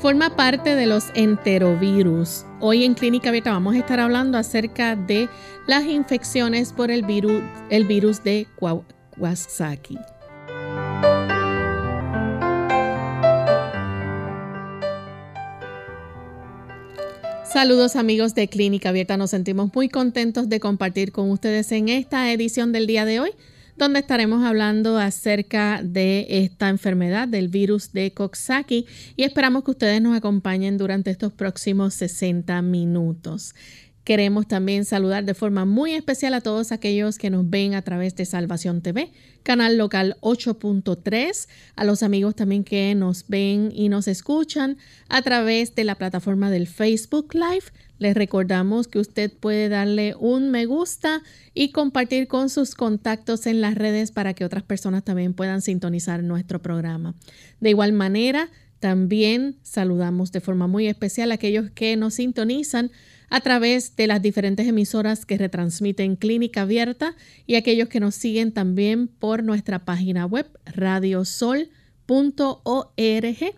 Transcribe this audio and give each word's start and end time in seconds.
Forma 0.00 0.34
parte 0.34 0.76
de 0.76 0.86
los 0.86 1.10
enterovirus. 1.14 2.46
Hoy 2.58 2.84
en 2.84 2.94
Clínica 2.94 3.28
Abierta 3.28 3.52
vamos 3.52 3.74
a 3.74 3.78
estar 3.80 4.00
hablando 4.00 4.38
acerca 4.38 4.96
de 4.96 5.28
las 5.66 5.84
infecciones 5.84 6.72
por 6.72 6.90
el 6.90 7.02
virus, 7.02 7.42
el 7.68 7.84
virus 7.84 8.24
de 8.24 8.46
Kawasaki. 8.58 9.98
Saludos 17.44 17.94
amigos 17.94 18.34
de 18.34 18.48
Clínica 18.48 18.88
Abierta, 18.88 19.18
nos 19.18 19.28
sentimos 19.28 19.70
muy 19.74 19.90
contentos 19.90 20.48
de 20.48 20.60
compartir 20.60 21.12
con 21.12 21.30
ustedes 21.30 21.70
en 21.72 21.90
esta 21.90 22.32
edición 22.32 22.72
del 22.72 22.86
día 22.86 23.04
de 23.04 23.20
hoy 23.20 23.32
donde 23.80 24.00
estaremos 24.00 24.44
hablando 24.44 24.98
acerca 24.98 25.80
de 25.82 26.26
esta 26.28 26.68
enfermedad 26.68 27.26
del 27.26 27.48
virus 27.48 27.92
de 27.92 28.12
Coxsackie 28.12 28.84
y 29.16 29.22
esperamos 29.22 29.64
que 29.64 29.70
ustedes 29.70 30.02
nos 30.02 30.14
acompañen 30.14 30.76
durante 30.76 31.10
estos 31.10 31.32
próximos 31.32 31.94
60 31.94 32.60
minutos. 32.60 33.54
Queremos 34.04 34.46
también 34.46 34.84
saludar 34.84 35.24
de 35.24 35.32
forma 35.32 35.64
muy 35.64 35.94
especial 35.94 36.34
a 36.34 36.42
todos 36.42 36.72
aquellos 36.72 37.16
que 37.16 37.30
nos 37.30 37.48
ven 37.48 37.74
a 37.74 37.80
través 37.80 38.14
de 38.16 38.26
Salvación 38.26 38.82
TV, 38.82 39.12
canal 39.42 39.78
local 39.78 40.18
8.3, 40.20 41.48
a 41.74 41.84
los 41.84 42.02
amigos 42.02 42.34
también 42.34 42.64
que 42.64 42.94
nos 42.94 43.28
ven 43.28 43.72
y 43.74 43.88
nos 43.88 44.08
escuchan 44.08 44.76
a 45.08 45.22
través 45.22 45.74
de 45.74 45.84
la 45.84 45.94
plataforma 45.94 46.50
del 46.50 46.66
Facebook 46.66 47.34
Live. 47.34 47.64
Les 48.00 48.14
recordamos 48.14 48.88
que 48.88 48.98
usted 48.98 49.30
puede 49.30 49.68
darle 49.68 50.14
un 50.18 50.50
me 50.50 50.64
gusta 50.64 51.22
y 51.52 51.70
compartir 51.70 52.28
con 52.28 52.48
sus 52.48 52.74
contactos 52.74 53.46
en 53.46 53.60
las 53.60 53.74
redes 53.74 54.10
para 54.10 54.32
que 54.32 54.46
otras 54.46 54.62
personas 54.62 55.04
también 55.04 55.34
puedan 55.34 55.60
sintonizar 55.60 56.22
nuestro 56.22 56.62
programa. 56.62 57.14
De 57.60 57.68
igual 57.68 57.92
manera, 57.92 58.48
también 58.78 59.58
saludamos 59.62 60.32
de 60.32 60.40
forma 60.40 60.66
muy 60.66 60.88
especial 60.88 61.30
a 61.30 61.34
aquellos 61.34 61.70
que 61.72 61.94
nos 61.98 62.14
sintonizan 62.14 62.90
a 63.28 63.42
través 63.42 63.94
de 63.96 64.06
las 64.06 64.22
diferentes 64.22 64.66
emisoras 64.66 65.26
que 65.26 65.36
retransmiten 65.36 66.16
Clínica 66.16 66.62
Abierta 66.62 67.14
y 67.46 67.56
aquellos 67.56 67.90
que 67.90 68.00
nos 68.00 68.14
siguen 68.14 68.52
también 68.52 69.08
por 69.08 69.44
nuestra 69.44 69.84
página 69.84 70.24
web 70.24 70.46
radiosol.org, 72.10 73.54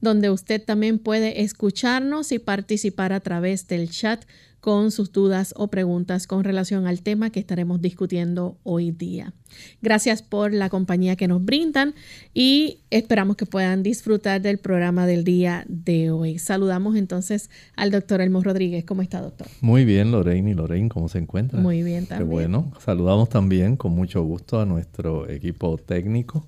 donde 0.00 0.30
usted 0.30 0.62
también 0.62 0.98
puede 0.98 1.42
escucharnos 1.42 2.32
y 2.32 2.38
participar 2.38 3.12
a 3.12 3.20
través 3.20 3.66
del 3.66 3.90
chat 3.90 4.24
con 4.60 4.90
sus 4.90 5.12
dudas 5.12 5.54
o 5.56 5.68
preguntas 5.68 6.26
con 6.26 6.42
relación 6.42 6.88
al 6.88 7.00
tema 7.00 7.30
que 7.30 7.38
estaremos 7.38 7.80
discutiendo 7.80 8.58
hoy 8.64 8.90
día. 8.90 9.32
Gracias 9.80 10.22
por 10.22 10.52
la 10.52 10.68
compañía 10.70 11.14
que 11.14 11.28
nos 11.28 11.44
brindan 11.44 11.94
y 12.34 12.80
esperamos 12.90 13.36
que 13.36 13.46
puedan 13.46 13.84
disfrutar 13.84 14.40
del 14.40 14.58
programa 14.58 15.06
del 15.06 15.22
día 15.22 15.64
de 15.68 16.10
hoy. 16.10 16.40
Saludamos 16.40 16.96
entonces 16.96 17.48
al 17.76 17.92
doctor 17.92 18.20
Elmo 18.20 18.42
Rodríguez. 18.42 18.84
¿Cómo 18.84 19.02
está, 19.02 19.20
doctor? 19.20 19.46
Muy 19.60 19.84
bien, 19.84 20.10
Lorraine 20.10 20.50
y 20.50 20.54
Lorraine, 20.54 20.88
¿cómo 20.88 21.08
se 21.08 21.18
encuentra? 21.18 21.60
Muy 21.60 21.84
bien 21.84 22.06
también. 22.06 22.28
Qué 22.28 22.34
bueno. 22.34 22.72
Saludamos 22.84 23.28
también 23.28 23.76
con 23.76 23.92
mucho 23.92 24.24
gusto 24.24 24.60
a 24.60 24.66
nuestro 24.66 25.30
equipo 25.30 25.78
técnico 25.78 26.44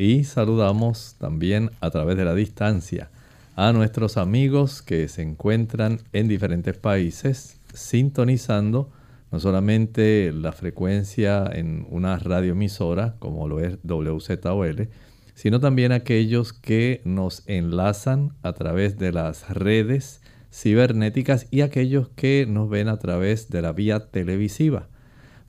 y 0.00 0.24
saludamos 0.24 1.16
también 1.18 1.72
a 1.82 1.90
través 1.90 2.16
de 2.16 2.24
la 2.24 2.34
distancia 2.34 3.10
a 3.54 3.70
nuestros 3.74 4.16
amigos 4.16 4.80
que 4.80 5.08
se 5.08 5.20
encuentran 5.20 6.00
en 6.14 6.26
diferentes 6.26 6.74
países 6.78 7.60
sintonizando 7.74 8.90
no 9.30 9.40
solamente 9.40 10.32
la 10.32 10.52
frecuencia 10.52 11.44
en 11.52 11.86
una 11.90 12.18
radioemisora 12.18 13.16
como 13.18 13.46
lo 13.46 13.60
es 13.60 13.76
WZOL, 13.84 14.88
sino 15.34 15.60
también 15.60 15.92
aquellos 15.92 16.54
que 16.54 17.02
nos 17.04 17.42
enlazan 17.46 18.32
a 18.40 18.54
través 18.54 18.96
de 18.96 19.12
las 19.12 19.50
redes 19.50 20.22
cibernéticas 20.50 21.46
y 21.50 21.60
aquellos 21.60 22.08
que 22.08 22.46
nos 22.48 22.70
ven 22.70 22.88
a 22.88 22.98
través 22.98 23.50
de 23.50 23.60
la 23.60 23.72
vía 23.72 24.10
televisiva. 24.10 24.88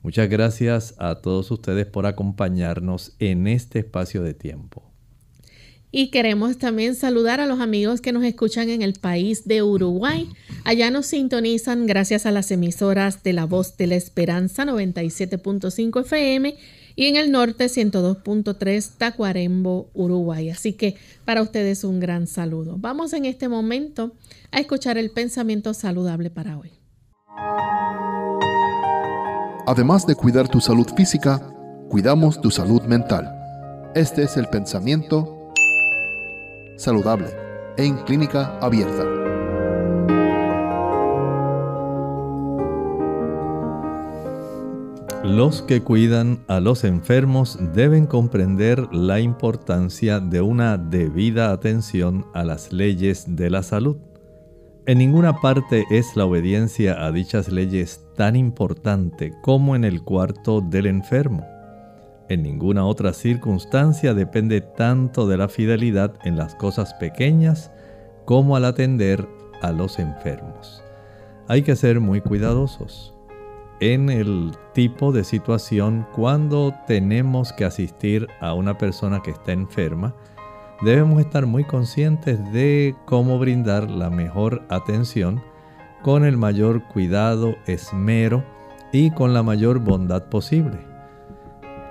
Muchas 0.02 0.28
gracias 0.28 0.94
a 0.98 1.16
todos 1.16 1.50
ustedes 1.50 1.86
por 1.86 2.06
acompañarnos 2.06 3.12
en 3.20 3.46
este 3.46 3.78
espacio 3.78 4.22
de 4.22 4.34
tiempo. 4.34 4.92
Y 5.94 6.10
queremos 6.10 6.56
también 6.56 6.94
saludar 6.94 7.40
a 7.40 7.46
los 7.46 7.60
amigos 7.60 8.00
que 8.00 8.12
nos 8.12 8.24
escuchan 8.24 8.70
en 8.70 8.80
el 8.80 8.94
país 8.94 9.46
de 9.46 9.62
Uruguay. 9.62 10.26
Allá 10.64 10.90
nos 10.90 11.06
sintonizan 11.06 11.86
gracias 11.86 12.24
a 12.24 12.32
las 12.32 12.50
emisoras 12.50 13.22
de 13.22 13.34
La 13.34 13.44
Voz 13.44 13.76
de 13.76 13.86
la 13.86 13.96
Esperanza 13.96 14.64
97.5 14.64 16.00
FM 16.00 16.56
y 16.96 17.06
en 17.06 17.16
el 17.16 17.30
norte 17.30 17.66
102.3 17.66 18.90
Tacuarembo, 18.96 19.90
Uruguay. 19.92 20.48
Así 20.48 20.72
que 20.72 20.96
para 21.26 21.42
ustedes 21.42 21.84
un 21.84 22.00
gran 22.00 22.26
saludo. 22.26 22.76
Vamos 22.78 23.12
en 23.12 23.26
este 23.26 23.48
momento 23.48 24.14
a 24.50 24.60
escuchar 24.60 24.96
el 24.96 25.10
pensamiento 25.10 25.74
saludable 25.74 26.30
para 26.30 26.58
hoy. 26.58 26.70
Además 29.66 30.06
de 30.06 30.16
cuidar 30.16 30.48
tu 30.48 30.60
salud 30.60 30.88
física, 30.96 31.40
cuidamos 31.88 32.40
tu 32.40 32.50
salud 32.50 32.82
mental. 32.82 33.32
Este 33.94 34.24
es 34.24 34.36
el 34.36 34.48
pensamiento 34.48 35.52
saludable 36.76 37.28
en 37.76 37.96
clínica 37.98 38.58
abierta. 38.58 39.04
Los 45.22 45.62
que 45.62 45.80
cuidan 45.80 46.42
a 46.48 46.58
los 46.58 46.82
enfermos 46.82 47.56
deben 47.72 48.06
comprender 48.06 48.92
la 48.92 49.20
importancia 49.20 50.18
de 50.18 50.40
una 50.40 50.76
debida 50.76 51.52
atención 51.52 52.26
a 52.34 52.42
las 52.42 52.72
leyes 52.72 53.36
de 53.36 53.48
la 53.48 53.62
salud. 53.62 53.96
En 54.84 54.98
ninguna 54.98 55.40
parte 55.40 55.84
es 55.90 56.16
la 56.16 56.24
obediencia 56.24 57.04
a 57.06 57.12
dichas 57.12 57.48
leyes 57.48 58.04
tan 58.16 58.34
importante 58.34 59.32
como 59.40 59.76
en 59.76 59.84
el 59.84 60.02
cuarto 60.02 60.60
del 60.60 60.86
enfermo. 60.86 61.46
En 62.28 62.42
ninguna 62.42 62.84
otra 62.84 63.12
circunstancia 63.12 64.12
depende 64.12 64.60
tanto 64.60 65.28
de 65.28 65.36
la 65.36 65.48
fidelidad 65.48 66.14
en 66.24 66.36
las 66.36 66.56
cosas 66.56 66.94
pequeñas 66.94 67.70
como 68.24 68.56
al 68.56 68.64
atender 68.64 69.28
a 69.60 69.70
los 69.70 70.00
enfermos. 70.00 70.82
Hay 71.46 71.62
que 71.62 71.76
ser 71.76 72.00
muy 72.00 72.20
cuidadosos 72.20 73.14
en 73.78 74.10
el 74.10 74.50
tipo 74.74 75.12
de 75.12 75.22
situación 75.22 76.08
cuando 76.12 76.74
tenemos 76.88 77.52
que 77.52 77.64
asistir 77.64 78.26
a 78.40 78.54
una 78.54 78.78
persona 78.78 79.22
que 79.22 79.30
está 79.30 79.52
enferma. 79.52 80.12
Debemos 80.82 81.20
estar 81.20 81.46
muy 81.46 81.62
conscientes 81.62 82.40
de 82.52 82.96
cómo 83.04 83.38
brindar 83.38 83.88
la 83.88 84.10
mejor 84.10 84.64
atención 84.68 85.40
con 86.02 86.24
el 86.24 86.36
mayor 86.36 86.82
cuidado, 86.88 87.54
esmero 87.66 88.42
y 88.92 89.12
con 89.12 89.32
la 89.32 89.44
mayor 89.44 89.78
bondad 89.78 90.24
posible. 90.24 90.78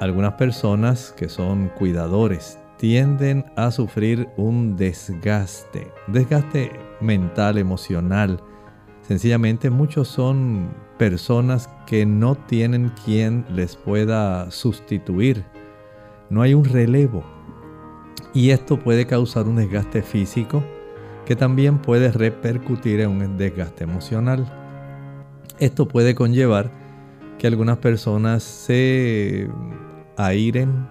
Algunas 0.02 0.34
personas 0.34 1.14
que 1.16 1.30
son 1.30 1.70
cuidadores 1.70 2.60
tienden 2.76 3.46
a 3.56 3.72
sufrir 3.72 4.28
un 4.36 4.76
desgaste, 4.76 5.90
desgaste 6.08 6.72
mental, 7.00 7.60
emocional. 7.60 8.42
Sencillamente 9.04 9.70
muchos 9.70 10.10
son 10.10 10.70
personas 10.98 11.70
que 11.86 12.06
no 12.06 12.36
tienen 12.36 12.92
quien 13.06 13.46
les 13.50 13.78
pueda 13.78 14.52
sustituir. 14.52 15.46
No 16.30 16.42
hay 16.42 16.54
un 16.54 16.66
relevo. 16.66 17.24
Y 18.34 18.52
esto 18.52 18.80
puede 18.80 19.06
causar 19.06 19.48
un 19.48 19.58
desgaste 19.58 20.02
físico 20.02 20.64
que 21.26 21.36
también 21.36 21.80
puede 21.80 22.12
repercutir 22.12 23.02
en 23.02 23.10
un 23.10 23.38
desgaste 23.38 23.84
emocional. 23.84 24.46
Esto 25.60 25.88
puede 25.88 26.16
conllevar 26.16 26.72
que 27.38 27.48
algunas 27.48 27.78
personas 27.78 28.44
se 28.44 29.50
airen, 30.18 30.88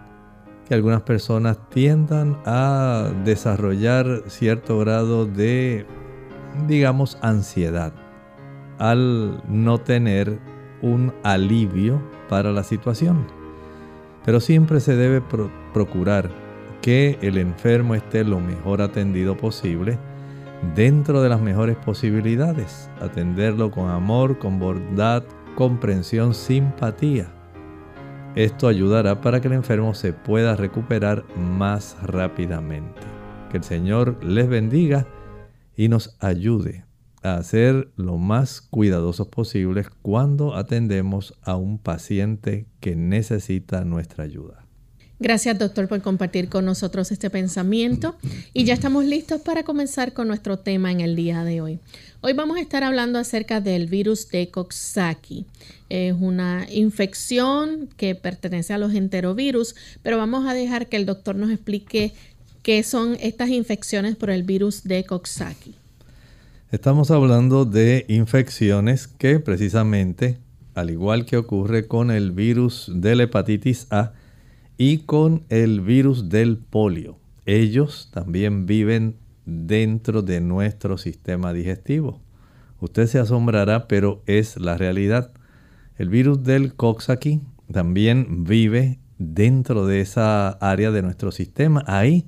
que 0.69 0.75
algunas 0.75 1.03
personas 1.03 1.59
tiendan 1.71 2.39
a 2.45 3.11
desarrollar 3.25 4.25
cierto 4.27 4.79
grado 4.79 5.27
de, 5.27 5.87
digamos, 6.69 7.19
ansiedad 7.23 7.93
al 8.79 9.43
no 9.49 9.79
tener 9.79 10.41
un 10.83 11.13
alivio 11.23 12.01
para 12.29 12.53
la 12.53 12.65
situación. 12.65 13.27
Pero 14.25 14.41
siempre 14.41 14.81
se 14.81 14.97
debe 14.97 15.23
procurar 15.73 16.31
que 16.83 17.19
el 17.23 17.39
enfermo 17.39 17.95
esté 17.95 18.25
lo 18.25 18.41
mejor 18.41 18.83
atendido 18.83 19.37
posible 19.37 19.99
dentro 20.75 21.23
de 21.23 21.29
las 21.29 21.41
mejores 21.41 21.77
posibilidades. 21.77 22.91
Atenderlo 23.01 23.71
con 23.71 23.91
amor, 23.91 24.39
con 24.39 24.59
bondad, 24.59 25.23
comprensión, 25.57 26.35
simpatía. 26.35 27.33
Esto 28.35 28.69
ayudará 28.69 29.21
para 29.21 29.41
que 29.41 29.49
el 29.49 29.55
enfermo 29.55 29.95
se 29.95 30.13
pueda 30.13 30.57
recuperar 30.57 31.25
más 31.37 31.97
rápidamente. 32.03 33.01
Que 33.51 33.59
el 33.59 33.65
Señor 33.65 34.23
les 34.25 34.49
bendiga 34.49 35.07
y 35.77 35.89
nos 35.89 36.17
ayude 36.21 36.85
a 37.23 37.43
ser 37.43 37.91
lo 37.97 38.17
más 38.17 38.61
cuidadosos 38.61 39.29
posibles 39.29 39.91
cuando 40.03 40.55
atendemos 40.55 41.35
a 41.43 41.57
un 41.57 41.79
paciente 41.79 42.67
que 42.81 42.97
necesita 42.97 43.85
nuestra 43.85 44.25
ayuda. 44.25 44.70
Gracias 45.23 45.59
doctor 45.59 45.87
por 45.87 46.01
compartir 46.01 46.49
con 46.49 46.65
nosotros 46.65 47.13
este 47.13 47.29
pensamiento 47.29 48.17
y 48.55 48.65
ya 48.65 48.73
estamos 48.73 49.05
listos 49.05 49.43
para 49.43 49.65
comenzar 49.65 50.15
con 50.15 50.27
nuestro 50.27 50.59
tema 50.59 50.91
en 50.91 51.03
el 51.03 51.15
día 51.15 51.45
de 51.45 51.61
hoy. 51.61 51.79
Hoy 52.23 52.33
vamos 52.33 52.57
a 52.57 52.63
estar 52.63 52.83
hablando 52.85 53.19
acerca 53.19 53.61
del 53.61 53.87
virus 53.87 54.31
de 54.31 54.49
Coxsackie. 54.49 55.45
Es 55.91 56.15
una 56.19 56.67
infección 56.71 57.91
que 57.99 58.15
pertenece 58.15 58.73
a 58.73 58.79
los 58.79 58.95
enterovirus, 58.95 59.77
pero 60.03 60.17
vamos 60.17 60.49
a 60.49 60.55
dejar 60.55 60.87
que 60.87 60.97
el 60.97 61.05
doctor 61.05 61.37
nos 61.37 61.51
explique 61.51 62.15
qué 62.63 62.83
son 62.83 63.19
estas 63.21 63.51
infecciones 63.51 64.17
por 64.17 64.31
el 64.31 64.43
virus 64.43 64.85
de 64.85 65.05
Coxsackie. 65.05 65.75
Estamos 66.73 67.11
hablando 67.11 67.67
de 67.67 68.07
infecciones 68.09 69.07
que 69.07 69.39
precisamente, 69.39 70.39
al 70.75 70.89
igual 70.89 71.27
que 71.27 71.37
ocurre 71.37 71.87
con 71.87 72.11
el 72.11 72.33
virus 72.33 72.91
de 72.91 73.17
la 73.17 73.25
hepatitis 73.25 73.87
A, 73.91 74.15
y 74.81 75.01
con 75.01 75.45
el 75.51 75.83
virus 75.83 76.31
del 76.31 76.57
polio. 76.57 77.19
Ellos 77.45 78.09
también 78.15 78.65
viven 78.65 79.17
dentro 79.45 80.23
de 80.23 80.41
nuestro 80.41 80.97
sistema 80.97 81.53
digestivo. 81.53 82.23
Usted 82.81 83.07
se 83.07 83.19
asombrará, 83.19 83.89
pero 83.89 84.23
es 84.25 84.57
la 84.59 84.79
realidad. 84.79 85.33
El 85.99 86.09
virus 86.09 86.45
del 86.45 86.77
Coxsackie 86.77 87.43
también 87.71 88.45
vive 88.45 88.99
dentro 89.19 89.85
de 89.85 90.01
esa 90.01 90.49
área 90.49 90.91
de 90.91 91.03
nuestro 91.03 91.31
sistema, 91.31 91.85
ahí 91.87 92.25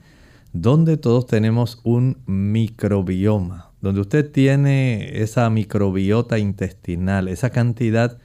donde 0.52 0.98
todos 0.98 1.26
tenemos 1.26 1.80
un 1.84 2.18
microbioma, 2.26 3.70
donde 3.80 4.02
usted 4.02 4.30
tiene 4.30 5.22
esa 5.22 5.48
microbiota 5.48 6.38
intestinal, 6.38 7.28
esa 7.28 7.48
cantidad 7.48 8.18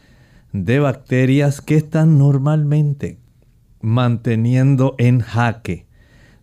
de 0.51 0.80
bacterias 0.81 1.62
que 1.62 1.75
están 1.77 2.18
normalmente 2.18 3.19
manteniendo 3.87 4.95
en 4.97 5.21
jaque, 5.21 5.85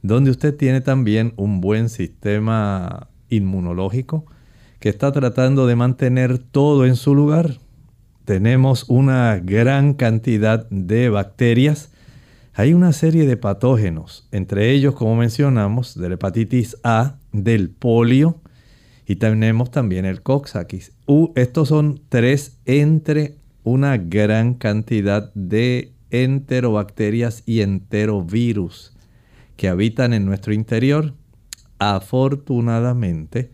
donde 0.03 0.31
usted 0.31 0.57
tiene 0.57 0.81
también 0.81 1.35
un 1.37 1.61
buen 1.61 1.91
sistema 1.91 3.09
inmunológico 3.29 4.25
que 4.81 4.89
está 4.89 5.13
tratando 5.13 5.67
de 5.67 5.77
mantener 5.77 6.39
todo 6.39 6.87
en 6.87 6.97
su 6.97 7.15
lugar. 7.15 7.59
Tenemos 8.25 8.87
una 8.89 9.39
gran 9.39 9.93
cantidad 9.93 10.69
de 10.71 11.11
bacterias. 11.11 11.93
Hay 12.55 12.73
una 12.73 12.93
serie 12.93 13.27
de 13.27 13.37
patógenos, 13.37 14.27
entre 14.33 14.71
ellos, 14.71 14.95
como 14.95 15.15
mencionamos, 15.17 15.99
de 15.99 16.09
la 16.09 16.15
hepatitis 16.15 16.79
A, 16.83 17.17
del 17.33 17.69
polio 17.69 18.41
y 19.07 19.17
tenemos 19.17 19.71
también 19.71 20.07
el 20.07 20.23
coxsackie. 20.23 20.85
estos 21.35 21.69
son 21.69 22.01
tres 22.09 22.59
entre 22.65 23.37
una 23.65 23.99
gran 23.99 24.55
cantidad 24.55 25.33
de 25.35 25.94
enterobacterias 26.23 27.43
y 27.45 27.63
enterovirus 27.63 28.93
que 29.57 29.69
habitan 29.69 30.13
en 30.13 30.25
nuestro 30.25 30.53
interior, 30.53 31.15
afortunadamente, 31.79 33.51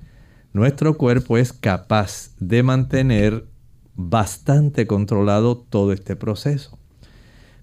nuestro 0.53 0.99
cuerpo 0.99 1.39
es 1.39 1.53
capaz 1.53 2.33
de 2.39 2.63
mantener 2.63 3.47
bastante 3.95 4.87
controlado 4.87 5.57
todo 5.57 5.93
este 5.93 6.17
proceso. 6.17 6.79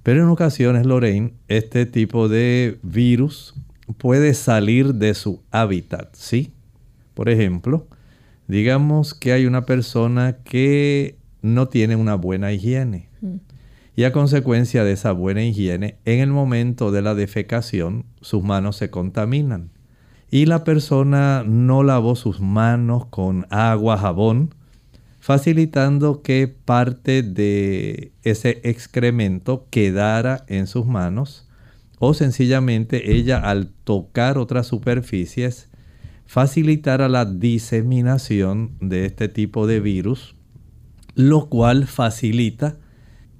Pero 0.03 0.23
en 0.23 0.29
ocasiones, 0.29 0.85
Lorraine, 0.85 1.33
este 1.47 1.85
tipo 1.85 2.29
de 2.29 2.79
virus 2.81 3.55
puede 3.97 4.33
salir 4.33 4.95
de 4.95 5.13
su 5.13 5.43
hábitat, 5.51 6.15
¿sí? 6.15 6.53
Por 7.13 7.29
ejemplo, 7.29 7.87
digamos 8.47 9.13
que 9.13 9.33
hay 9.33 9.45
una 9.45 9.65
persona 9.65 10.37
que 10.43 11.17
no 11.41 11.67
tiene 11.67 11.95
una 11.95 12.15
buena 12.15 12.51
higiene. 12.51 13.06
Y 13.97 14.03
a 14.03 14.11
consecuencia 14.11 14.83
de 14.83 14.91
esa 14.91 15.11
buena 15.11 15.43
higiene, 15.43 15.97
en 16.05 16.19
el 16.19 16.29
momento 16.29 16.91
de 16.91 17.01
la 17.01 17.15
defecación 17.15 18.05
sus 18.21 18.43
manos 18.43 18.77
se 18.77 18.91
contaminan. 18.91 19.71
Y 20.29 20.45
la 20.45 20.63
persona 20.63 21.43
no 21.43 21.81
lavó 21.81 22.15
sus 22.15 22.39
manos 22.39 23.07
con 23.07 23.47
agua, 23.49 23.97
jabón, 23.97 24.53
facilitando 25.19 26.21
que 26.21 26.47
parte 26.47 27.23
de 27.23 28.11
ese 28.21 28.61
excremento 28.65 29.65
quedara 29.71 30.45
en 30.47 30.67
sus 30.67 30.85
manos 30.85 31.49
o 31.97 32.13
sencillamente 32.13 33.17
ella 33.17 33.39
al 33.39 33.71
tocar 33.83 34.37
otras 34.37 34.67
superficies 34.67 35.71
facilitara 36.27 37.09
la 37.09 37.25
diseminación 37.25 38.77
de 38.79 39.07
este 39.07 39.27
tipo 39.27 39.65
de 39.65 39.79
virus, 39.79 40.35
lo 41.15 41.49
cual 41.49 41.87
facilita 41.87 42.77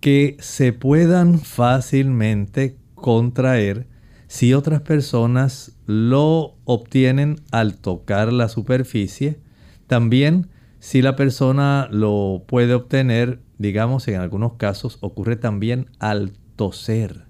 que 0.07 0.38
se 0.39 0.71
puedan 0.71 1.38
fácilmente 1.38 2.77
contraer 2.95 3.88
si 4.27 4.54
otras 4.54 4.80
personas 4.80 5.75
lo 5.86 6.56
obtienen 6.63 7.42
al 7.51 7.75
tocar 7.75 8.31
la 8.31 8.48
superficie. 8.48 9.42
También 9.86 10.48
si 10.80 11.01
la 11.01 11.18
persona 11.18 11.89
lo 11.92 12.45
puede 12.48 12.74
obtener, 12.74 13.42
digamos, 13.57 14.07
en 14.07 14.21
algunos 14.21 14.54
casos 14.54 14.98
ocurre 15.01 15.36
también 15.36 15.89
al 16.00 16.31
toser. 16.56 17.25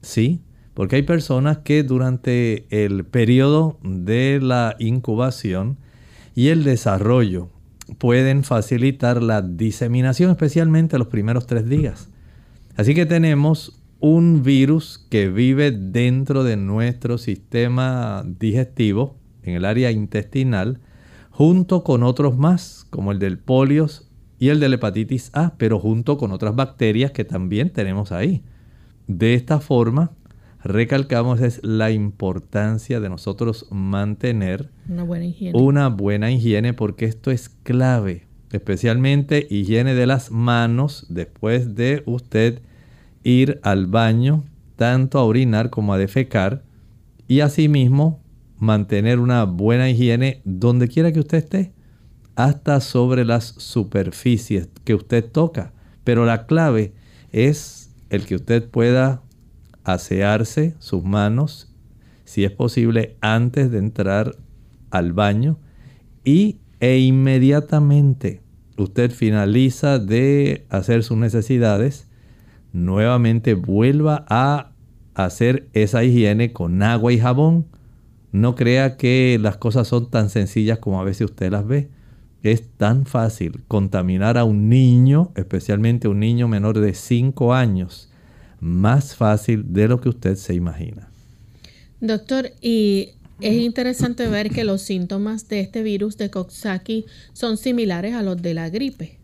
¿Sí? 0.00 0.40
Porque 0.72 0.96
hay 0.96 1.02
personas 1.02 1.58
que 1.58 1.82
durante 1.82 2.64
el 2.70 3.04
periodo 3.04 3.78
de 3.82 4.40
la 4.40 4.76
incubación 4.78 5.76
y 6.34 6.48
el 6.48 6.64
desarrollo 6.64 7.50
pueden 7.98 8.44
facilitar 8.44 9.22
la 9.22 9.42
diseminación, 9.42 10.30
especialmente 10.30 10.96
los 10.96 11.08
primeros 11.08 11.46
tres 11.46 11.68
días. 11.68 12.08
Así 12.76 12.94
que 12.94 13.06
tenemos 13.06 13.80
un 14.00 14.42
virus 14.42 15.06
que 15.08 15.28
vive 15.28 15.70
dentro 15.70 16.44
de 16.44 16.56
nuestro 16.56 17.18
sistema 17.18 18.24
digestivo, 18.38 19.16
en 19.42 19.54
el 19.54 19.64
área 19.64 19.90
intestinal, 19.90 20.80
junto 21.30 21.84
con 21.84 22.02
otros 22.02 22.36
más, 22.36 22.86
como 22.90 23.12
el 23.12 23.18
del 23.18 23.38
polios 23.38 24.10
y 24.38 24.48
el 24.48 24.60
de 24.60 24.68
la 24.68 24.74
hepatitis 24.74 25.30
A, 25.34 25.54
pero 25.56 25.78
junto 25.78 26.18
con 26.18 26.32
otras 26.32 26.54
bacterias 26.56 27.12
que 27.12 27.24
también 27.24 27.70
tenemos 27.70 28.12
ahí. 28.12 28.42
De 29.06 29.34
esta 29.34 29.60
forma, 29.60 30.10
recalcamos 30.64 31.40
es 31.40 31.60
la 31.62 31.90
importancia 31.92 32.98
de 32.98 33.08
nosotros 33.08 33.68
mantener 33.70 34.70
una 34.88 35.04
buena 35.04 35.26
higiene, 35.26 35.58
una 35.58 35.88
buena 35.88 36.30
higiene 36.30 36.72
porque 36.72 37.04
esto 37.04 37.30
es 37.30 37.48
clave, 37.48 38.26
especialmente 38.54 39.48
higiene 39.50 39.94
de 39.94 40.06
las 40.06 40.30
manos 40.30 41.06
después 41.08 41.74
de 41.74 42.04
usted 42.06 42.62
ir 43.24 43.58
al 43.64 43.86
baño, 43.86 44.44
tanto 44.76 45.18
a 45.18 45.24
orinar 45.24 45.70
como 45.70 45.92
a 45.92 45.98
defecar, 45.98 46.62
y 47.26 47.40
asimismo 47.40 48.22
mantener 48.56 49.18
una 49.18 49.42
buena 49.42 49.90
higiene 49.90 50.40
donde 50.44 50.86
quiera 50.86 51.10
que 51.10 51.18
usted 51.18 51.38
esté, 51.38 51.72
hasta 52.36 52.80
sobre 52.80 53.24
las 53.24 53.44
superficies 53.58 54.68
que 54.84 54.94
usted 54.94 55.24
toca. 55.24 55.72
Pero 56.04 56.24
la 56.24 56.46
clave 56.46 56.92
es 57.32 57.90
el 58.08 58.24
que 58.24 58.36
usted 58.36 58.68
pueda 58.70 59.20
asearse 59.82 60.76
sus 60.78 61.02
manos, 61.02 61.72
si 62.24 62.44
es 62.44 62.52
posible, 62.52 63.16
antes 63.20 63.72
de 63.72 63.78
entrar 63.78 64.36
al 64.90 65.12
baño 65.12 65.58
y 66.22 66.60
e 66.78 66.98
inmediatamente 66.98 68.43
usted 68.76 69.10
finaliza 69.10 69.98
de 69.98 70.66
hacer 70.68 71.02
sus 71.02 71.16
necesidades, 71.16 72.08
nuevamente 72.72 73.54
vuelva 73.54 74.24
a 74.28 74.72
hacer 75.14 75.68
esa 75.72 76.04
higiene 76.04 76.52
con 76.52 76.82
agua 76.82 77.12
y 77.12 77.18
jabón. 77.18 77.66
No 78.32 78.56
crea 78.56 78.96
que 78.96 79.38
las 79.40 79.56
cosas 79.56 79.86
son 79.86 80.10
tan 80.10 80.28
sencillas 80.28 80.78
como 80.78 81.00
a 81.00 81.04
veces 81.04 81.30
usted 81.30 81.52
las 81.52 81.66
ve. 81.66 81.88
Es 82.42 82.68
tan 82.76 83.06
fácil 83.06 83.62
contaminar 83.68 84.36
a 84.36 84.44
un 84.44 84.68
niño, 84.68 85.32
especialmente 85.36 86.08
un 86.08 86.20
niño 86.20 86.48
menor 86.48 86.78
de 86.78 86.92
5 86.92 87.54
años, 87.54 88.10
más 88.60 89.14
fácil 89.14 89.72
de 89.72 89.88
lo 89.88 90.00
que 90.00 90.08
usted 90.08 90.34
se 90.34 90.54
imagina. 90.54 91.08
Doctor, 92.00 92.50
y 92.60 93.12
es 93.44 93.60
interesante 93.60 94.26
ver 94.26 94.48
que 94.48 94.64
los 94.64 94.80
síntomas 94.80 95.48
de 95.48 95.60
este 95.60 95.82
virus 95.82 96.16
de 96.16 96.30
Coxsackie 96.30 97.04
son 97.34 97.58
similares 97.58 98.14
a 98.14 98.22
los 98.22 98.40
de 98.40 98.54
la 98.54 98.70
gripe. 98.70 99.18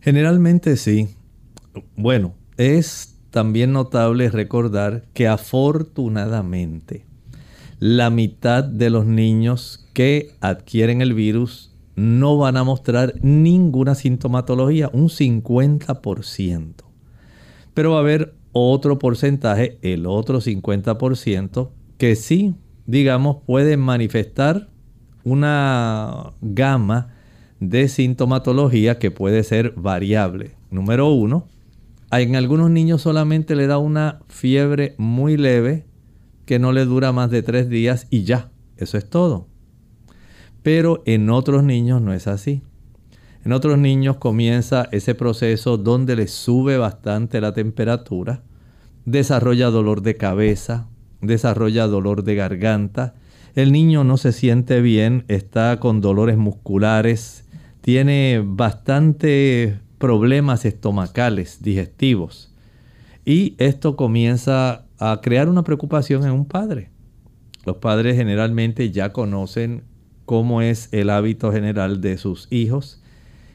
Generalmente 0.00 0.76
sí. 0.76 1.08
Bueno, 1.96 2.34
es 2.56 3.16
también 3.30 3.72
notable 3.72 4.30
recordar 4.30 5.02
que 5.14 5.26
afortunadamente 5.26 7.04
la 7.80 8.08
mitad 8.08 8.62
de 8.62 8.88
los 8.90 9.04
niños 9.04 9.84
que 9.94 10.36
adquieren 10.40 11.00
el 11.00 11.12
virus 11.12 11.72
no 11.96 12.38
van 12.38 12.56
a 12.56 12.62
mostrar 12.62 13.14
ninguna 13.20 13.96
sintomatología, 13.96 14.90
un 14.92 15.08
50%. 15.08 16.84
Pero 17.74 17.90
va 17.90 17.96
a 17.96 18.00
haber 18.00 18.34
otro 18.52 19.00
porcentaje, 19.00 19.78
el 19.82 20.06
otro 20.06 20.40
50%, 20.40 21.70
que 21.98 22.14
sí, 22.14 22.54
digamos, 22.86 23.38
puede 23.46 23.76
manifestar 23.76 24.68
una 25.24 26.32
gama 26.40 27.14
de 27.60 27.88
sintomatología 27.88 28.98
que 28.98 29.10
puede 29.10 29.42
ser 29.42 29.72
variable. 29.76 30.52
Número 30.70 31.08
uno, 31.08 31.48
en 32.10 32.36
algunos 32.36 32.70
niños 32.70 33.02
solamente 33.02 33.56
le 33.56 33.66
da 33.66 33.78
una 33.78 34.20
fiebre 34.28 34.94
muy 34.98 35.36
leve 35.36 35.86
que 36.46 36.58
no 36.58 36.72
le 36.72 36.84
dura 36.84 37.12
más 37.12 37.30
de 37.30 37.42
tres 37.42 37.68
días 37.68 38.06
y 38.10 38.24
ya, 38.24 38.50
eso 38.76 38.98
es 38.98 39.08
todo. 39.08 39.48
Pero 40.62 41.02
en 41.06 41.30
otros 41.30 41.64
niños 41.64 42.02
no 42.02 42.12
es 42.12 42.26
así. 42.26 42.62
En 43.44 43.52
otros 43.52 43.78
niños 43.78 44.16
comienza 44.16 44.88
ese 44.90 45.14
proceso 45.14 45.76
donde 45.76 46.16
le 46.16 46.28
sube 46.28 46.78
bastante 46.78 47.40
la 47.40 47.52
temperatura, 47.52 48.42
desarrolla 49.04 49.70
dolor 49.70 50.00
de 50.00 50.16
cabeza, 50.16 50.88
desarrolla 51.26 51.86
dolor 51.86 52.24
de 52.24 52.34
garganta, 52.34 53.14
el 53.54 53.70
niño 53.70 54.02
no 54.02 54.16
se 54.16 54.32
siente 54.32 54.80
bien, 54.80 55.24
está 55.28 55.78
con 55.78 56.00
dolores 56.00 56.36
musculares, 56.36 57.44
tiene 57.80 58.42
bastante 58.44 59.78
problemas 59.98 60.64
estomacales, 60.64 61.62
digestivos. 61.62 62.52
Y 63.24 63.54
esto 63.58 63.96
comienza 63.96 64.86
a 64.98 65.20
crear 65.22 65.48
una 65.48 65.64
preocupación 65.64 66.24
en 66.24 66.32
un 66.32 66.46
padre. 66.46 66.90
Los 67.64 67.76
padres 67.76 68.16
generalmente 68.16 68.90
ya 68.90 69.12
conocen 69.12 69.84
cómo 70.26 70.60
es 70.62 70.88
el 70.92 71.10
hábito 71.10 71.52
general 71.52 72.00
de 72.00 72.18
sus 72.18 72.48
hijos. 72.50 73.02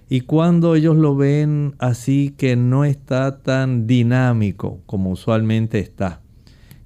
Y 0.10 0.22
cuando 0.22 0.76
ellos 0.76 0.96
lo 0.98 1.16
ven 1.16 1.76
así 1.78 2.34
que 2.36 2.56
no 2.56 2.86
está 2.86 3.44
tan 3.44 3.86
dinámico 3.86 4.80
como 4.86 5.12
usualmente 5.12 5.80
está, 5.80 6.22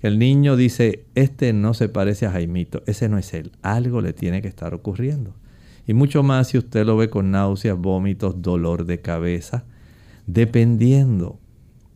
el 0.04 0.20
niño 0.20 0.56
dice, 0.56 1.06
este 1.16 1.54
no 1.54 1.74
se 1.74 1.90
parece 1.90 2.26
a 2.26 2.32
Jaimito, 2.32 2.84
ese 2.86 3.10
no 3.10 3.18
es 3.18 3.34
él, 3.34 3.52
algo 3.62 4.02
le 4.02 4.14
tiene 4.14 4.42
que 4.42 4.48
estar 4.48 4.74
ocurriendo. 4.74 5.34
Y 5.88 5.94
mucho 5.94 6.24
más 6.24 6.50
si 6.50 6.58
usted 6.58 6.86
lo 6.86 6.96
ve 6.96 7.10
con 7.10 7.32
náuseas, 7.32 7.78
vómitos, 7.78 8.42
dolor 8.42 8.86
de 8.86 9.02
cabeza, 9.02 9.66
dependiendo, 10.28 11.40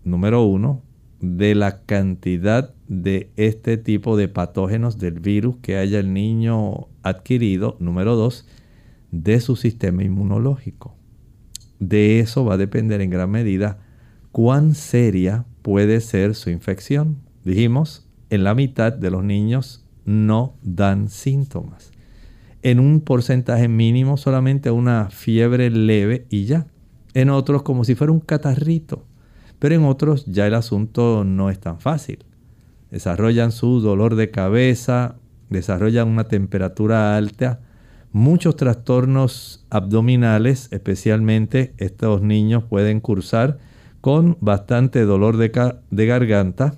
número 0.03 0.43
uno, 0.43 0.81
de 1.19 1.55
la 1.55 1.81
cantidad 1.81 2.73
de 2.87 3.31
este 3.35 3.77
tipo 3.77 4.17
de 4.17 4.27
patógenos 4.27 4.97
del 4.97 5.19
virus 5.19 5.57
que 5.61 5.77
haya 5.77 5.99
el 5.99 6.13
niño 6.13 6.87
adquirido. 7.03 7.75
Número 7.79 8.15
dos, 8.15 8.47
de 9.11 9.39
su 9.39 9.55
sistema 9.55 10.03
inmunológico. 10.03 10.95
De 11.79 12.19
eso 12.19 12.45
va 12.45 12.55
a 12.55 12.57
depender 12.57 13.01
en 13.01 13.09
gran 13.09 13.29
medida 13.29 13.79
cuán 14.31 14.75
seria 14.75 15.45
puede 15.61 16.01
ser 16.01 16.35
su 16.35 16.49
infección. 16.49 17.17
Dijimos, 17.47 18.05
en 18.29 18.43
la 18.43 18.53
mitad 18.55 18.91
de 18.91 19.09
los 19.09 19.23
niños 19.23 19.85
no 20.03 20.57
dan 20.63 21.07
síntomas. 21.07 21.93
En 22.61 22.77
un 22.77 22.99
porcentaje 22.99 23.69
mínimo 23.69 24.17
solamente 24.17 24.69
una 24.69 25.07
fiebre 25.11 25.69
leve 25.69 26.25
y 26.29 26.43
ya. 26.43 26.67
En 27.13 27.29
otros 27.29 27.63
como 27.63 27.85
si 27.85 27.95
fuera 27.95 28.11
un 28.11 28.19
catarrito. 28.19 29.05
Pero 29.59 29.75
en 29.75 29.85
otros 29.85 30.25
ya 30.25 30.45
el 30.45 30.55
asunto 30.55 31.23
no 31.23 31.49
es 31.49 31.57
tan 31.57 31.79
fácil. 31.79 32.25
Desarrollan 32.91 33.53
su 33.53 33.79
dolor 33.79 34.15
de 34.15 34.29
cabeza, 34.29 35.15
desarrollan 35.49 36.09
una 36.09 36.25
temperatura 36.25 37.15
alta, 37.15 37.61
muchos 38.11 38.57
trastornos 38.57 39.65
abdominales, 39.69 40.67
especialmente 40.73 41.73
estos 41.77 42.21
niños 42.21 42.65
pueden 42.65 42.99
cursar 42.99 43.57
con 44.01 44.37
bastante 44.41 45.05
dolor 45.05 45.37
de, 45.37 45.73
de 45.91 46.05
garganta, 46.05 46.73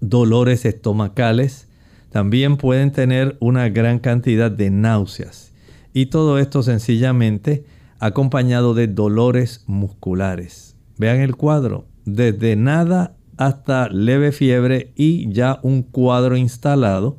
dolores 0.00 0.64
estomacales, 0.64 1.68
también 2.10 2.56
pueden 2.56 2.92
tener 2.92 3.36
una 3.40 3.68
gran 3.68 3.98
cantidad 3.98 4.50
de 4.50 4.70
náuseas. 4.70 5.52
Y 5.92 6.06
todo 6.06 6.38
esto 6.38 6.62
sencillamente 6.62 7.64
acompañado 7.98 8.74
de 8.74 8.86
dolores 8.86 9.64
musculares. 9.66 10.76
Vean 10.96 11.20
el 11.20 11.36
cuadro, 11.36 11.86
desde 12.04 12.56
nada 12.56 13.16
hasta 13.36 13.88
leve 13.88 14.32
fiebre 14.32 14.92
y 14.96 15.32
ya 15.32 15.60
un 15.62 15.82
cuadro 15.82 16.36
instalado 16.36 17.18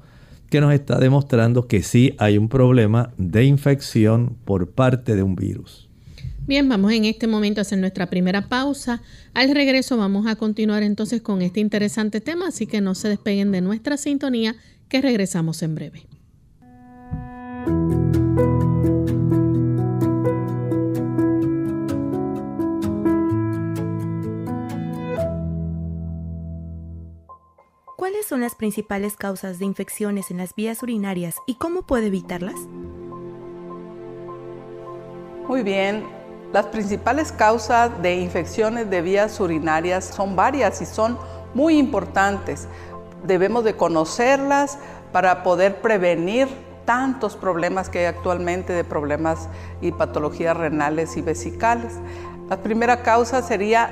que 0.50 0.62
nos 0.62 0.74
está 0.74 1.00
demostrando 1.00 1.68
que 1.68 1.84
sí 1.84 2.16
hay 2.18 2.38
un 2.38 2.50
problema 2.50 3.12
de 3.18 3.46
infección 3.46 4.36
por 4.46 4.72
parte 4.72 5.16
de 5.16 5.24
un 5.24 5.36
virus. 5.36 5.89
Bien, 6.50 6.68
vamos 6.68 6.92
en 6.94 7.06
este 7.06 7.28
momento 7.28 7.62
a 7.62 7.62
hacer 7.62 7.78
nuestra 7.78 8.08
primera 8.08 8.50
pausa. 8.50 9.04
Al 9.36 9.54
regreso 9.54 9.98
vamos 9.98 10.26
a 10.26 10.36
continuar 10.36 10.82
entonces 10.82 11.22
con 11.22 11.44
este 11.44 11.60
interesante 11.60 12.22
tema, 12.22 12.48
así 12.48 12.66
que 12.66 12.82
no 12.82 12.96
se 12.96 13.08
despeguen 13.08 13.52
de 13.52 13.62
nuestra 13.62 13.98
sintonía, 13.98 14.56
que 14.88 15.00
regresamos 15.00 15.62
en 15.62 15.76
breve. 15.76 16.08
¿Cuáles 27.96 28.26
son 28.28 28.42
las 28.42 28.56
principales 28.56 29.16
causas 29.16 29.60
de 29.60 29.66
infecciones 29.66 30.32
en 30.32 30.38
las 30.38 30.56
vías 30.56 30.82
urinarias 30.82 31.36
y 31.46 31.60
cómo 31.60 31.86
puede 31.86 32.08
evitarlas? 32.08 32.60
Muy 35.48 35.62
bien, 35.62 36.19
las 36.52 36.66
principales 36.66 37.32
causas 37.32 38.02
de 38.02 38.16
infecciones 38.16 38.90
de 38.90 39.02
vías 39.02 39.40
urinarias 39.40 40.06
son 40.06 40.36
varias 40.36 40.82
y 40.82 40.86
son 40.86 41.18
muy 41.54 41.78
importantes. 41.78 42.68
Debemos 43.24 43.64
de 43.64 43.76
conocerlas 43.76 44.80
para 45.12 45.44
poder 45.44 45.82
prevenir 45.82 46.48
tantos 46.86 47.36
problemas 47.36 47.90
que 47.90 48.00
hay 48.00 48.06
actualmente 48.06 48.74
de 48.74 48.84
problemas 48.84 49.48
y 49.80 49.92
patologías 49.92 50.58
renales 50.58 51.18
y 51.18 51.22
vesicales. 51.22 51.94
La 52.50 52.58
primera 52.58 53.04
causa 53.04 53.44
sería 53.44 53.92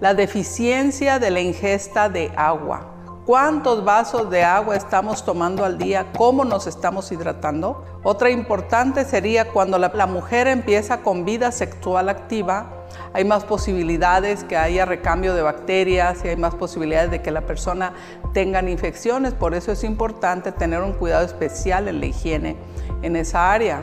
la 0.00 0.14
deficiencia 0.14 1.18
de 1.18 1.30
la 1.30 1.40
ingesta 1.40 2.08
de 2.08 2.32
agua 2.36 2.97
cuántos 3.28 3.84
vasos 3.84 4.30
de 4.30 4.42
agua 4.42 4.74
estamos 4.74 5.22
tomando 5.22 5.62
al 5.62 5.76
día, 5.76 6.06
cómo 6.16 6.46
nos 6.46 6.66
estamos 6.66 7.12
hidratando. 7.12 7.84
Otra 8.02 8.30
importante 8.30 9.04
sería 9.04 9.50
cuando 9.50 9.76
la, 9.76 10.06
mujer 10.06 10.46
empieza 10.46 11.02
con 11.02 11.26
vida 11.26 11.52
sexual 11.52 12.08
activa, 12.08 12.86
hay 13.12 13.26
más 13.26 13.44
posibilidades 13.44 14.44
que 14.44 14.56
haya 14.56 14.86
recambio 14.86 15.34
de 15.34 15.42
bacterias 15.42 16.24
y 16.24 16.28
hay 16.28 16.36
más 16.38 16.54
posibilidades 16.54 17.10
de 17.10 17.20
que 17.20 17.30
la 17.30 17.42
persona 17.42 17.92
tenga 18.32 18.62
infecciones. 18.62 19.34
Por 19.34 19.52
eso 19.52 19.72
es 19.72 19.84
importante 19.84 20.50
tener 20.50 20.80
un 20.80 20.94
cuidado 20.94 21.26
especial 21.26 21.86
en 21.86 22.00
la 22.00 22.06
higiene 22.06 22.56
en 23.02 23.14
esa 23.14 23.52
área. 23.52 23.82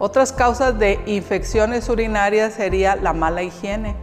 Otras 0.00 0.32
causas 0.32 0.76
de 0.80 0.98
infecciones 1.06 1.88
urinarias 1.88 2.54
sería 2.54 2.96
la 2.96 3.12
mala 3.12 3.44
higiene 3.44 3.94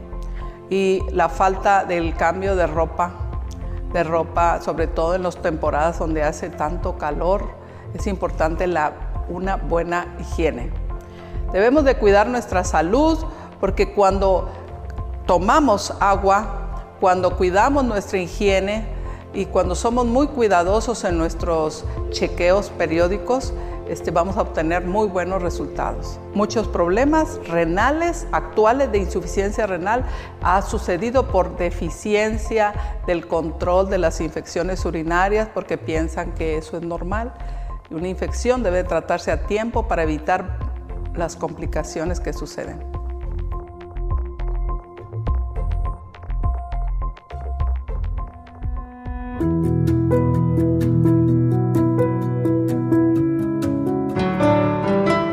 y 0.70 1.02
la 1.12 1.28
falta 1.28 1.84
del 1.84 2.16
cambio 2.16 2.56
de 2.56 2.68
ropa 2.68 3.26
de 3.94 4.04
ropa, 4.04 4.62
sobre 4.62 4.88
todo 4.88 5.16
en 5.16 5.24
las 5.24 5.38
temporadas 5.42 6.00
donde 6.00 6.24
hace 6.24 6.50
tanto 6.50 6.98
calor, 6.98 7.50
es 7.94 8.08
importante 8.08 8.68
la, 8.68 8.94
una 9.30 9.56
buena 9.56 10.16
higiene. 10.20 10.72
Debemos 11.52 11.84
de 11.84 11.96
cuidar 11.96 12.28
nuestra 12.28 12.64
salud 12.64 13.18
porque 13.60 13.94
cuando 13.94 14.50
tomamos 15.26 15.94
agua, 16.00 16.86
cuando 17.00 17.36
cuidamos 17.38 17.84
nuestra 17.86 18.20
higiene 18.20 18.88
y 19.34 19.46
cuando 19.46 19.76
somos 19.76 20.06
muy 20.06 20.28
cuidadosos 20.28 21.04
en 21.04 21.18
nuestros 21.18 21.86
chequeos 22.12 22.70
periódicos, 22.70 23.54
este, 23.90 24.12
vamos 24.12 24.38
a 24.38 24.42
obtener 24.42 24.86
muy 24.86 25.08
buenos 25.08 25.42
resultados. 25.42 26.20
Muchos 26.34 26.68
problemas 26.68 27.40
renales 27.48 28.28
actuales 28.32 28.92
de 28.92 29.00
insuficiencia 29.00 29.66
renal 29.66 30.06
ha 30.44 30.62
sucedido 30.62 31.28
por 31.28 31.58
deficiencia 31.58 32.74
del 33.08 33.28
control 33.28 33.90
de 33.90 33.98
las 33.98 34.22
infecciones 34.22 34.86
urinarias 34.86 35.50
porque 35.54 35.78
piensan 35.78 36.34
que 36.34 36.58
eso 36.58 36.78
es 36.78 36.84
normal. 36.84 37.34
Una 37.90 38.08
infección 38.08 38.62
debe 38.62 38.84
tratarse 38.84 39.32
a 39.32 39.48
tiempo 39.48 39.88
para 39.88 40.04
evitar 40.04 40.60
las 41.16 41.36
complicaciones 41.36 42.20
que 42.20 42.32
suceden. 42.32 42.80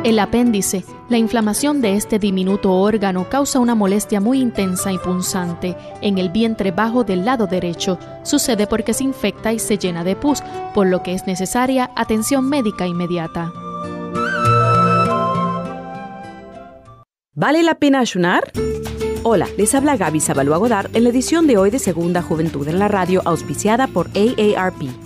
El 0.07 0.21
apéndice, 0.21 0.85
la 1.09 1.19
inflamación 1.19 1.81
de 1.81 1.97
este 1.97 2.21
diminuto 2.21 2.71
órgano 2.71 3.29
causa 3.29 3.59
una 3.59 3.75
molestia 3.75 4.21
muy 4.21 4.39
intensa 4.39 4.93
y 4.93 4.99
punzante 4.99 5.77
en 6.01 6.19
el 6.19 6.31
vientre 6.31 6.71
bajo 6.71 7.03
del 7.03 7.25
lado 7.25 7.49
derecho. 7.49 7.99
Sucede 8.23 8.69
porque 8.69 8.95
se 8.95 9.03
infecta 9.03 9.53
y 9.53 9.59
se 9.59 9.79
llena 9.79 10.05
de 10.05 10.15
pus, 10.15 10.45
por 10.75 10.87
lo 10.87 11.03
que 11.03 11.13
es 11.13 11.27
necesaria 11.27 11.91
atención 11.97 12.49
médica 12.49 12.87
inmediata. 12.87 13.53
¿Vale 17.35 17.65
la 17.65 17.75
pena 17.75 17.99
ayunar? 17.99 18.53
Hola, 19.25 19.49
les 19.59 19.75
habla 19.75 19.97
Gaby 19.97 20.21
Sabalua 20.21 20.59
Godard 20.59 20.95
en 20.95 21.03
la 21.03 21.11
edición 21.11 21.49
de 21.49 21.59
hoy 21.59 21.71
de 21.71 21.81
Segunda 21.81 22.23
Juventud 22.23 22.69
en 22.69 22.79
la 22.79 22.87
Radio, 22.87 23.23
auspiciada 23.25 23.89
por 23.89 24.07
AARP. 24.11 25.06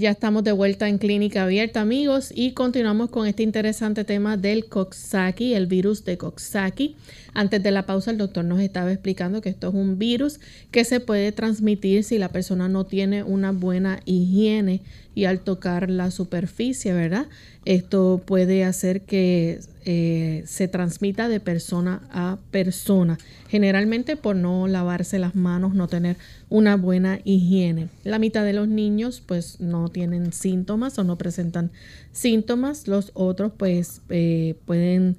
Ya 0.00 0.12
estamos 0.12 0.44
de 0.44 0.52
vuelta 0.52 0.88
en 0.88 0.96
Clínica 0.96 1.42
Abierta, 1.42 1.82
amigos, 1.82 2.32
y 2.34 2.52
continuamos 2.52 3.10
con 3.10 3.26
este 3.26 3.42
interesante 3.42 4.02
tema 4.02 4.38
del 4.38 4.64
Coxsackie, 4.64 5.52
el 5.52 5.66
virus 5.66 6.06
de 6.06 6.16
Coxsackie. 6.16 6.96
Antes 7.34 7.62
de 7.62 7.70
la 7.70 7.84
pausa, 7.84 8.10
el 8.10 8.16
doctor 8.16 8.46
nos 8.46 8.60
estaba 8.60 8.90
explicando 8.90 9.42
que 9.42 9.50
esto 9.50 9.68
es 9.68 9.74
un 9.74 9.98
virus 9.98 10.40
que 10.70 10.86
se 10.86 11.00
puede 11.00 11.32
transmitir 11.32 12.02
si 12.02 12.16
la 12.16 12.30
persona 12.30 12.66
no 12.66 12.86
tiene 12.86 13.24
una 13.24 13.52
buena 13.52 14.00
higiene 14.06 14.80
y 15.14 15.24
al 15.24 15.40
tocar 15.40 15.90
la 15.90 16.10
superficie, 16.10 16.92
¿verdad? 16.92 17.26
Esto 17.64 18.22
puede 18.24 18.64
hacer 18.64 19.02
que 19.02 19.60
eh, 19.84 20.42
se 20.46 20.68
transmita 20.68 21.28
de 21.28 21.40
persona 21.40 22.02
a 22.10 22.38
persona, 22.50 23.18
generalmente 23.48 24.16
por 24.16 24.36
no 24.36 24.68
lavarse 24.68 25.18
las 25.18 25.34
manos, 25.34 25.74
no 25.74 25.88
tener 25.88 26.16
una 26.48 26.76
buena 26.76 27.18
higiene. 27.24 27.88
La 28.04 28.18
mitad 28.18 28.44
de 28.44 28.52
los 28.52 28.68
niños 28.68 29.22
pues 29.24 29.60
no 29.60 29.88
tienen 29.88 30.32
síntomas 30.32 30.98
o 30.98 31.04
no 31.04 31.16
presentan 31.18 31.70
síntomas, 32.12 32.86
los 32.88 33.10
otros 33.14 33.52
pues 33.56 34.02
eh, 34.10 34.54
pueden 34.64 35.16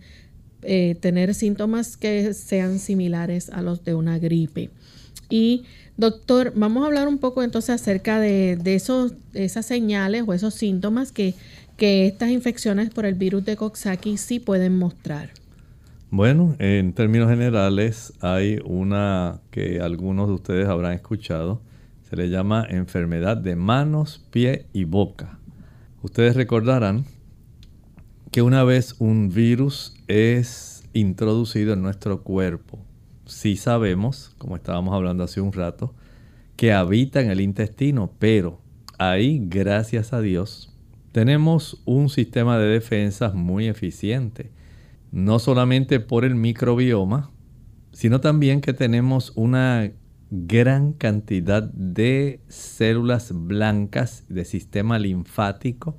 eh, 0.63 0.95
tener 0.99 1.33
síntomas 1.33 1.97
que 1.97 2.33
sean 2.33 2.79
similares 2.79 3.49
a 3.49 3.61
los 3.61 3.83
de 3.83 3.95
una 3.95 4.19
gripe. 4.19 4.69
Y 5.29 5.63
doctor, 6.01 6.51
vamos 6.55 6.83
a 6.83 6.87
hablar 6.87 7.07
un 7.07 7.19
poco 7.19 7.43
entonces 7.43 7.69
acerca 7.69 8.19
de, 8.19 8.59
esos, 8.65 9.13
esas 9.33 9.65
señales 9.65 10.23
o 10.27 10.33
esos 10.33 10.53
síntomas 10.53 11.13
que, 11.13 11.35
que 11.77 12.07
estas 12.07 12.31
infecciones 12.31 12.89
por 12.89 13.05
el 13.05 13.13
virus 13.13 13.45
de 13.45 13.55
Coxsackie 13.55 14.17
sí 14.17 14.39
pueden 14.39 14.77
mostrar. 14.77 15.29
Bueno, 16.09 16.55
en 16.59 16.91
términos 16.91 17.29
generales 17.29 18.13
hay 18.19 18.59
una 18.65 19.39
que 19.51 19.79
algunos 19.79 20.27
de 20.27 20.33
ustedes 20.33 20.67
habrán 20.67 20.91
escuchado, 20.91 21.61
se 22.09 22.17
le 22.17 22.29
llama 22.29 22.65
enfermedad 22.67 23.37
de 23.37 23.55
manos, 23.55 24.25
pie 24.31 24.65
y 24.73 24.83
boca. 24.83 25.39
Ustedes 26.01 26.35
recordarán 26.35 27.05
que 28.31 28.41
una 28.41 28.63
vez 28.63 28.95
un 28.99 29.29
virus 29.29 29.93
es 30.07 30.83
introducido 30.93 31.73
en 31.73 31.81
nuestro 31.81 32.23
cuerpo, 32.23 32.79
sí 33.31 33.55
sabemos, 33.55 34.35
como 34.37 34.55
estábamos 34.55 34.93
hablando 34.93 35.23
hace 35.23 35.41
un 35.41 35.53
rato, 35.53 35.93
que 36.55 36.73
habita 36.73 37.21
en 37.21 37.31
el 37.31 37.41
intestino, 37.41 38.11
pero 38.19 38.61
ahí, 38.97 39.41
gracias 39.43 40.13
a 40.13 40.21
Dios, 40.21 40.71
tenemos 41.11 41.81
un 41.85 42.09
sistema 42.09 42.57
de 42.57 42.67
defensas 42.67 43.33
muy 43.33 43.67
eficiente. 43.67 44.51
No 45.11 45.39
solamente 45.39 45.99
por 45.99 46.23
el 46.23 46.35
microbioma, 46.35 47.31
sino 47.91 48.21
también 48.21 48.61
que 48.61 48.73
tenemos 48.73 49.33
una 49.35 49.91
gran 50.29 50.93
cantidad 50.93 51.63
de 51.63 52.39
células 52.47 53.31
blancas 53.33 54.23
de 54.29 54.45
sistema 54.45 54.97
linfático 54.97 55.97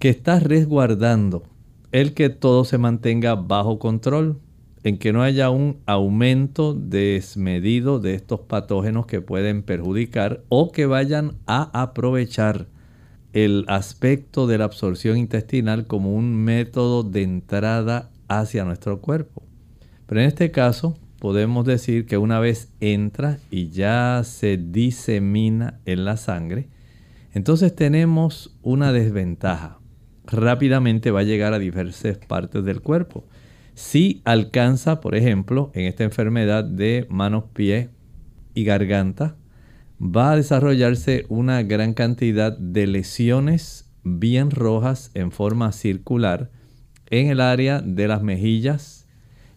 que 0.00 0.08
está 0.08 0.40
resguardando 0.40 1.44
el 1.92 2.14
que 2.14 2.30
todo 2.30 2.64
se 2.64 2.78
mantenga 2.78 3.34
bajo 3.36 3.78
control, 3.78 4.40
en 4.82 4.98
que 4.98 5.12
no 5.12 5.22
haya 5.22 5.50
un 5.50 5.78
aumento 5.86 6.74
desmedido 6.74 8.00
de 8.00 8.14
estos 8.14 8.40
patógenos 8.40 9.06
que 9.06 9.20
pueden 9.20 9.62
perjudicar 9.62 10.42
o 10.48 10.72
que 10.72 10.86
vayan 10.86 11.36
a 11.46 11.82
aprovechar 11.82 12.66
el 13.32 13.64
aspecto 13.68 14.46
de 14.46 14.58
la 14.58 14.64
absorción 14.64 15.16
intestinal 15.16 15.86
como 15.86 16.14
un 16.14 16.34
método 16.34 17.02
de 17.02 17.22
entrada 17.22 18.10
hacia 18.28 18.64
nuestro 18.64 19.00
cuerpo. 19.00 19.42
Pero 20.06 20.22
en 20.22 20.26
este 20.26 20.50
caso 20.50 20.96
podemos 21.18 21.66
decir 21.66 22.06
que 22.06 22.16
una 22.16 22.40
vez 22.40 22.72
entra 22.80 23.38
y 23.50 23.68
ya 23.68 24.22
se 24.24 24.56
disemina 24.56 25.78
en 25.84 26.04
la 26.04 26.16
sangre, 26.16 26.68
entonces 27.32 27.74
tenemos 27.76 28.56
una 28.62 28.92
desventaja 28.92 29.80
rápidamente 30.30 31.10
va 31.10 31.20
a 31.20 31.24
llegar 31.24 31.52
a 31.52 31.58
diversas 31.58 32.18
partes 32.18 32.64
del 32.64 32.80
cuerpo. 32.80 33.24
Si 33.82 34.20
alcanza, 34.26 35.00
por 35.00 35.16
ejemplo, 35.16 35.72
en 35.74 35.86
esta 35.86 36.04
enfermedad 36.04 36.64
de 36.64 37.06
manos, 37.08 37.44
pies 37.54 37.88
y 38.54 38.64
garganta, 38.64 39.36
va 39.98 40.32
a 40.32 40.36
desarrollarse 40.36 41.24
una 41.30 41.62
gran 41.62 41.94
cantidad 41.94 42.56
de 42.56 42.86
lesiones 42.86 43.90
bien 44.04 44.50
rojas 44.50 45.10
en 45.14 45.32
forma 45.32 45.72
circular 45.72 46.50
en 47.06 47.28
el 47.28 47.40
área 47.40 47.80
de 47.80 48.06
las 48.06 48.22
mejillas, 48.22 49.08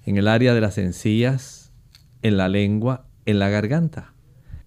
en 0.06 0.18
el 0.18 0.30
área 0.30 0.54
de 0.54 0.62
las 0.62 0.78
encías, 0.78 1.74
en 2.22 2.38
la 2.38 2.48
lengua, 2.48 3.06
en 3.26 3.40
la 3.40 3.50
garganta. 3.50 4.14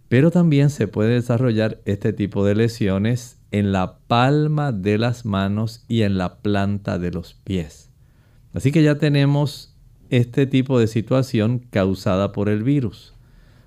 Pero 0.09 0.31
también 0.31 0.69
se 0.69 0.87
puede 0.87 1.15
desarrollar 1.15 1.81
este 1.87 2.13
tipo 2.13 2.45
de 2.45 2.57
lesiones 2.57 3.39
en 3.53 3.73
la 3.73 4.01
palma 4.07 4.71
de 4.71 4.99
las 4.99 5.25
manos 5.25 5.87
y 5.89 6.03
en 6.03 6.19
la 6.19 6.43
planta 6.43 6.99
de 6.99 7.11
los 7.11 7.33
pies. 7.33 7.96
Así 8.57 8.73
que 8.73 8.83
ya 8.83 8.97
tenemos 8.97 9.77
este 10.09 10.47
tipo 10.47 10.79
de 10.79 10.87
situación 10.87 11.59
causada 11.69 12.33
por 12.33 12.49
el 12.49 12.63
virus. 12.63 13.13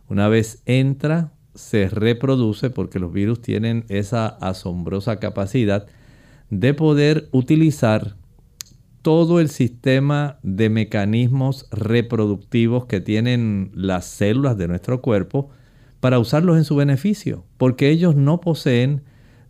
Una 0.08 0.28
vez 0.30 0.64
entra, 0.66 1.32
se 1.54 1.90
reproduce 1.90 2.72
porque 2.72 2.98
los 2.98 3.14
virus 3.14 3.40
tienen 3.40 3.86
esa 3.88 4.26
asombrosa 4.26 5.20
capacidad 5.20 5.86
de 6.50 6.74
poder 6.74 7.30
utilizar 7.32 8.16
todo 9.04 9.40
el 9.40 9.50
sistema 9.50 10.40
de 10.42 10.72
mecanismos 10.72 11.68
reproductivos 11.70 12.88
que 12.88 13.00
tienen 13.00 13.70
las 13.76 14.06
células 14.06 14.58
de 14.58 14.70
nuestro 14.70 15.02
cuerpo 15.02 15.52
para 16.00 16.18
usarlos 16.18 16.58
en 16.58 16.64
su 16.66 16.76
beneficio, 16.76 17.46
porque 17.58 17.92
ellos 17.92 18.16
no 18.16 18.42
poseen 18.42 19.04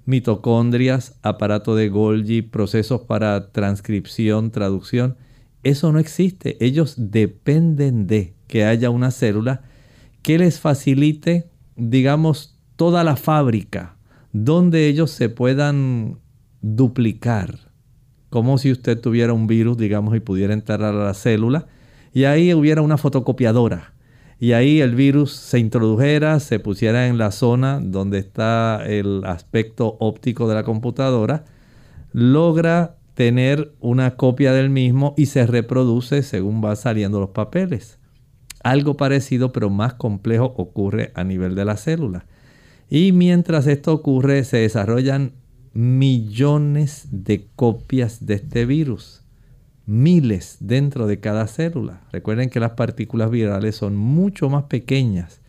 mitocondrias, 0.03 1.17
aparato 1.21 1.77
de 1.77 1.87
Golgi, 1.87 2.41
procesos 2.41 3.03
para 3.03 3.53
transcripción, 3.53 4.51
traducción. 4.51 5.15
Eso 5.63 5.91
no 5.91 5.99
existe. 5.99 6.57
Ellos 6.63 6.95
dependen 6.97 8.07
de 8.07 8.33
que 8.47 8.65
haya 8.65 8.89
una 8.89 9.11
célula 9.11 9.61
que 10.21 10.37
les 10.37 10.59
facilite, 10.59 11.49
digamos, 11.75 12.59
toda 12.75 13.03
la 13.03 13.15
fábrica 13.15 13.97
donde 14.31 14.87
ellos 14.87 15.11
se 15.11 15.29
puedan 15.29 16.19
duplicar. 16.61 17.71
Como 18.29 18.57
si 18.57 18.71
usted 18.71 18.99
tuviera 18.99 19.33
un 19.33 19.47
virus, 19.47 19.77
digamos, 19.77 20.15
y 20.15 20.19
pudiera 20.19 20.53
entrar 20.53 20.83
a 20.83 20.91
la 20.91 21.13
célula 21.13 21.67
y 22.13 22.25
ahí 22.25 22.53
hubiera 22.53 22.81
una 22.81 22.97
fotocopiadora 22.97 23.93
y 24.39 24.53
ahí 24.53 24.79
el 24.79 24.95
virus 24.95 25.33
se 25.33 25.59
introdujera, 25.59 26.39
se 26.39 26.59
pusiera 26.59 27.07
en 27.07 27.17
la 27.17 27.31
zona 27.31 27.81
donde 27.81 28.19
está 28.19 28.81
el 28.85 29.23
aspecto 29.25 29.97
óptico 29.99 30.47
de 30.47 30.55
la 30.55 30.63
computadora, 30.63 31.43
logra 32.13 32.95
tener 33.19 33.75
una 33.81 34.15
copia 34.15 34.53
del 34.53 34.69
mismo 34.69 35.13
y 35.17 35.25
se 35.25 35.45
reproduce 35.45 36.23
según 36.23 36.63
va 36.63 36.73
saliendo 36.77 37.19
los 37.19 37.31
papeles. 37.31 37.99
Algo 38.63 38.95
parecido 38.95 39.51
pero 39.51 39.69
más 39.69 39.95
complejo 39.95 40.53
ocurre 40.55 41.11
a 41.15 41.25
nivel 41.25 41.53
de 41.53 41.65
la 41.65 41.75
célula. 41.75 42.27
Y 42.89 43.11
mientras 43.11 43.67
esto 43.67 43.91
ocurre 43.91 44.45
se 44.45 44.59
desarrollan 44.59 45.33
millones 45.73 47.09
de 47.11 47.49
copias 47.57 48.25
de 48.25 48.35
este 48.35 48.65
virus 48.65 49.25
miles 49.85 50.55
dentro 50.61 51.05
de 51.05 51.19
cada 51.19 51.45
célula. 51.47 52.03
Recuerden 52.13 52.49
que 52.49 52.61
las 52.61 52.71
partículas 52.71 53.29
virales 53.29 53.75
son 53.75 53.97
mucho 53.97 54.49
más 54.49 54.63
pequeñas 54.69 55.41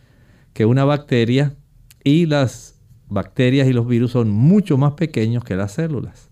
que 0.51 0.65
una 0.65 0.83
bacteria 0.83 1.55
y 2.03 2.25
las 2.25 2.75
bacterias 3.07 3.69
y 3.69 3.71
los 3.71 3.87
virus 3.87 4.11
son 4.11 4.29
mucho 4.29 4.77
más 4.77 4.95
pequeños 4.95 5.45
que 5.45 5.55
las 5.55 5.71
células. 5.71 6.30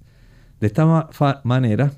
De 0.60 0.68
esta 0.68 1.10
manera, 1.44 1.94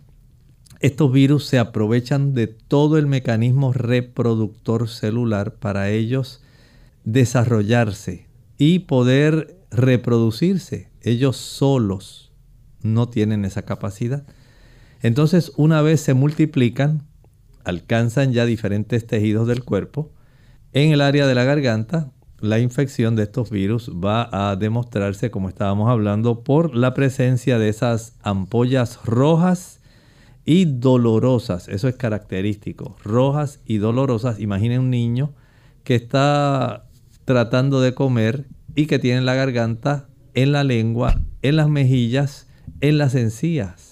estos 0.80 1.12
virus 1.12 1.46
se 1.46 1.60
aprovechan 1.60 2.34
de 2.34 2.48
todo 2.48 2.98
el 2.98 3.08
mecanismo 3.08 3.74
reproductor 3.74 4.90
celular 4.90 5.56
para 5.56 5.90
ellos 5.90 6.42
desarrollarse 7.04 8.28
y 8.58 8.80
poder 8.80 9.60
reproducirse. 9.72 10.90
Ellos 11.02 11.38
solos 11.38 12.32
no 12.82 13.10
tienen 13.10 13.46
esa 13.46 13.64
capacidad. 13.64 14.26
Entonces, 15.02 15.52
una 15.56 15.82
vez 15.82 16.02
se 16.02 16.14
multiplican, 16.14 17.08
alcanzan 17.64 18.34
ya 18.34 18.46
diferentes 18.46 19.06
tejidos 19.08 19.48
del 19.48 19.64
cuerpo. 19.64 20.12
En 20.74 20.92
el 20.92 21.02
área 21.02 21.26
de 21.28 21.36
la 21.36 21.44
garganta, 21.44 22.12
la 22.42 22.60
infección 22.60 23.16
de 23.16 23.24
estos 23.24 23.50
virus 23.50 23.92
va 23.92 24.30
a 24.32 24.56
demostrarse, 24.56 25.32
como 25.32 25.50
estábamos 25.50 25.90
hablando, 25.90 26.44
por 26.44 26.76
la 26.76 26.94
presencia 26.94 27.60
de 27.60 27.70
esas 27.70 28.16
ampollas 28.22 29.00
rojas 29.06 29.80
y 30.44 30.66
dolorosas. 30.66 31.68
Eso 31.68 31.88
es 31.88 31.96
característico. 31.96 32.96
Rojas 33.04 33.60
y 33.66 33.78
dolorosas. 33.78 34.40
Imaginen 34.40 34.82
un 34.82 34.90
niño 34.90 35.34
que 35.84 35.96
está 35.96 36.88
tratando 37.26 37.80
de 37.80 37.94
comer 37.94 38.48
y 38.76 38.88
que 38.88 39.00
tiene 39.00 39.22
la 39.22 39.36
garganta 39.36 40.10
en 40.34 40.52
la 40.52 40.64
lengua, 40.64 41.22
en 41.42 41.56
las 41.56 41.70
mejillas, 41.70 42.48
en 42.82 42.98
las 42.98 43.16
encías 43.16 43.92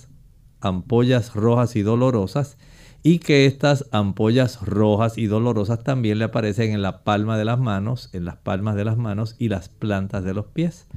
ampollas 0.61 1.33
rojas 1.35 1.75
y 1.75 1.81
dolorosas 1.81 2.57
y 3.03 3.19
que 3.19 3.45
estas 3.45 3.85
ampollas 3.91 4.61
rojas 4.61 5.17
y 5.17 5.27
dolorosas 5.27 5.83
también 5.83 6.19
le 6.19 6.25
aparecen 6.25 6.71
en 6.71 6.81
la 6.81 7.03
palma 7.03 7.37
de 7.37 7.45
las 7.45 7.59
manos, 7.59 8.09
en 8.13 8.25
las 8.25 8.35
palmas 8.37 8.75
de 8.75 8.85
las 8.85 8.97
manos 8.97 9.35
y 9.39 9.49
las 9.49 9.69
plantas 9.69 10.23
de 10.23 10.33
los 10.33 10.47
pies. 10.47 10.87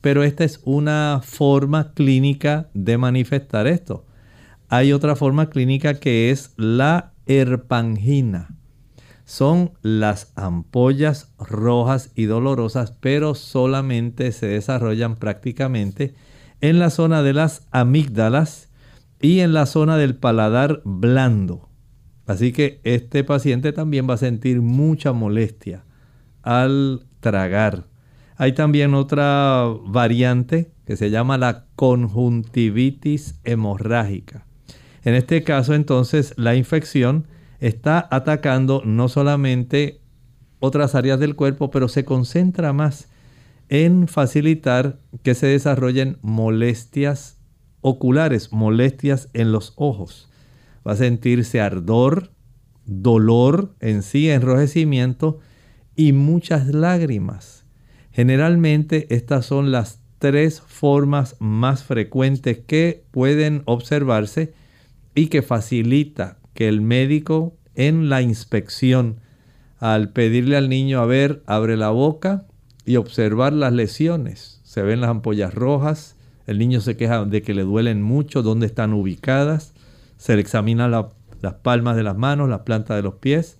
Pero 0.00 0.24
esta 0.24 0.44
es 0.44 0.60
una 0.64 1.20
forma 1.22 1.92
clínica 1.92 2.68
de 2.74 2.98
manifestar 2.98 3.66
esto. 3.66 4.04
Hay 4.68 4.92
otra 4.92 5.14
forma 5.16 5.48
clínica 5.48 5.94
que 5.94 6.30
es 6.30 6.52
la 6.56 7.12
herpangina. 7.26 8.56
Son 9.24 9.72
las 9.82 10.32
ampollas 10.36 11.32
rojas 11.38 12.10
y 12.14 12.26
dolorosas, 12.26 12.92
pero 12.92 13.34
solamente 13.34 14.30
se 14.32 14.46
desarrollan 14.46 15.16
prácticamente 15.16 16.14
en 16.60 16.78
la 16.78 16.90
zona 16.90 17.22
de 17.22 17.32
las 17.32 17.66
amígdalas 17.70 18.65
y 19.20 19.40
en 19.40 19.52
la 19.52 19.66
zona 19.66 19.96
del 19.96 20.16
paladar 20.16 20.82
blando. 20.84 21.68
Así 22.26 22.52
que 22.52 22.80
este 22.84 23.24
paciente 23.24 23.72
también 23.72 24.08
va 24.08 24.14
a 24.14 24.18
sentir 24.18 24.60
mucha 24.60 25.12
molestia 25.12 25.84
al 26.42 27.06
tragar. 27.20 27.86
Hay 28.36 28.52
también 28.52 28.94
otra 28.94 29.64
variante 29.86 30.70
que 30.86 30.96
se 30.96 31.10
llama 31.10 31.38
la 31.38 31.66
conjuntivitis 31.76 33.40
hemorrágica. 33.44 34.46
En 35.04 35.14
este 35.14 35.42
caso 35.44 35.74
entonces 35.74 36.34
la 36.36 36.54
infección 36.54 37.26
está 37.60 38.06
atacando 38.10 38.82
no 38.84 39.08
solamente 39.08 40.00
otras 40.58 40.94
áreas 40.94 41.20
del 41.20 41.36
cuerpo, 41.36 41.70
pero 41.70 41.88
se 41.88 42.04
concentra 42.04 42.72
más 42.72 43.08
en 43.68 44.08
facilitar 44.08 44.98
que 45.22 45.34
se 45.34 45.46
desarrollen 45.46 46.18
molestias 46.22 47.35
oculares, 47.86 48.52
molestias 48.52 49.28
en 49.32 49.52
los 49.52 49.72
ojos. 49.76 50.28
Va 50.84 50.92
a 50.92 50.96
sentirse 50.96 51.60
ardor, 51.60 52.32
dolor 52.84 53.76
en 53.78 54.02
sí, 54.02 54.28
enrojecimiento 54.28 55.38
y 55.94 56.12
muchas 56.12 56.66
lágrimas. 56.66 57.64
Generalmente 58.10 59.06
estas 59.14 59.46
son 59.46 59.70
las 59.70 60.00
tres 60.18 60.60
formas 60.60 61.36
más 61.38 61.84
frecuentes 61.84 62.58
que 62.58 63.04
pueden 63.12 63.62
observarse 63.66 64.52
y 65.14 65.28
que 65.28 65.42
facilita 65.42 66.38
que 66.54 66.66
el 66.66 66.80
médico 66.80 67.56
en 67.76 68.08
la 68.08 68.20
inspección, 68.20 69.20
al 69.78 70.10
pedirle 70.10 70.56
al 70.56 70.68
niño 70.68 70.98
a 70.98 71.06
ver, 71.06 71.44
abre 71.46 71.76
la 71.76 71.90
boca 71.90 72.46
y 72.84 72.96
observar 72.96 73.52
las 73.52 73.72
lesiones. 73.72 74.60
Se 74.64 74.82
ven 74.82 75.00
las 75.00 75.10
ampollas 75.10 75.54
rojas, 75.54 76.15
el 76.46 76.58
niño 76.58 76.80
se 76.80 76.96
queja 76.96 77.24
de 77.24 77.42
que 77.42 77.54
le 77.54 77.62
duelen 77.62 78.02
mucho, 78.02 78.42
dónde 78.42 78.66
están 78.66 78.92
ubicadas. 78.92 79.74
Se 80.16 80.34
le 80.36 80.40
examina 80.40 80.88
las 80.88 81.54
palmas 81.62 81.96
de 81.96 82.04
las 82.04 82.16
manos, 82.16 82.48
las 82.48 82.60
plantas 82.60 82.96
de 82.96 83.02
los 83.02 83.14
pies. 83.14 83.58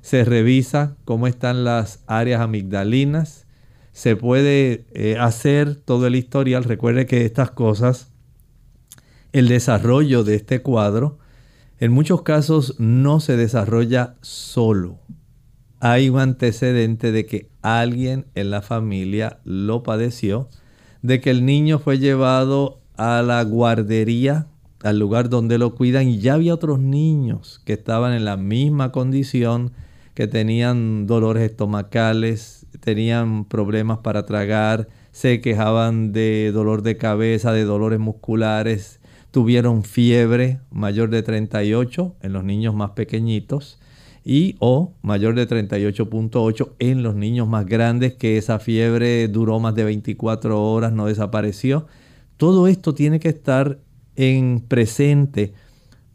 Se 0.00 0.24
revisa 0.24 0.96
cómo 1.04 1.26
están 1.26 1.64
las 1.64 2.02
áreas 2.06 2.40
amigdalinas. 2.40 3.46
Se 3.92 4.16
puede 4.16 4.86
eh, 4.94 5.18
hacer 5.20 5.76
todo 5.76 6.06
el 6.06 6.16
historial. 6.16 6.64
Recuerde 6.64 7.06
que 7.06 7.26
estas 7.26 7.50
cosas, 7.50 8.10
el 9.32 9.48
desarrollo 9.48 10.24
de 10.24 10.34
este 10.34 10.62
cuadro, 10.62 11.18
en 11.78 11.92
muchos 11.92 12.22
casos 12.22 12.76
no 12.78 13.20
se 13.20 13.36
desarrolla 13.36 14.14
solo. 14.22 15.00
Hay 15.80 16.08
un 16.08 16.20
antecedente 16.20 17.12
de 17.12 17.26
que 17.26 17.50
alguien 17.60 18.26
en 18.34 18.50
la 18.50 18.62
familia 18.62 19.40
lo 19.44 19.82
padeció 19.82 20.48
de 21.02 21.20
que 21.20 21.30
el 21.30 21.44
niño 21.44 21.78
fue 21.78 21.98
llevado 21.98 22.80
a 22.96 23.22
la 23.22 23.42
guardería, 23.42 24.46
al 24.82 24.98
lugar 24.98 25.28
donde 25.28 25.58
lo 25.58 25.74
cuidan, 25.74 26.08
y 26.08 26.18
ya 26.18 26.34
había 26.34 26.54
otros 26.54 26.78
niños 26.78 27.60
que 27.64 27.74
estaban 27.74 28.12
en 28.12 28.24
la 28.24 28.36
misma 28.36 28.92
condición, 28.92 29.72
que 30.14 30.26
tenían 30.26 31.06
dolores 31.06 31.42
estomacales, 31.42 32.66
tenían 32.80 33.44
problemas 33.44 33.98
para 33.98 34.26
tragar, 34.26 34.88
se 35.10 35.40
quejaban 35.40 36.12
de 36.12 36.52
dolor 36.52 36.82
de 36.82 36.96
cabeza, 36.96 37.52
de 37.52 37.64
dolores 37.64 37.98
musculares, 37.98 39.00
tuvieron 39.30 39.82
fiebre 39.82 40.60
mayor 40.70 41.10
de 41.10 41.22
38 41.22 42.16
en 42.20 42.32
los 42.32 42.44
niños 42.44 42.74
más 42.74 42.90
pequeñitos 42.90 43.78
y 44.24 44.56
o 44.60 44.94
mayor 45.02 45.34
de 45.34 45.48
38.8 45.48 46.72
en 46.78 47.02
los 47.02 47.14
niños 47.14 47.48
más 47.48 47.66
grandes 47.66 48.14
que 48.14 48.38
esa 48.38 48.58
fiebre 48.58 49.28
duró 49.28 49.58
más 49.58 49.74
de 49.74 49.84
24 49.84 50.62
horas, 50.62 50.92
no 50.92 51.06
desapareció. 51.06 51.86
Todo 52.36 52.66
esto 52.66 52.94
tiene 52.94 53.20
que 53.20 53.28
estar 53.28 53.80
en 54.16 54.60
presente 54.60 55.54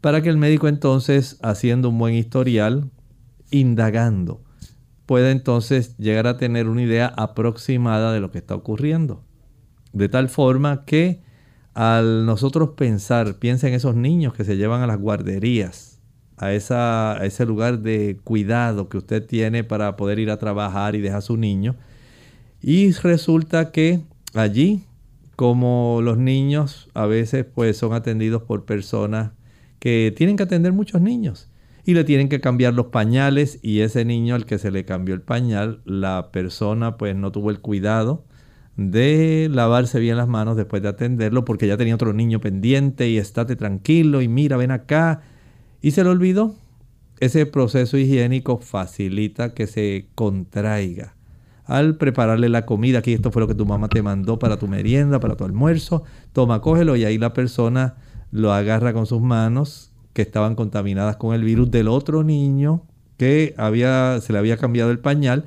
para 0.00 0.22
que 0.22 0.28
el 0.28 0.36
médico 0.36 0.68
entonces, 0.68 1.38
haciendo 1.42 1.88
un 1.88 1.98
buen 1.98 2.14
historial, 2.14 2.90
indagando, 3.50 4.42
pueda 5.06 5.30
entonces 5.30 5.96
llegar 5.96 6.26
a 6.26 6.36
tener 6.36 6.68
una 6.68 6.82
idea 6.82 7.12
aproximada 7.16 8.12
de 8.12 8.20
lo 8.20 8.30
que 8.30 8.38
está 8.38 8.54
ocurriendo. 8.54 9.24
De 9.92 10.08
tal 10.08 10.28
forma 10.28 10.84
que 10.84 11.22
al 11.74 12.26
nosotros 12.26 12.70
pensar, 12.76 13.36
piensa 13.38 13.68
en 13.68 13.74
esos 13.74 13.94
niños 13.94 14.34
que 14.34 14.44
se 14.44 14.56
llevan 14.56 14.82
a 14.82 14.86
las 14.86 14.98
guarderías, 14.98 15.97
a, 16.40 16.52
ese 17.24 17.46
lugar 17.46 17.80
de 17.80 18.18
cuidado 18.24 18.88
que 18.88 18.98
usted 18.98 19.24
tiene 19.26 19.64
para 19.64 19.96
poder 19.96 20.18
ir 20.18 20.30
a 20.30 20.38
trabajar 20.38 20.94
y 20.94 21.00
dejar 21.00 21.18
a 21.18 21.22
su 21.22 21.36
niño. 21.36 21.76
Y 22.60 22.92
resulta 22.92 23.70
que 23.70 24.00
allí, 24.34 24.84
como 25.36 26.00
los 26.02 26.18
niños 26.18 26.88
a 26.94 27.06
veces 27.06 27.44
pues 27.44 27.76
son 27.76 27.92
atendidos 27.92 28.42
por 28.42 28.64
personas 28.64 29.30
que 29.78 30.12
tienen 30.16 30.36
que 30.36 30.42
atender 30.42 30.72
muchos 30.72 31.00
niños 31.00 31.48
y 31.84 31.94
le 31.94 32.04
tienen 32.04 32.28
que 32.28 32.40
cambiar 32.40 32.74
los 32.74 32.86
pañales 32.86 33.60
y 33.62 33.80
ese 33.80 34.04
niño 34.04 34.34
al 34.34 34.44
que 34.44 34.58
se 34.58 34.70
le 34.70 34.84
cambió 34.84 35.14
el 35.14 35.22
pañal, 35.22 35.80
la 35.84 36.30
persona 36.32 36.98
pues 36.98 37.14
no 37.16 37.32
tuvo 37.32 37.50
el 37.50 37.60
cuidado 37.60 38.24
de 38.76 39.48
lavarse 39.50 39.98
bien 39.98 40.16
las 40.16 40.28
manos 40.28 40.56
después 40.56 40.82
de 40.82 40.88
atenderlo 40.88 41.44
porque 41.44 41.66
ya 41.66 41.76
tenía 41.76 41.94
otro 41.94 42.12
niño 42.12 42.40
pendiente 42.40 43.08
y 43.08 43.18
estate 43.18 43.56
tranquilo 43.56 44.22
y 44.22 44.28
mira, 44.28 44.56
ven 44.56 44.70
acá 44.70 45.22
y 45.80 45.92
se 45.92 46.04
le 46.04 46.10
olvidó. 46.10 46.54
Ese 47.20 47.46
proceso 47.46 47.98
higiénico 47.98 48.58
facilita 48.58 49.52
que 49.52 49.66
se 49.66 50.06
contraiga. 50.14 51.16
Al 51.64 51.96
prepararle 51.96 52.48
la 52.48 52.64
comida, 52.64 53.00
aquí 53.00 53.12
esto 53.12 53.30
fue 53.30 53.42
lo 53.42 53.48
que 53.48 53.54
tu 53.54 53.66
mamá 53.66 53.88
te 53.88 54.02
mandó 54.02 54.38
para 54.38 54.56
tu 54.56 54.68
merienda, 54.68 55.20
para 55.20 55.36
tu 55.36 55.44
almuerzo, 55.44 56.04
toma, 56.32 56.60
cógelo 56.60 56.96
y 56.96 57.04
ahí 57.04 57.18
la 57.18 57.34
persona 57.34 57.96
lo 58.30 58.52
agarra 58.52 58.92
con 58.92 59.06
sus 59.06 59.20
manos 59.20 59.92
que 60.12 60.22
estaban 60.22 60.54
contaminadas 60.54 61.16
con 61.16 61.34
el 61.34 61.44
virus 61.44 61.70
del 61.70 61.88
otro 61.88 62.24
niño 62.24 62.84
que 63.18 63.54
había, 63.58 64.20
se 64.20 64.32
le 64.32 64.38
había 64.38 64.56
cambiado 64.56 64.90
el 64.90 65.00
pañal, 65.00 65.44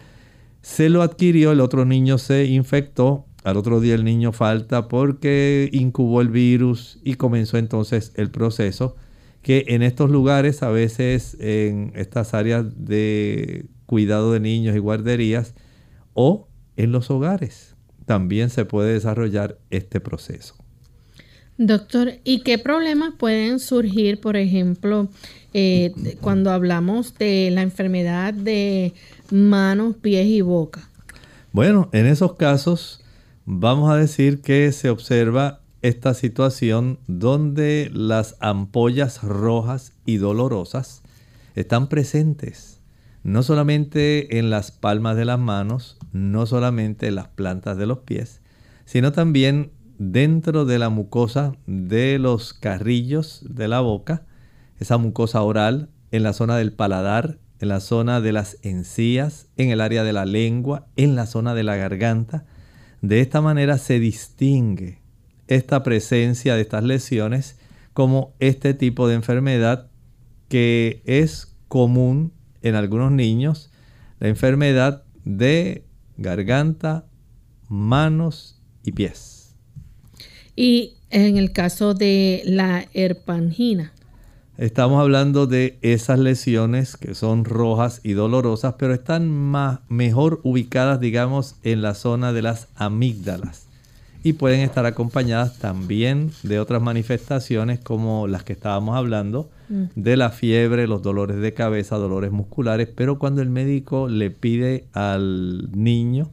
se 0.62 0.90
lo 0.90 1.02
adquirió, 1.02 1.54
el 1.54 1.62
otro 1.62 1.86
niño 1.86 2.18
se 2.18 2.46
infectó, 2.46 3.26
al 3.44 3.58
otro 3.58 3.80
día 3.80 3.96
el 3.96 4.04
niño 4.04 4.32
falta 4.32 4.88
porque 4.88 5.70
incubó 5.74 6.22
el 6.22 6.30
virus 6.30 7.00
y 7.04 7.16
comenzó 7.16 7.58
entonces 7.58 8.12
el 8.16 8.30
proceso 8.30 8.96
que 9.42 9.66
en 9.70 9.82
estos 9.82 10.10
lugares, 10.10 10.64
a 10.64 10.70
veces 10.70 11.36
en 11.40 11.92
estas 11.96 12.34
áreas 12.34 12.66
de 12.86 13.66
cuidado 13.86 14.34
de 14.34 14.40
niños 14.40 14.76
y 14.76 14.80
guarderías 14.80 15.56
o 16.14 16.48
en 16.78 16.92
los 16.92 17.10
hogares, 17.10 17.76
también 18.06 18.50
se 18.50 18.66
puede 18.66 18.94
desarrollar 18.94 19.58
este 19.70 20.00
proceso. 20.00 20.56
Doctor, 21.58 22.14
¿y 22.24 22.42
qué 22.42 22.58
problemas 22.58 23.14
pueden 23.18 23.60
surgir, 23.60 24.20
por 24.20 24.36
ejemplo, 24.36 25.10
eh, 25.54 25.92
cuando 26.20 26.52
hablamos 26.52 27.16
de 27.18 27.52
la 27.52 27.62
enfermedad 27.62 28.34
de 28.34 28.94
manos, 29.30 29.96
pies 29.98 30.26
y 30.28 30.42
boca? 30.42 30.90
Bueno, 31.52 31.90
en 31.92 32.08
esos 32.08 32.34
casos 32.34 33.04
vamos 33.46 33.92
a 33.92 33.98
decir 33.98 34.42
que 34.42 34.72
se 34.72 34.90
observa 34.90 35.61
esta 35.82 36.14
situación 36.14 37.00
donde 37.08 37.90
las 37.94 38.36
ampollas 38.40 39.24
rojas 39.24 39.94
y 40.06 40.18
dolorosas 40.18 41.02
están 41.56 41.90
presentes, 41.90 42.82
no 43.24 43.44
solamente 43.44 44.38
en 44.38 44.50
las 44.50 44.72
palmas 44.72 45.16
de 45.18 45.26
las 45.26 45.40
manos, 45.40 45.98
no 46.12 46.46
solamente 46.46 47.08
en 47.08 47.16
las 47.16 47.28
plantas 47.30 47.78
de 47.78 47.88
los 47.88 48.00
pies, 48.00 48.42
sino 48.86 49.12
también 49.12 49.72
dentro 49.98 50.66
de 50.66 50.80
la 50.80 50.90
mucosa 50.90 51.54
de 51.66 52.20
los 52.20 52.54
carrillos 52.54 53.44
de 53.50 53.68
la 53.68 53.80
boca, 53.80 54.26
esa 54.80 54.98
mucosa 54.98 55.42
oral, 55.42 55.90
en 56.12 56.24
la 56.24 56.34
zona 56.34 56.58
del 56.58 56.74
paladar, 56.74 57.38
en 57.60 57.70
la 57.70 57.80
zona 57.80 58.22
de 58.22 58.34
las 58.34 58.58
encías, 58.64 59.48
en 59.58 59.70
el 59.70 59.82
área 59.82 60.04
de 60.04 60.14
la 60.14 60.26
lengua, 60.26 60.88
en 60.96 61.16
la 61.16 61.26
zona 61.26 61.54
de 61.54 61.64
la 61.64 61.76
garganta. 61.76 62.46
De 63.02 63.22
esta 63.22 63.40
manera 63.42 63.78
se 63.78 64.00
distingue 64.00 65.01
esta 65.52 65.84
presencia 65.84 66.56
de 66.56 66.62
estas 66.62 66.82
lesiones 66.86 67.58
como 67.92 68.34
este 68.40 68.74
tipo 68.74 69.10
de 69.10 69.16
enfermedad 69.16 69.90
que 70.48 71.02
es 71.06 71.58
común 71.68 72.32
en 72.62 72.76
algunos 72.76 73.12
niños, 73.12 73.70
la 74.20 74.30
enfermedad 74.30 75.04
de 75.26 75.84
garganta, 76.16 77.06
manos 77.68 78.62
y 78.86 78.94
pies. 78.94 79.54
Y 80.56 80.94
en 81.10 81.36
el 81.36 81.52
caso 81.52 81.94
de 81.96 82.44
la 82.46 82.86
herpangina. 82.94 83.92
Estamos 84.58 85.02
hablando 85.02 85.48
de 85.48 85.80
esas 85.82 86.20
lesiones 86.20 86.96
que 86.96 87.14
son 87.14 87.44
rojas 87.44 88.00
y 88.04 88.14
dolorosas, 88.14 88.76
pero 88.80 88.94
están 88.94 89.28
más, 89.28 89.80
mejor 89.90 90.40
ubicadas, 90.44 91.02
digamos, 91.02 91.56
en 91.64 91.82
la 91.82 91.94
zona 91.94 92.32
de 92.32 92.42
las 92.42 92.70
amígdalas. 92.76 93.71
Y 94.24 94.34
pueden 94.34 94.62
estar 94.62 94.86
acompañadas 94.86 95.58
también 95.58 96.32
de 96.44 96.60
otras 96.60 96.82
manifestaciones 96.82 97.80
como 97.80 98.28
las 98.28 98.44
que 98.44 98.54
estábamos 98.54 98.96
hablando, 98.96 99.50
mm. 99.70 99.84
de 99.96 100.18
la 100.18 100.30
fiebre, 100.30 100.88
los 100.88 101.02
dolores 101.02 101.38
de 101.38 101.54
cabeza, 101.54 101.98
dolores 101.98 102.32
musculares. 102.32 102.88
Pero 102.96 103.18
cuando 103.18 103.42
el 103.42 103.50
médico 103.50 104.08
le 104.08 104.30
pide 104.30 104.86
al 104.94 105.70
niño 105.72 106.30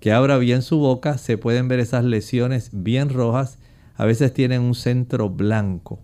que 0.00 0.12
abra 0.12 0.38
bien 0.38 0.62
su 0.62 0.78
boca, 0.78 1.18
se 1.18 1.38
pueden 1.38 1.68
ver 1.68 1.80
esas 1.80 2.04
lesiones 2.04 2.70
bien 2.72 3.08
rojas 3.08 3.58
a 4.00 4.06
veces 4.06 4.32
tienen 4.32 4.62
un 4.62 4.74
centro 4.74 5.28
blanco 5.28 6.00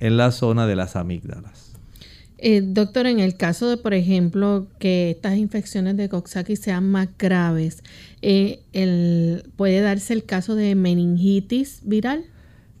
en 0.00 0.18
la 0.18 0.32
zona 0.32 0.66
de 0.66 0.76
las 0.76 0.96
amígdalas. 0.96 1.67
Eh, 2.40 2.62
doctor, 2.64 3.06
en 3.06 3.18
el 3.18 3.36
caso 3.36 3.68
de, 3.68 3.76
por 3.76 3.94
ejemplo, 3.94 4.68
que 4.78 5.10
estas 5.10 5.36
infecciones 5.36 5.96
de 5.96 6.08
Coxsackie 6.08 6.54
sean 6.54 6.88
más 6.88 7.08
graves, 7.18 7.82
eh, 8.22 8.62
¿puede 9.56 9.80
darse 9.80 10.14
el 10.14 10.24
caso 10.24 10.54
de 10.54 10.76
meningitis 10.76 11.80
viral? 11.82 12.24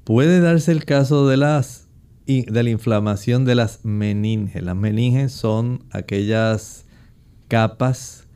Puede 0.04 0.38
darse 0.38 0.70
el 0.70 0.84
caso 0.84 1.26
de, 1.26 1.36
las, 1.38 1.88
de 2.26 2.62
la 2.62 2.70
inflamación 2.70 3.44
de 3.44 3.56
las 3.56 3.84
meninges. 3.84 4.62
Las 4.62 4.76
meninges 4.76 5.32
son 5.32 5.84
aquellas 5.90 6.84
capas 7.48 8.28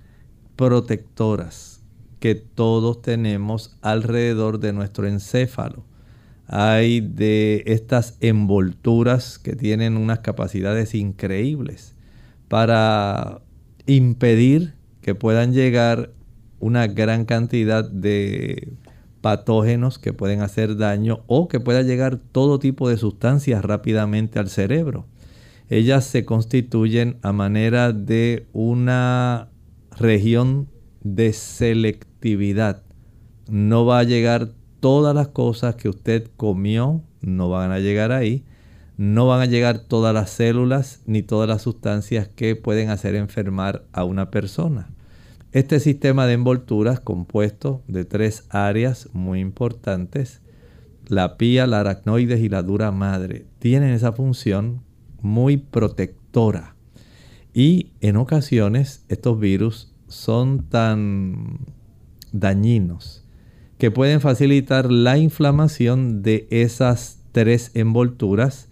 protectoras 0.56 1.82
que 2.18 2.35
todos 2.35 3.00
tenemos 3.00 3.76
alrededor 3.80 4.58
de 4.58 4.72
nuestro 4.72 5.06
encéfalo 5.06 5.85
hay 6.52 7.00
de 7.00 7.62
estas 7.64 8.18
envolturas 8.20 9.38
que 9.38 9.56
tienen 9.56 9.96
unas 9.96 10.18
capacidades 10.18 10.94
increíbles 10.94 11.96
para 12.48 13.40
impedir 13.86 14.74
que 15.00 15.14
puedan 15.14 15.54
llegar 15.54 16.10
una 16.60 16.86
gran 16.88 17.24
cantidad 17.24 17.88
de 17.88 18.74
patógenos 19.22 19.98
que 19.98 20.12
pueden 20.12 20.42
hacer 20.42 20.76
daño 20.76 21.24
o 21.26 21.48
que 21.48 21.58
pueda 21.58 21.80
llegar 21.80 22.18
todo 22.18 22.58
tipo 22.58 22.86
de 22.90 22.98
sustancias 22.98 23.64
rápidamente 23.64 24.38
al 24.38 24.50
cerebro. 24.50 25.06
Ellas 25.70 26.04
se 26.04 26.26
constituyen 26.26 27.16
a 27.22 27.32
manera 27.32 27.94
de 27.94 28.46
una 28.52 29.48
región 29.98 30.68
de 31.02 31.32
selectividad. 31.32 32.82
No 33.48 33.86
va 33.86 34.00
a 34.00 34.04
llegar 34.04 34.50
todas 34.82 35.14
las 35.14 35.28
cosas 35.28 35.76
que 35.76 35.88
usted 35.88 36.28
comió 36.36 37.02
no 37.20 37.48
van 37.48 37.70
a 37.70 37.78
llegar 37.78 38.10
ahí. 38.10 38.44
No 38.96 39.28
van 39.28 39.40
a 39.40 39.46
llegar 39.46 39.78
todas 39.78 40.12
las 40.12 40.30
células 40.30 41.02
ni 41.06 41.22
todas 41.22 41.48
las 41.48 41.62
sustancias 41.62 42.26
que 42.26 42.56
pueden 42.56 42.90
hacer 42.90 43.14
enfermar 43.14 43.84
a 43.92 44.02
una 44.02 44.32
persona. 44.32 44.90
Este 45.52 45.78
sistema 45.78 46.26
de 46.26 46.32
envolturas 46.32 46.98
compuesto 46.98 47.84
de 47.86 48.04
tres 48.04 48.44
áreas 48.50 49.08
muy 49.12 49.38
importantes, 49.38 50.40
la 51.06 51.36
pía, 51.36 51.68
la 51.68 51.78
aracnoides 51.78 52.40
y 52.40 52.48
la 52.48 52.64
dura 52.64 52.90
madre, 52.90 53.46
tienen 53.60 53.90
esa 53.90 54.12
función 54.12 54.82
muy 55.20 55.58
protectora. 55.58 56.74
Y 57.54 57.92
en 58.00 58.16
ocasiones 58.16 59.04
estos 59.08 59.38
virus 59.38 59.94
son 60.08 60.68
tan 60.68 61.60
dañinos 62.32 63.21
que 63.82 63.90
pueden 63.90 64.20
facilitar 64.20 64.92
la 64.92 65.18
inflamación 65.18 66.22
de 66.22 66.46
esas 66.50 67.18
tres 67.32 67.72
envolturas, 67.74 68.68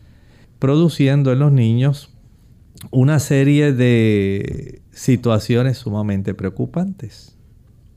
produciendo 0.60 1.32
en 1.32 1.40
los 1.40 1.50
niños 1.50 2.10
una 2.92 3.18
serie 3.18 3.72
de 3.72 4.82
situaciones 4.92 5.78
sumamente 5.78 6.32
preocupantes. 6.32 7.34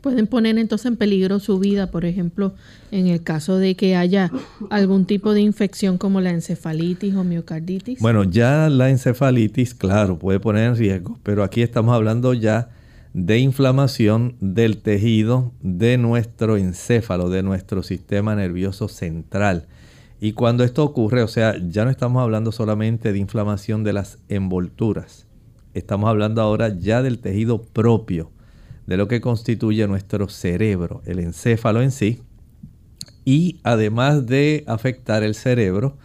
Pueden 0.02 0.26
poner 0.26 0.58
entonces 0.58 0.88
en 0.88 0.98
peligro 0.98 1.40
su 1.40 1.60
vida, 1.60 1.92
por 1.92 2.04
ejemplo, 2.04 2.56
en 2.90 3.06
el 3.06 3.22
caso 3.22 3.60
de 3.60 3.76
que 3.76 3.96
haya 3.96 4.32
algún 4.72 5.06
tipo 5.06 5.34
de 5.36 5.42
infección 5.42 6.00
como 6.00 6.20
la 6.20 6.32
encefalitis 6.32 7.14
o 7.14 7.24
miocarditis. 7.24 8.00
Bueno, 8.00 8.24
ya 8.24 8.70
la 8.70 8.90
encefalitis, 8.90 9.76
claro, 9.76 10.18
puede 10.18 10.40
poner 10.40 10.70
en 10.70 10.78
riesgo, 10.78 11.20
pero 11.22 11.44
aquí 11.44 11.62
estamos 11.62 11.94
hablando 11.94 12.34
ya 12.34 12.72
de 13.14 13.38
inflamación 13.38 14.36
del 14.40 14.82
tejido 14.82 15.52
de 15.62 15.98
nuestro 15.98 16.58
encéfalo, 16.58 17.30
de 17.30 17.44
nuestro 17.44 17.84
sistema 17.84 18.36
nervioso 18.36 18.88
central. 18.88 19.68
Y 20.20 20.34
cuando 20.34 20.64
esto 20.64 20.84
ocurre, 20.84 21.22
o 21.22 21.28
sea, 21.28 21.56
ya 21.70 21.86
no 21.86 21.92
estamos 21.92 22.24
hablando 22.24 22.52
solamente 22.52 23.14
de 23.14 23.20
inflamación 23.20 23.84
de 23.84 23.94
las 23.94 24.18
envolturas, 24.30 25.28
estamos 25.74 26.10
hablando 26.10 26.42
ahora 26.42 26.70
ya 26.70 27.04
del 27.04 27.20
tejido 27.20 27.62
propio, 27.62 28.32
de 28.88 28.98
lo 28.98 29.08
que 29.08 29.22
constituye 29.22 29.88
nuestro 29.88 30.28
cerebro, 30.28 31.02
el 31.06 31.20
encéfalo 31.20 31.82
en 31.82 31.92
sí. 31.92 32.22
Y 33.26 33.60
además 33.64 34.26
de 34.26 34.64
afectar 34.68 35.24
el 35.24 35.36
cerebro, 35.36 35.98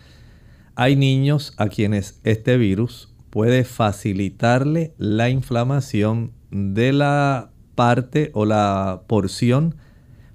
hay 0.74 0.94
niños 0.94 1.54
a 1.56 1.68
quienes 1.68 2.20
este 2.22 2.56
virus 2.56 3.12
puede 3.30 3.64
facilitarle 3.64 4.94
la 4.98 5.28
inflamación 5.28 6.32
de 6.50 6.92
la 6.92 7.50
parte 7.74 8.30
o 8.34 8.44
la 8.44 9.02
porción 9.06 9.76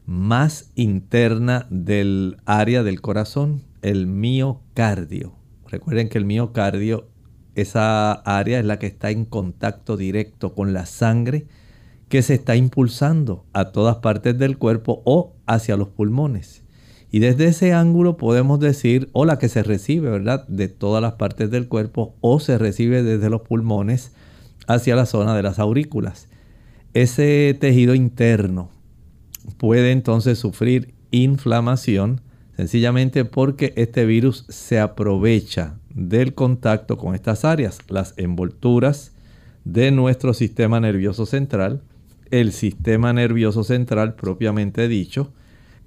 más 0.06 0.71
interna 0.76 1.67
del 1.69 2.38
área 2.45 2.84
del 2.84 3.02
corazón, 3.02 3.63
el 3.82 4.08
miocardio. 4.08 5.34
Recuerden 5.67 6.10
que 6.10 6.17
el 6.17 6.26
miocardio, 6.26 7.10
esa 7.56 8.12
área 8.12 8.60
es 8.60 8.65
la 8.65 8.80
que 8.80 8.88
está 8.88 9.12
en 9.12 9.26
contacto 9.26 9.97
directo 9.97 10.54
con 10.54 10.73
la 10.73 10.86
sangre 10.86 11.47
que 12.10 12.21
se 12.21 12.36
está 12.36 12.56
impulsando 12.56 13.45
a 13.54 13.71
todas 13.71 13.97
partes 13.97 14.38
del 14.38 14.58
cuerpo 14.58 15.02
o 15.06 15.34
hacia 15.47 15.78
los 15.78 15.89
pulmones. 15.89 16.63
Y 17.10 17.19
desde 17.19 17.45
ese 17.45 17.73
ángulo 17.73 18.17
podemos 18.17 18.60
decir, 18.60 19.10
o 19.13 19.26
la 19.26 19.38
que 19.38 19.49
se 19.49 19.63
recibe, 19.63 20.10
¿verdad? 20.10 20.47
De 20.47 20.67
todas 20.67 21.02
las 21.02 21.13
partes 21.13 21.52
del 21.52 21.67
cuerpo 21.67 22.15
o 22.21 22.39
se 22.39 22.58
recibe 22.58 23.04
desde 23.04 23.30
los 23.30 23.41
pulmones 23.41 24.13
hacia 24.67 24.95
la 24.95 25.06
zona 25.06 25.36
de 25.36 25.43
las 25.43 25.60
aurículas. 25.60 26.28
Ese 26.93 27.58
tejido 27.60 27.95
interno 27.95 28.69
puede 29.58 29.91
entonces 29.91 30.39
sufrir 30.39 30.93
inflamación 31.12 32.21
sencillamente 32.56 33.26
porque 33.26 33.73
este 33.76 34.06
virus 34.06 34.45
se 34.49 34.80
aprovecha 34.80 35.80
del 35.93 36.34
contacto 36.34 36.97
con 36.97 37.15
estas 37.15 37.45
áreas, 37.45 37.80
las 37.88 38.13
envolturas 38.17 39.13
de 39.65 39.91
nuestro 39.91 40.34
sistema 40.34 40.80
nervioso 40.80 41.26
central, 41.26 41.82
el 42.32 42.52
sistema 42.52 43.13
nervioso 43.13 43.63
central 43.63 44.15
propiamente 44.15 44.88
dicho, 44.88 45.34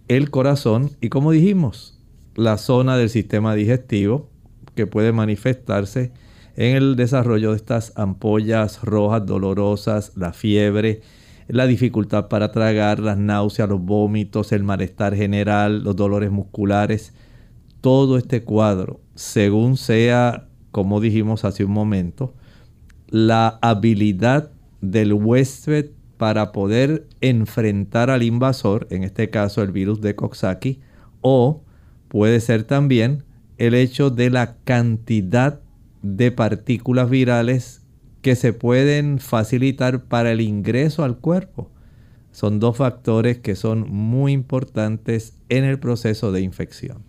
el 0.09 0.31
corazón 0.31 0.91
y 1.01 1.09
como 1.09 1.33
dijimos, 1.33 1.99
la 2.35 2.59
zona 2.59 2.97
del 2.97 3.11
sistema 3.11 3.55
digestivo 3.55 4.29
que 4.75 4.87
puede 4.87 5.13
manifestarse 5.13 6.13
en 6.57 6.75
el 6.77 6.97
desarrollo 6.97 7.51
de 7.51 7.57
estas 7.57 7.93
ampollas 7.97 8.83
rojas 8.83 9.25
dolorosas, 9.27 10.13
la 10.17 10.33
fiebre, 10.33 11.03
la 11.49 11.67
dificultad 11.67 12.29
para 12.29 12.51
tragar, 12.51 12.99
las 12.99 13.19
náuseas, 13.19 13.69
los 13.69 13.81
vómitos, 13.81 14.53
el 14.53 14.65
malestar 14.65 15.15
general, 15.15 15.85
los 15.85 15.95
dolores 15.95 16.31
musculares, 16.31 17.13
todo 17.81 18.17
este 18.17 18.43
cuadro, 18.43 19.01
según 19.15 19.77
sea, 19.77 20.49
como 20.73 21.01
dijimos 21.01 21.45
hace 21.45 21.65
un 21.65 21.73
momento, 21.73 22.35
la 23.09 23.59
habilidad 23.63 24.51
del 24.81 25.13
huésped 25.13 25.91
para 26.17 26.53
poder 26.53 27.07
enfrentar 27.21 28.11
al 28.11 28.23
invasor, 28.23 28.87
en 28.91 29.05
este 29.05 29.31
caso 29.31 29.63
el 29.63 29.73
virus 29.73 30.01
de 30.01 30.17
Coxsackie, 30.17 30.81
o 31.21 31.63
puede 32.09 32.41
ser 32.41 32.65
también 32.65 33.25
el 33.59 33.75
hecho 33.75 34.11
de 34.11 34.31
la 34.31 34.57
cantidad 34.65 35.61
de 36.15 36.31
partículas 36.31 37.11
virales 37.11 37.83
que 38.23 38.37
se 38.37 38.53
pueden 38.53 39.19
facilitar 39.19 40.05
para 40.05 40.33
el 40.33 40.41
ingreso 40.41 41.05
al 41.05 41.19
cuerpo. 41.19 41.71
Son 42.33 42.61
dos 42.61 42.77
factores 42.77 43.39
que 43.39 43.57
son 43.57 43.91
muy 43.91 44.33
importantes 44.33 45.35
en 45.49 45.65
el 45.65 45.79
proceso 45.79 46.33
de 46.33 46.43
infección. 46.43 47.03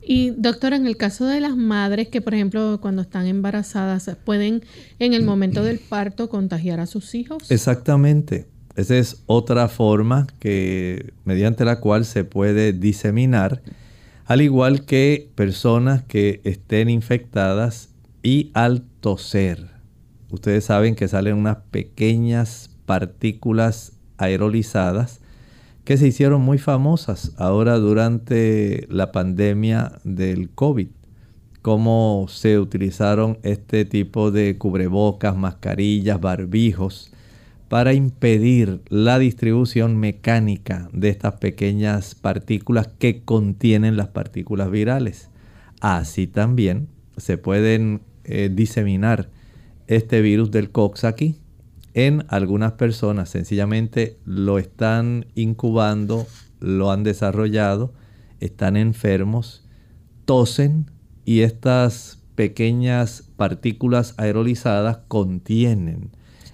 Y 0.00 0.30
doctora, 0.30 0.76
en 0.76 0.86
el 0.86 0.96
caso 0.96 1.26
de 1.26 1.40
las 1.40 1.54
madres 1.54 2.08
que, 2.08 2.22
por 2.22 2.34
ejemplo, 2.34 2.78
cuando 2.80 3.02
están 3.02 3.26
embarazadas, 3.26 4.10
pueden 4.24 4.62
en 4.98 5.12
el 5.12 5.22
momento 5.22 5.62
del 5.62 5.78
parto 5.78 6.30
contagiar 6.30 6.80
a 6.80 6.86
sus 6.86 7.14
hijos. 7.14 7.50
Exactamente. 7.50 8.46
Esa 8.74 8.96
es 8.96 9.22
otra 9.26 9.68
forma 9.68 10.26
que 10.38 11.12
mediante 11.24 11.64
la 11.64 11.80
cual 11.80 12.04
se 12.04 12.24
puede 12.24 12.72
diseminar, 12.72 13.60
al 14.24 14.40
igual 14.40 14.86
que 14.86 15.30
personas 15.34 16.04
que 16.04 16.40
estén 16.44 16.88
infectadas 16.88 17.87
y 18.22 18.50
al 18.54 18.82
toser. 19.00 19.70
Ustedes 20.30 20.64
saben 20.64 20.94
que 20.94 21.08
salen 21.08 21.36
unas 21.36 21.58
pequeñas 21.70 22.70
partículas 22.86 23.92
aerolizadas 24.18 25.20
que 25.84 25.96
se 25.96 26.08
hicieron 26.08 26.42
muy 26.42 26.58
famosas 26.58 27.32
ahora 27.38 27.78
durante 27.78 28.86
la 28.90 29.10
pandemia 29.10 29.92
del 30.04 30.50
COVID. 30.50 30.88
Cómo 31.62 32.26
se 32.28 32.58
utilizaron 32.58 33.38
este 33.42 33.84
tipo 33.84 34.30
de 34.30 34.58
cubrebocas, 34.58 35.34
mascarillas, 35.34 36.20
barbijos 36.20 37.12
para 37.68 37.92
impedir 37.94 38.82
la 38.88 39.18
distribución 39.18 39.96
mecánica 39.96 40.88
de 40.92 41.08
estas 41.08 41.34
pequeñas 41.34 42.14
partículas 42.14 42.88
que 42.98 43.22
contienen 43.22 43.96
las 43.96 44.08
partículas 44.08 44.70
virales. 44.70 45.30
Así 45.80 46.26
también 46.26 46.88
se 47.18 47.38
pueden 47.38 48.02
eh, 48.24 48.50
diseminar 48.52 49.30
este 49.86 50.20
virus 50.20 50.50
del 50.50 50.70
Coxsackie 50.70 51.36
en 51.94 52.24
algunas 52.28 52.72
personas. 52.72 53.30
Sencillamente 53.30 54.18
lo 54.24 54.58
están 54.58 55.26
incubando, 55.34 56.26
lo 56.60 56.90
han 56.90 57.04
desarrollado, 57.04 57.92
están 58.40 58.76
enfermos, 58.76 59.66
tosen 60.24 60.90
y 61.24 61.40
estas 61.40 62.22
pequeñas 62.34 63.30
partículas 63.36 64.14
aerolizadas 64.16 64.98
contienen 65.08 66.10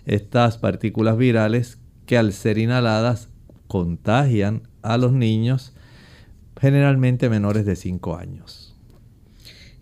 estas 0.07 0.59
partículas 0.59 1.17
virales 1.17 1.79
que 2.07 2.19
al 2.19 2.33
ser 2.33 2.59
inhaladas 2.59 3.29
contagian 3.69 4.69
a 4.83 4.99
los 4.99 5.13
niños 5.13 5.75
generalmente 6.61 7.29
menores 7.29 7.67
de 7.67 7.77
5 7.77 8.17
años. 8.17 8.74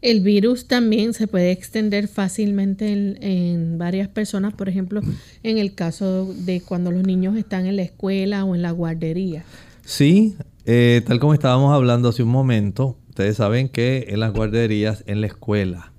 El 0.03 0.21
virus 0.21 0.67
también 0.67 1.15
se 1.15 1.29
puede 1.29 1.53
extender 1.53 2.09
fácilmente 2.09 2.93
en, 2.93 3.79
varias 3.79 4.09
personas, 4.09 4.53
por 4.53 4.69
ejemplo, 4.69 5.01
en 5.45 5.59
el 5.59 5.75
caso 5.75 6.35
de 6.35 6.61
cuando 6.61 6.91
los 6.91 7.05
niños 7.05 7.37
están 7.37 7.67
en 7.67 7.77
la 7.77 7.83
escuela 7.83 8.45
o 8.45 8.57
en 8.57 8.63
la 8.63 8.73
guardería. 8.73 9.45
Sí, 9.85 10.37
eh, 10.67 11.03
tal 11.07 11.21
como 11.21 11.35
estábamos 11.35 11.73
hablando 11.73 12.09
hace 12.09 12.25
un 12.25 12.31
momento, 12.31 12.99
ustedes 13.11 13.37
saben 13.37 13.69
que 13.69 14.07
en 14.09 14.19
las 14.19 14.33
guarderías, 14.33 15.05
en 15.07 15.21
la 15.21 15.29
escuela, 15.29 15.93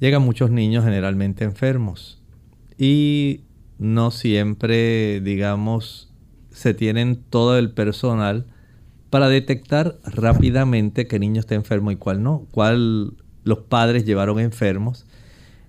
llegan 0.00 0.22
muchos 0.22 0.50
niños 0.50 0.84
generalmente 0.84 1.44
enfermos 1.44 2.22
y 2.78 3.42
no 3.78 4.10
siempre, 4.10 5.20
digamos, 5.20 6.10
se 6.50 6.72
tienen 6.72 7.16
todo 7.28 7.58
el 7.58 7.70
personal 7.70 8.46
para 9.10 9.28
detectar 9.28 9.98
rápidamente 10.04 11.06
qué 11.06 11.18
niño 11.18 11.40
está 11.40 11.54
enfermo 11.54 11.90
y 11.90 11.96
cuál 11.96 12.22
no, 12.22 12.46
cuál 12.50 13.12
los 13.44 13.58
padres 13.60 14.04
llevaron 14.04 14.38
enfermos. 14.38 15.06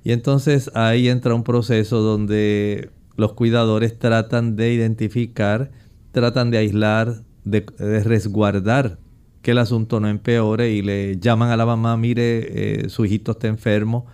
Y 0.03 0.12
entonces 0.12 0.69
ahí 0.73 1.07
entra 1.07 1.33
un 1.33 1.43
proceso 1.43 2.01
donde 2.01 2.89
los 3.15 3.33
cuidadores 3.33 3.97
tratan 3.97 4.55
de 4.55 4.73
identificar, 4.73 5.71
tratan 6.12 6.51
de 6.51 6.57
aislar, 6.57 7.23
de, 7.45 7.65
resguardar 8.03 8.99
que 9.41 9.51
el 9.51 9.57
asunto 9.57 9.99
no 9.99 10.07
empeore 10.07 10.71
y 10.71 10.81
le 10.81 11.19
llaman 11.19 11.49
a 11.49 11.57
la 11.57 11.65
mamá, 11.65 11.97
mire, 11.97 12.83
eh, 12.86 12.89
su 12.89 13.05
hijito 13.05 13.33
está 13.33 13.47
enfermo, 13.47 14.05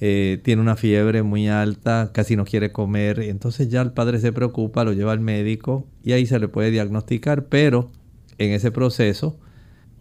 eh, 0.00 0.40
tiene 0.42 0.62
una 0.62 0.76
fiebre 0.76 1.22
muy 1.22 1.48
alta, 1.48 2.10
casi 2.12 2.36
no 2.36 2.44
quiere 2.44 2.72
comer. 2.72 3.20
Entonces 3.20 3.68
ya 3.68 3.82
el 3.82 3.92
padre 3.92 4.18
se 4.18 4.32
preocupa, 4.32 4.84
lo 4.84 4.92
lleva 4.92 5.12
al 5.12 5.20
médico 5.20 5.86
y 6.02 6.12
ahí 6.12 6.26
se 6.26 6.38
le 6.38 6.48
puede 6.48 6.70
diagnosticar, 6.70 7.44
pero 7.44 7.90
en 8.38 8.52
ese 8.52 8.70
proceso 8.70 9.38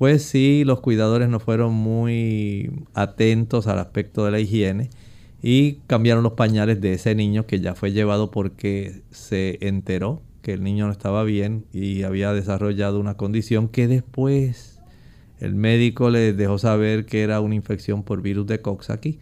pues 0.01 0.23
sí, 0.23 0.63
los 0.65 0.79
cuidadores 0.79 1.29
no 1.29 1.39
fueron 1.39 1.75
muy 1.75 2.71
atentos 2.95 3.67
al 3.67 3.77
aspecto 3.77 4.25
de 4.25 4.31
la 4.31 4.39
higiene 4.39 4.89
y 5.43 5.73
cambiaron 5.85 6.23
los 6.23 6.33
pañales 6.33 6.81
de 6.81 6.93
ese 6.93 7.13
niño 7.13 7.45
que 7.45 7.59
ya 7.59 7.75
fue 7.75 7.91
llevado 7.91 8.31
porque 8.31 9.03
se 9.11 9.59
enteró 9.61 10.23
que 10.41 10.53
el 10.53 10.63
niño 10.63 10.87
no 10.87 10.91
estaba 10.91 11.23
bien 11.23 11.65
y 11.71 12.01
había 12.01 12.33
desarrollado 12.33 12.99
una 12.99 13.15
condición 13.15 13.67
que 13.67 13.87
después 13.87 14.81
el 15.39 15.53
médico 15.53 16.09
le 16.09 16.33
dejó 16.33 16.57
saber 16.57 17.05
que 17.05 17.21
era 17.21 17.39
una 17.39 17.53
infección 17.53 18.01
por 18.01 18.23
virus 18.23 18.47
de 18.47 18.59
Coxsackie. 18.59 19.19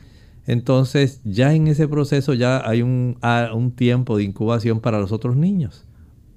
Entonces 0.48 1.20
ya 1.26 1.54
en 1.54 1.68
ese 1.68 1.90
proceso 1.90 2.34
ya 2.36 2.66
hay 2.66 2.84
un, 2.84 3.18
un 3.54 3.72
tiempo 3.74 4.16
de 4.16 4.24
incubación 4.24 4.80
para 4.80 5.02
los 5.02 5.12
otros 5.12 5.36
niños. 5.36 5.84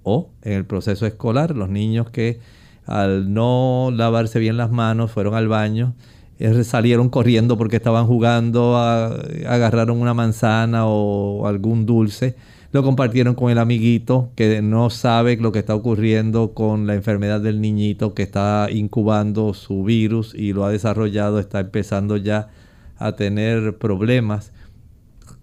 O 0.02 0.30
en 0.42 0.54
el 0.54 0.64
proceso 0.64 1.06
escolar, 1.06 1.54
los 1.54 1.68
niños 1.68 2.10
que 2.10 2.40
al 2.86 3.32
no 3.32 3.90
lavarse 3.94 4.38
bien 4.38 4.56
las 4.56 4.70
manos, 4.70 5.10
fueron 5.10 5.34
al 5.34 5.48
baño, 5.48 5.94
eh, 6.38 6.64
salieron 6.64 7.08
corriendo 7.08 7.56
porque 7.56 7.76
estaban 7.76 8.06
jugando, 8.06 8.76
agarraron 8.76 10.00
una 10.00 10.14
manzana 10.14 10.86
o 10.86 11.46
algún 11.46 11.86
dulce, 11.86 12.36
lo 12.72 12.82
compartieron 12.82 13.34
con 13.34 13.50
el 13.50 13.58
amiguito 13.58 14.30
que 14.34 14.62
no 14.62 14.88
sabe 14.88 15.36
lo 15.36 15.52
que 15.52 15.58
está 15.58 15.74
ocurriendo 15.74 16.54
con 16.54 16.86
la 16.86 16.94
enfermedad 16.94 17.40
del 17.40 17.60
niñito 17.60 18.14
que 18.14 18.22
está 18.22 18.68
incubando 18.70 19.52
su 19.52 19.84
virus 19.84 20.34
y 20.34 20.54
lo 20.54 20.64
ha 20.64 20.70
desarrollado, 20.70 21.38
está 21.38 21.60
empezando 21.60 22.16
ya 22.16 22.48
a 22.96 23.12
tener 23.12 23.76
problemas. 23.76 24.52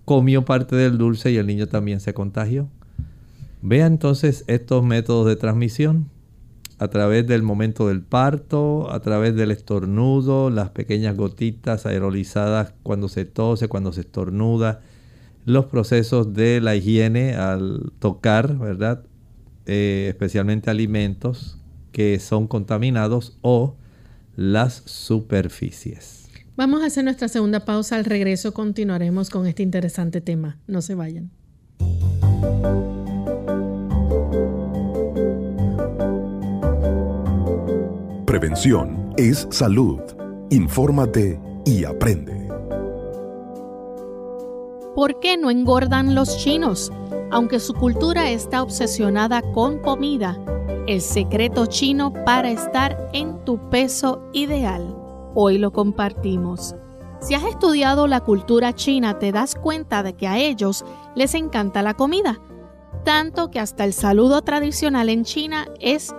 Comió 0.06 0.44
parte 0.44 0.76
del 0.76 0.98
dulce 0.98 1.32
y 1.32 1.38
el 1.38 1.46
niño 1.46 1.68
también 1.68 2.00
se 2.00 2.16
contagió. 2.16 2.68
Vea 3.62 3.86
entonces 3.86 4.44
estos 4.48 4.84
métodos 4.84 5.28
de 5.28 5.36
transmisión 5.36 6.10
a 6.80 6.88
través 6.88 7.28
del 7.28 7.44
momento 7.44 7.90
del 7.90 8.02
parto, 8.02 8.90
a 8.92 9.02
través 9.02 9.36
del 9.36 9.52
estornudo, 9.52 10.50
las 10.50 10.70
pequeñas 10.70 11.16
gotitas 11.18 11.86
aerolizadas 11.86 12.74
cuando 12.84 13.10
se 13.10 13.26
tose, 13.26 13.68
cuando 13.68 13.92
se 13.92 14.02
estornuda, 14.02 14.80
los 15.46 15.66
procesos 15.66 16.34
de 16.34 16.62
la 16.62 16.76
higiene 16.76 17.36
al 17.36 17.92
tocar, 18.00 18.58
¿verdad? 18.58 19.04
Eh, 19.66 20.08
especialmente 20.10 20.70
alimentos 20.70 21.58
que 21.92 22.18
son 22.20 22.48
contaminados 22.48 23.38
o 23.42 23.76
las 24.38 24.82
superficies. 24.86 26.30
Vamos 26.56 26.82
a 26.82 26.86
hacer 26.86 27.04
nuestra 27.04 27.28
segunda 27.28 27.66
pausa. 27.66 27.98
Al 27.98 28.06
regreso 28.06 28.54
continuaremos 28.54 29.30
con 29.30 29.48
este 29.48 29.64
interesante 29.64 30.22
tema. 30.22 30.58
No 30.68 30.82
se 30.82 30.96
vayan. 30.96 31.32
Prevención 38.30 39.12
es 39.18 39.48
salud. 39.50 40.00
Infórmate 40.52 41.42
y 41.66 41.84
aprende. 41.84 42.48
¿Por 44.94 45.20
qué 45.20 45.36
no 45.36 45.50
engordan 45.50 46.14
los 46.14 46.38
chinos? 46.38 46.92
Aunque 47.32 47.60
su 47.60 47.74
cultura 47.74 48.30
está 48.30 48.62
obsesionada 48.62 49.42
con 49.42 49.80
comida, 49.80 50.38
el 50.86 51.02
secreto 51.02 51.66
chino 51.66 52.14
para 52.24 52.52
estar 52.52 53.10
en 53.14 53.44
tu 53.46 53.68
peso 53.72 54.22
ideal. 54.32 54.96
Hoy 55.34 55.58
lo 55.58 55.74
compartimos. 55.74 56.76
Si 57.22 57.34
has 57.34 57.46
estudiado 57.46 58.06
la 58.06 58.20
cultura 58.20 58.76
china, 58.76 59.18
te 59.18 59.32
das 59.32 59.56
cuenta 59.56 60.04
de 60.04 60.14
que 60.14 60.28
a 60.28 60.38
ellos 60.38 60.86
les 61.16 61.34
encanta 61.34 61.82
la 61.82 61.96
comida, 61.96 62.40
tanto 63.04 63.50
que 63.50 63.60
hasta 63.60 63.86
el 63.86 63.94
saludo 63.94 64.44
tradicional 64.44 65.10
en 65.10 65.24
China 65.24 65.66
es 65.80 66.14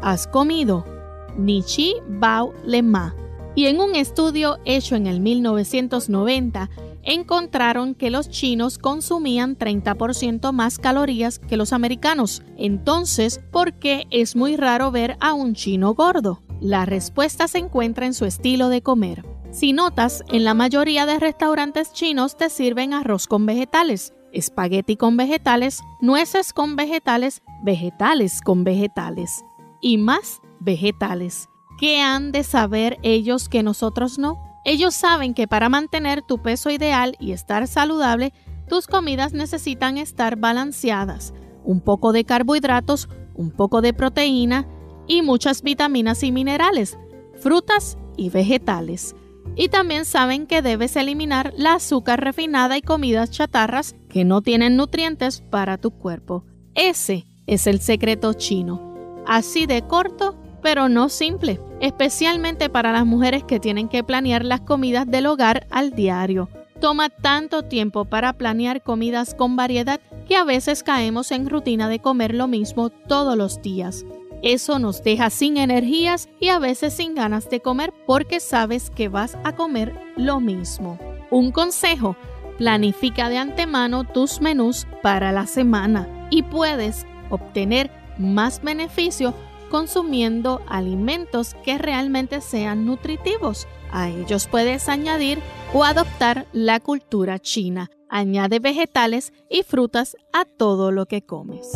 ¿has 0.00 0.28
comido? 0.28 0.97
Ni 1.38 1.62
chi 1.62 1.94
bao 2.06 2.52
le 2.66 2.82
ma. 2.82 3.14
Y 3.54 3.66
en 3.66 3.80
un 3.80 3.94
estudio 3.94 4.58
hecho 4.64 4.96
en 4.96 5.06
el 5.06 5.20
1990, 5.20 6.68
encontraron 7.02 7.94
que 7.94 8.10
los 8.10 8.28
chinos 8.28 8.76
consumían 8.76 9.56
30% 9.56 10.52
más 10.52 10.78
calorías 10.78 11.38
que 11.38 11.56
los 11.56 11.72
americanos. 11.72 12.42
Entonces, 12.56 13.40
¿por 13.50 13.74
qué 13.74 14.06
es 14.10 14.36
muy 14.36 14.56
raro 14.56 14.90
ver 14.90 15.16
a 15.20 15.32
un 15.32 15.54
chino 15.54 15.94
gordo? 15.94 16.42
La 16.60 16.84
respuesta 16.84 17.48
se 17.48 17.58
encuentra 17.58 18.04
en 18.04 18.14
su 18.14 18.26
estilo 18.26 18.68
de 18.68 18.82
comer. 18.82 19.24
Si 19.50 19.72
notas, 19.72 20.22
en 20.28 20.44
la 20.44 20.54
mayoría 20.54 21.06
de 21.06 21.18
restaurantes 21.18 21.92
chinos 21.92 22.36
te 22.36 22.50
sirven 22.50 22.92
arroz 22.92 23.26
con 23.26 23.46
vegetales, 23.46 24.12
espagueti 24.32 24.96
con 24.96 25.16
vegetales, 25.16 25.80
nueces 26.00 26.52
con 26.52 26.76
vegetales, 26.76 27.42
vegetales 27.62 28.42
con 28.42 28.64
vegetales 28.64 29.44
y 29.80 29.96
más 29.96 30.42
vegetales. 30.60 31.48
¿Qué 31.78 32.00
han 32.00 32.32
de 32.32 32.42
saber 32.42 32.98
ellos 33.02 33.48
que 33.48 33.62
nosotros 33.62 34.18
no? 34.18 34.42
Ellos 34.64 34.94
saben 34.94 35.32
que 35.32 35.46
para 35.46 35.68
mantener 35.68 36.22
tu 36.22 36.42
peso 36.42 36.70
ideal 36.70 37.16
y 37.20 37.32
estar 37.32 37.66
saludable, 37.66 38.32
tus 38.68 38.86
comidas 38.86 39.32
necesitan 39.32 39.96
estar 39.96 40.36
balanceadas. 40.36 41.32
Un 41.64 41.80
poco 41.80 42.12
de 42.12 42.24
carbohidratos, 42.24 43.08
un 43.34 43.50
poco 43.50 43.80
de 43.80 43.94
proteína 43.94 44.66
y 45.06 45.22
muchas 45.22 45.62
vitaminas 45.62 46.22
y 46.22 46.32
minerales, 46.32 46.98
frutas 47.36 47.96
y 48.16 48.30
vegetales. 48.30 49.14
Y 49.56 49.68
también 49.68 50.04
saben 50.04 50.46
que 50.46 50.62
debes 50.62 50.96
eliminar 50.96 51.52
la 51.56 51.74
azúcar 51.74 52.22
refinada 52.22 52.76
y 52.76 52.82
comidas 52.82 53.30
chatarras 53.30 53.96
que 54.08 54.24
no 54.24 54.42
tienen 54.42 54.76
nutrientes 54.76 55.40
para 55.40 55.78
tu 55.78 55.90
cuerpo. 55.92 56.44
Ese 56.74 57.26
es 57.46 57.66
el 57.66 57.80
secreto 57.80 58.34
chino. 58.34 58.80
Así 59.26 59.66
de 59.66 59.82
corto 59.82 60.36
pero 60.62 60.88
no 60.88 61.08
simple, 61.08 61.60
especialmente 61.80 62.68
para 62.68 62.92
las 62.92 63.06
mujeres 63.06 63.44
que 63.44 63.60
tienen 63.60 63.88
que 63.88 64.04
planear 64.04 64.44
las 64.44 64.60
comidas 64.60 65.06
del 65.06 65.26
hogar 65.26 65.66
al 65.70 65.92
diario. 65.92 66.48
Toma 66.80 67.08
tanto 67.08 67.62
tiempo 67.64 68.04
para 68.04 68.32
planear 68.32 68.82
comidas 68.82 69.34
con 69.34 69.56
variedad 69.56 70.00
que 70.28 70.36
a 70.36 70.44
veces 70.44 70.82
caemos 70.82 71.32
en 71.32 71.48
rutina 71.48 71.88
de 71.88 71.98
comer 71.98 72.34
lo 72.34 72.46
mismo 72.46 72.90
todos 72.90 73.36
los 73.36 73.60
días. 73.62 74.04
Eso 74.42 74.78
nos 74.78 75.02
deja 75.02 75.30
sin 75.30 75.56
energías 75.56 76.28
y 76.38 76.48
a 76.48 76.60
veces 76.60 76.94
sin 76.94 77.14
ganas 77.14 77.50
de 77.50 77.60
comer 77.60 77.92
porque 78.06 78.38
sabes 78.38 78.90
que 78.90 79.08
vas 79.08 79.36
a 79.42 79.56
comer 79.56 79.92
lo 80.16 80.38
mismo. 80.38 80.98
Un 81.30 81.50
consejo, 81.50 82.14
planifica 82.56 83.28
de 83.28 83.38
antemano 83.38 84.04
tus 84.04 84.40
menús 84.40 84.86
para 85.02 85.32
la 85.32 85.46
semana 85.46 86.28
y 86.30 86.42
puedes 86.42 87.06
obtener 87.30 87.90
más 88.16 88.62
beneficio 88.62 89.34
consumiendo 89.68 90.60
alimentos 90.66 91.54
que 91.64 91.78
realmente 91.78 92.40
sean 92.40 92.86
nutritivos. 92.86 93.68
A 93.92 94.08
ellos 94.08 94.46
puedes 94.46 94.88
añadir 94.88 95.40
o 95.72 95.84
adoptar 95.84 96.46
la 96.52 96.80
cultura 96.80 97.38
china. 97.38 97.90
Añade 98.08 98.58
vegetales 98.58 99.32
y 99.50 99.62
frutas 99.62 100.16
a 100.32 100.44
todo 100.44 100.92
lo 100.92 101.06
que 101.06 101.22
comes. 101.22 101.68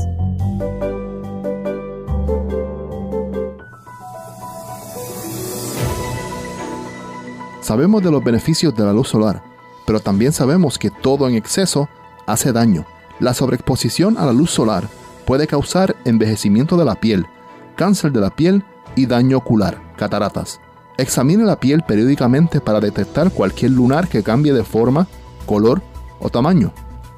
Sabemos 7.61 8.03
de 8.03 8.11
los 8.11 8.24
beneficios 8.24 8.74
de 8.74 8.84
la 8.84 8.93
luz 8.93 9.09
solar, 9.09 9.43
pero 9.86 10.01
también 10.01 10.32
sabemos 10.32 10.78
que 10.78 10.90
todo 10.90 11.28
en 11.28 11.36
exceso 11.36 11.88
hace 12.26 12.53
daño. 12.53 12.84
La 13.20 13.34
sobreexposición 13.34 14.18
a 14.18 14.26
la 14.26 14.32
luz 14.32 14.51
solar 14.51 14.88
puede 15.24 15.47
causar 15.47 15.95
envejecimiento 16.05 16.76
de 16.76 16.84
la 16.84 16.97
piel, 16.97 17.24
cáncer 17.75 18.12
de 18.12 18.20
la 18.20 18.31
piel 18.31 18.64
y 18.97 19.07
daño 19.07 19.39
ocular, 19.39 19.81
cataratas. 19.97 20.61
Examine 20.99 21.45
la 21.45 21.59
piel 21.59 21.83
periódicamente 21.83 22.61
para 22.61 22.81
detectar 22.81 23.31
cualquier 23.31 23.73
lunar 23.73 24.09
que 24.09 24.23
cambie 24.23 24.53
de 24.53 24.64
forma, 24.64 25.07
color 25.47 25.83
o 26.20 26.29
tamaño. 26.29 26.73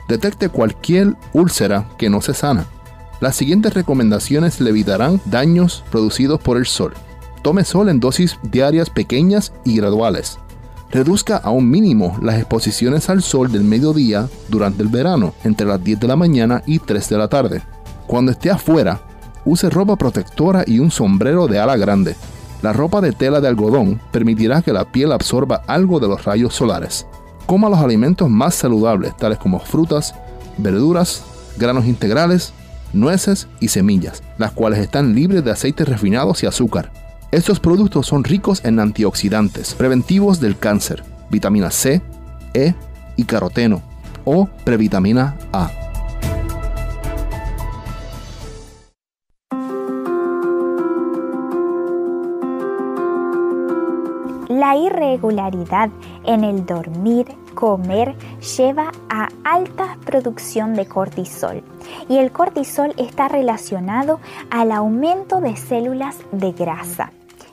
Detecte 0.08 0.48
cualquier 0.48 1.16
úlcera 1.32 1.88
que 1.98 2.10
no 2.10 2.20
se 2.20 2.34
sana. 2.34 2.66
Las 3.20 3.36
siguientes 3.36 3.74
recomendaciones 3.74 4.60
le 4.60 4.70
evitarán 4.70 5.20
daños 5.24 5.84
producidos 5.90 6.40
por 6.40 6.56
el 6.56 6.66
sol. 6.66 6.94
Tome 7.42 7.64
sol 7.64 7.88
en 7.88 8.00
dosis 8.00 8.38
diarias 8.42 8.90
pequeñas 8.90 9.52
y 9.64 9.76
graduales. 9.76 10.38
Reduzca 10.90 11.38
a 11.38 11.50
un 11.50 11.68
mínimo 11.68 12.16
las 12.22 12.36
exposiciones 12.36 13.10
al 13.10 13.22
sol 13.22 13.50
del 13.50 13.64
mediodía 13.64 14.28
durante 14.48 14.82
el 14.82 14.88
verano, 14.88 15.34
entre 15.42 15.66
las 15.66 15.82
10 15.82 16.00
de 16.00 16.08
la 16.08 16.16
mañana 16.16 16.62
y 16.66 16.78
3 16.78 17.08
de 17.08 17.18
la 17.18 17.28
tarde. 17.28 17.62
Cuando 18.06 18.32
esté 18.32 18.50
afuera, 18.50 19.00
use 19.44 19.70
ropa 19.70 19.96
protectora 19.96 20.64
y 20.66 20.78
un 20.78 20.90
sombrero 20.90 21.46
de 21.46 21.58
ala 21.58 21.76
grande. 21.76 22.16
La 22.62 22.72
ropa 22.72 23.00
de 23.00 23.12
tela 23.12 23.40
de 23.40 23.48
algodón 23.48 24.00
permitirá 24.10 24.62
que 24.62 24.72
la 24.72 24.84
piel 24.84 25.12
absorba 25.12 25.62
algo 25.66 26.00
de 26.00 26.08
los 26.08 26.24
rayos 26.24 26.54
solares. 26.54 27.06
Coma 27.46 27.68
los 27.68 27.80
alimentos 27.80 28.30
más 28.30 28.54
saludables, 28.54 29.16
tales 29.16 29.38
como 29.38 29.60
frutas, 29.60 30.14
verduras, 30.56 31.24
granos 31.58 31.84
integrales, 31.84 32.52
nueces 32.92 33.48
y 33.60 33.68
semillas, 33.68 34.22
las 34.38 34.52
cuales 34.52 34.78
están 34.78 35.14
libres 35.14 35.44
de 35.44 35.50
aceites 35.50 35.88
refinados 35.88 36.42
y 36.42 36.46
azúcar. 36.46 36.90
Estos 37.32 37.60
productos 37.60 38.06
son 38.06 38.24
ricos 38.24 38.64
en 38.64 38.78
antioxidantes, 38.80 39.74
preventivos 39.74 40.40
del 40.40 40.56
cáncer, 40.56 41.02
vitamina 41.30 41.70
C, 41.70 42.00
E 42.54 42.74
y 43.16 43.24
caroteno 43.24 43.82
o 44.24 44.48
previtamina 44.64 45.36
A. 45.52 45.83
La 54.74 54.80
irregularidad 54.80 55.88
en 56.24 56.42
el 56.42 56.66
dormir, 56.66 57.28
comer, 57.54 58.16
lleva 58.56 58.90
a 59.08 59.28
alta 59.44 59.96
producción 60.04 60.74
de 60.74 60.86
cortisol 60.86 61.62
y 62.08 62.18
el 62.18 62.32
cortisol 62.32 62.92
está 62.96 63.28
relacionado 63.28 64.18
al 64.50 64.72
aumento 64.72 65.40
de 65.40 65.54
células 65.54 66.16
de 66.32 66.50
grasa 66.50 67.12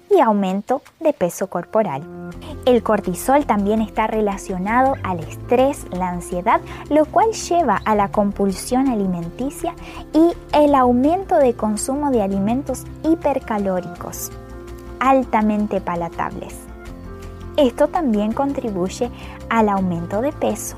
y 0.10 0.20
aumento 0.20 0.82
de 1.00 1.14
peso 1.14 1.46
corporal. 1.46 2.02
El 2.66 2.82
cortisol 2.82 3.46
también 3.46 3.84
está 3.84 4.08
relacionado 4.08 4.96
al 5.04 5.20
estrés, 5.20 5.86
la 5.92 6.10
ansiedad, 6.10 6.60
lo 6.90 7.06
cual 7.06 7.34
lleva 7.34 7.80
a 7.86 7.94
la 7.94 8.08
compulsión 8.08 8.88
alimenticia 8.88 9.76
y 10.12 10.34
el 10.58 10.74
aumento 10.74 11.36
de 11.36 11.54
consumo 11.54 12.10
de 12.10 12.24
alimentos 12.24 12.84
hipercalóricos 13.04 14.32
altamente 15.00 15.82
palatables. 15.82 16.71
Esto 17.62 17.88
también 17.88 18.34
contribuye 18.34 19.12
al 19.50 19.70
aumento 19.70 20.20
de 20.22 20.32
peso. 20.32 20.78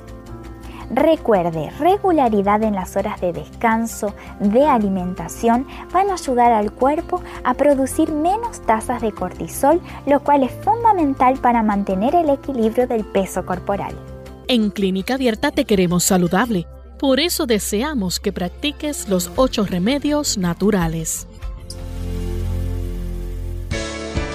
Recuerde, 0.91 1.71
regularidad 1.79 2.61
en 2.61 2.75
las 2.75 2.97
horas 2.97 3.21
de 3.21 3.31
descanso, 3.31 4.13
de 4.41 4.67
alimentación, 4.67 5.65
van 5.93 6.09
a 6.09 6.15
ayudar 6.15 6.51
al 6.51 6.73
cuerpo 6.73 7.23
a 7.45 7.53
producir 7.53 8.11
menos 8.11 8.59
tasas 8.65 9.01
de 9.01 9.13
cortisol, 9.13 9.79
lo 10.05 10.19
cual 10.19 10.43
es 10.43 10.51
fundamental 10.61 11.37
para 11.37 11.63
mantener 11.63 12.15
el 12.15 12.29
equilibrio 12.29 12.85
del 12.85 13.05
peso 13.05 13.45
corporal. 13.45 13.95
En 14.49 14.69
Clínica 14.69 15.13
Abierta 15.13 15.51
te 15.51 15.63
queremos 15.63 16.03
saludable. 16.03 16.67
Por 16.99 17.21
eso 17.21 17.45
deseamos 17.45 18.19
que 18.19 18.33
practiques 18.33 19.07
los 19.07 19.31
ocho 19.37 19.65
remedios 19.65 20.37
naturales. 20.37 21.27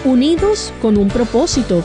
Unidos 0.05 0.72
con 0.80 0.96
un 0.96 1.09
propósito, 1.09 1.84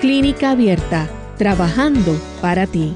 Clínica 0.00 0.52
Abierta, 0.52 1.10
trabajando 1.36 2.18
para 2.40 2.66
ti. 2.66 2.94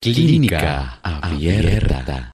Clínica 0.00 1.00
Abierta. 1.02 2.30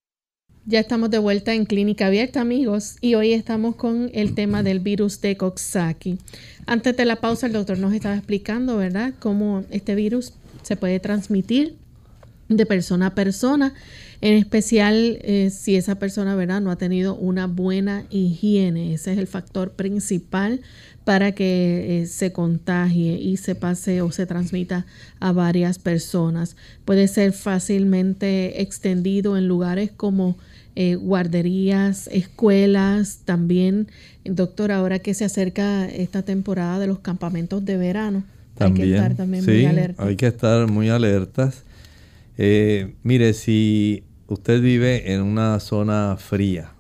Ya 0.67 0.81
estamos 0.81 1.09
de 1.09 1.17
vuelta 1.17 1.55
en 1.55 1.65
Clínica 1.65 2.09
Abierta, 2.09 2.43
amigos, 2.43 2.99
y 3.01 3.15
hoy 3.15 3.33
estamos 3.33 3.75
con 3.77 4.11
el 4.13 4.35
tema 4.35 4.63
del 4.63 4.81
virus 4.81 5.23
de 5.23 5.39
Coxsackie. 5.39 6.19
Antes 6.67 6.95
de 6.95 7.07
la 7.07 7.17
pausa, 7.17 7.47
el 7.47 7.55
doctor 7.55 7.79
nos 7.79 7.95
estaba 7.95 8.17
explicando, 8.17 8.77
¿verdad?, 8.77 9.15
cómo 9.19 9.65
este 9.71 9.95
virus 9.95 10.35
se 10.61 10.77
puede 10.77 11.01
transmitir 11.01 11.77
de 12.51 12.67
persona 12.67 13.07
a 13.07 13.15
persona, 13.15 13.73
en 14.23 14.35
especial 14.35 15.19
eh, 15.23 15.51
si 15.51 15.75
esa 15.75 15.97
persona, 15.97 16.37
¿verdad?, 16.37 16.61
no 16.61 16.71
ha 16.71 16.77
tenido 16.77 17.17
una 17.17 17.49
buena 17.49 18.05
higiene. 18.09 18.95
Ese 18.95 19.13
es 19.13 19.19
el 19.19 19.27
factor 19.27 19.73
principal 19.73 20.61
para 21.05 21.33
que 21.33 22.03
eh, 22.03 22.07
se 22.07 22.31
contagie 22.31 23.15
y 23.15 23.37
se 23.37 23.57
pase 23.57 24.01
o 24.01 24.13
se 24.13 24.25
transmita 24.25 24.87
a 25.19 25.33
varias 25.33 25.81
personas. 25.81 26.57
Puede 26.85 27.09
ser 27.09 27.33
fácilmente 27.33 28.63
extendido 28.63 29.37
en 29.37 29.49
lugares 29.49 29.91
como 29.91 30.39
eh, 30.77 30.95
guarderías, 30.95 32.09
escuelas, 32.13 33.23
también, 33.25 33.89
doctor, 34.25 34.71
ahora 34.71 35.01
que 35.01 35.15
se 35.15 35.25
acerca 35.25 35.89
esta 35.89 36.23
temporada 36.23 36.79
de 36.79 36.87
los 36.87 37.01
campamentos 37.01 37.65
de 37.65 37.77
verano, 37.77 38.23
hay 38.57 38.73
que 38.73 38.95
estar 38.95 39.17
también 39.17 39.45
muy 39.45 39.65
alertas. 39.65 40.07
Hay 40.07 40.15
que 40.15 40.27
estar 40.29 40.71
muy 40.71 40.89
alertas. 40.91 41.65
Eh, 42.39 42.95
mire, 43.03 43.35
si 43.35 44.05
usted 44.33 44.63
vive 44.63 45.13
en 45.13 45.21
una 45.21 45.61
zona 45.61 46.17
fría, 46.19 46.73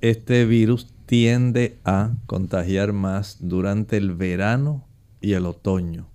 este 0.00 0.44
virus 0.44 0.94
tiende 1.06 1.80
a 1.84 2.12
contagiar 2.26 2.92
más 2.92 3.38
durante 3.40 3.96
el 3.96 4.14
verano 4.14 4.86
y 5.20 5.32
el 5.32 5.46
otoño. 5.46 6.08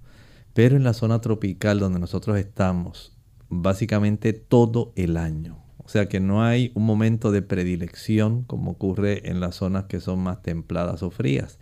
Pero 0.53 0.77
en 0.77 0.85
la 0.85 0.93
zona 0.93 1.19
tropical 1.19 1.79
donde 1.79 1.99
nosotros 1.99 2.37
estamos, 2.37 3.13
básicamente 3.49 4.31
todo 4.31 4.93
el 4.95 5.17
año. 5.17 5.61
O 5.79 5.89
sea 5.89 6.07
que 6.07 6.21
no 6.21 6.43
hay 6.43 6.71
un 6.75 6.85
momento 6.85 7.31
de 7.31 7.41
predilección 7.41 8.43
como 8.43 8.71
ocurre 8.71 9.29
en 9.29 9.41
las 9.41 9.55
zonas 9.55 9.85
que 9.85 9.99
son 9.99 10.19
más 10.19 10.41
templadas 10.41 11.03
o 11.03 11.11
frías. 11.11 11.59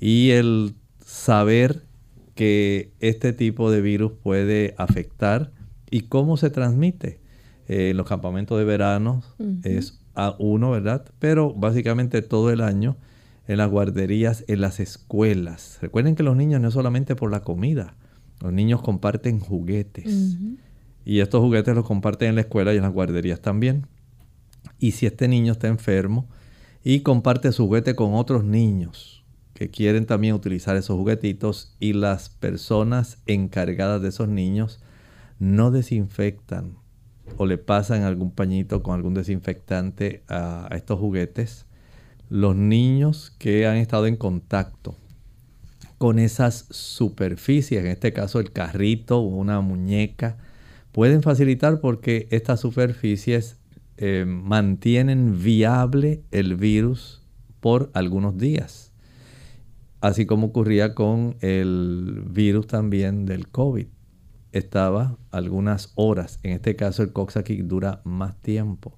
Y 0.00 0.30
el 0.30 0.76
saber 1.04 1.84
que 2.34 2.94
este 3.00 3.34
tipo 3.34 3.70
de 3.70 3.82
virus 3.82 4.12
puede 4.12 4.74
afectar 4.78 5.52
y 5.90 6.02
cómo 6.02 6.38
se 6.38 6.48
transmite. 6.48 7.25
Eh, 7.68 7.90
en 7.90 7.96
los 7.96 8.06
campamentos 8.06 8.58
de 8.58 8.64
verano 8.64 9.22
es 9.62 10.00
a 10.14 10.36
uno, 10.38 10.70
¿verdad? 10.70 11.04
Pero 11.18 11.52
básicamente 11.52 12.22
todo 12.22 12.50
el 12.50 12.60
año 12.60 12.96
en 13.48 13.58
las 13.58 13.70
guarderías, 13.70 14.44
en 14.48 14.60
las 14.60 14.80
escuelas. 14.80 15.78
Recuerden 15.80 16.14
que 16.14 16.22
los 16.22 16.36
niños 16.36 16.60
no 16.60 16.68
es 16.68 16.74
solamente 16.74 17.16
por 17.16 17.30
la 17.30 17.40
comida, 17.40 17.94
los 18.40 18.52
niños 18.52 18.82
comparten 18.82 19.40
juguetes. 19.40 20.36
Y 21.04 21.20
estos 21.20 21.40
juguetes 21.40 21.74
los 21.74 21.84
comparten 21.84 22.30
en 22.30 22.34
la 22.34 22.40
escuela 22.40 22.74
y 22.74 22.76
en 22.76 22.82
las 22.82 22.92
guarderías 22.92 23.40
también. 23.40 23.86
Y 24.78 24.92
si 24.92 25.06
este 25.06 25.28
niño 25.28 25.52
está 25.52 25.68
enfermo 25.68 26.28
y 26.82 27.00
comparte 27.00 27.52
su 27.52 27.66
juguete 27.66 27.94
con 27.94 28.14
otros 28.14 28.44
niños 28.44 29.24
que 29.54 29.70
quieren 29.70 30.04
también 30.04 30.34
utilizar 30.34 30.76
esos 30.76 30.96
juguetitos 30.96 31.74
y 31.80 31.94
las 31.94 32.28
personas 32.28 33.18
encargadas 33.26 34.02
de 34.02 34.08
esos 34.08 34.28
niños 34.28 34.80
no 35.38 35.70
desinfectan 35.70 36.76
o 37.36 37.46
le 37.46 37.58
pasan 37.58 38.02
algún 38.02 38.30
pañito 38.30 38.82
con 38.82 38.94
algún 38.94 39.14
desinfectante 39.14 40.22
a, 40.28 40.68
estos 40.72 40.98
juguetes, 40.98 41.66
los 42.28 42.56
niños 42.56 43.34
que 43.38 43.66
han 43.66 43.76
estado 43.76 44.06
en 44.06 44.16
contacto 44.16 44.96
con 45.98 46.18
esas 46.18 46.66
superficies, 46.70 47.80
en 47.80 47.90
este 47.90 48.12
caso 48.12 48.40
el 48.40 48.52
carrito 48.52 49.18
o 49.18 49.22
una 49.22 49.60
muñeca, 49.60 50.36
pueden 50.92 51.22
facilitar 51.22 51.80
porque 51.80 52.28
estas 52.30 52.60
superficies 52.60 53.58
eh, 53.96 54.24
mantienen 54.26 55.42
viable 55.42 56.22
el 56.32 56.56
virus 56.56 57.22
por 57.60 57.90
algunos 57.94 58.36
días. 58.36 58.92
Así 60.00 60.26
como 60.26 60.48
ocurría 60.48 60.94
con 60.94 61.36
el 61.40 62.22
virus 62.26 62.66
también 62.66 63.24
del 63.24 63.48
COVID. 63.48 63.86
Estaba 64.56 65.16
algunas 65.30 65.92
horas. 65.96 66.40
En 66.42 66.52
este 66.52 66.76
caso 66.76 67.02
el 67.02 67.12
Coxsackie 67.12 67.62
dura 67.62 68.00
más 68.04 68.36
tiempo. 68.36 68.92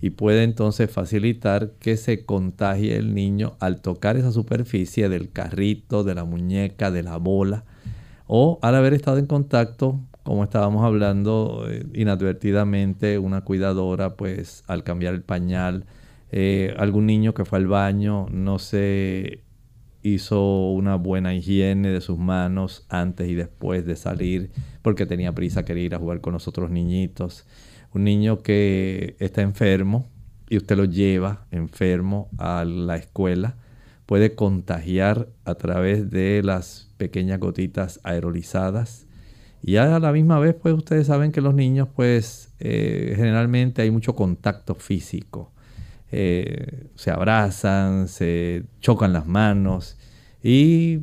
Y 0.00 0.10
puede 0.10 0.42
entonces 0.42 0.90
facilitar 0.90 1.72
que 1.78 1.96
se 1.96 2.26
contagie 2.26 2.96
el 2.96 3.14
niño 3.14 3.56
al 3.60 3.80
tocar 3.80 4.16
esa 4.16 4.32
superficie 4.32 5.08
del 5.08 5.30
carrito, 5.30 6.04
de 6.04 6.14
la 6.14 6.24
muñeca, 6.24 6.90
de 6.90 7.02
la 7.02 7.16
bola. 7.16 7.64
O 8.26 8.58
al 8.62 8.74
haber 8.74 8.94
estado 8.94 9.18
en 9.18 9.26
contacto 9.26 10.00
como 10.26 10.42
estábamos 10.42 10.84
hablando 10.84 11.66
eh, 11.68 11.86
inadvertidamente, 11.94 13.16
una 13.16 13.42
cuidadora, 13.42 14.16
pues 14.16 14.64
al 14.66 14.82
cambiar 14.82 15.14
el 15.14 15.22
pañal, 15.22 15.84
eh, 16.32 16.74
algún 16.78 17.06
niño 17.06 17.32
que 17.32 17.44
fue 17.44 17.58
al 17.58 17.68
baño 17.68 18.26
no 18.32 18.58
se 18.58 19.44
hizo 20.14 20.70
una 20.70 20.96
buena 20.96 21.34
higiene 21.34 21.90
de 21.90 22.00
sus 22.00 22.18
manos 22.18 22.86
antes 22.88 23.28
y 23.28 23.34
después 23.34 23.84
de 23.84 23.96
salir 23.96 24.50
porque 24.82 25.06
tenía 25.06 25.34
prisa, 25.34 25.64
quería 25.64 25.84
ir 25.84 25.94
a 25.94 25.98
jugar 25.98 26.20
con 26.20 26.32
los 26.32 26.48
otros 26.48 26.70
niñitos. 26.70 27.46
Un 27.92 28.04
niño 28.04 28.42
que 28.42 29.16
está 29.18 29.42
enfermo 29.42 30.06
y 30.48 30.56
usted 30.58 30.76
lo 30.76 30.84
lleva 30.84 31.46
enfermo 31.50 32.28
a 32.38 32.64
la 32.64 32.96
escuela 32.96 33.56
puede 34.06 34.34
contagiar 34.34 35.28
a 35.44 35.56
través 35.56 36.10
de 36.10 36.42
las 36.44 36.92
pequeñas 36.96 37.40
gotitas 37.40 38.00
aerolizadas 38.04 39.06
y 39.66 39.78
a 39.78 39.98
la 39.98 40.12
misma 40.12 40.38
vez, 40.38 40.54
pues 40.54 40.74
ustedes 40.74 41.08
saben 41.08 41.32
que 41.32 41.40
los 41.40 41.52
niños, 41.52 41.88
pues 41.94 42.52
eh, 42.60 43.14
generalmente 43.16 43.82
hay 43.82 43.90
mucho 43.90 44.14
contacto 44.14 44.76
físico. 44.76 45.50
Eh, 46.12 46.86
se 46.94 47.10
abrazan, 47.10 48.06
se 48.06 48.62
chocan 48.80 49.12
las 49.12 49.26
manos 49.26 49.95
y 50.46 51.00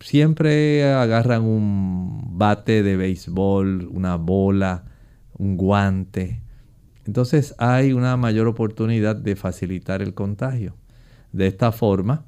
siempre 0.00 0.90
agarran 0.90 1.42
un 1.42 2.38
bate 2.38 2.82
de 2.82 2.96
béisbol, 2.96 3.90
una 3.92 4.16
bola, 4.16 4.84
un 5.36 5.58
guante. 5.58 6.40
Entonces 7.04 7.54
hay 7.58 7.92
una 7.92 8.16
mayor 8.16 8.46
oportunidad 8.46 9.14
de 9.14 9.36
facilitar 9.36 10.00
el 10.00 10.14
contagio. 10.14 10.76
De 11.32 11.46
esta 11.46 11.72
forma, 11.72 12.24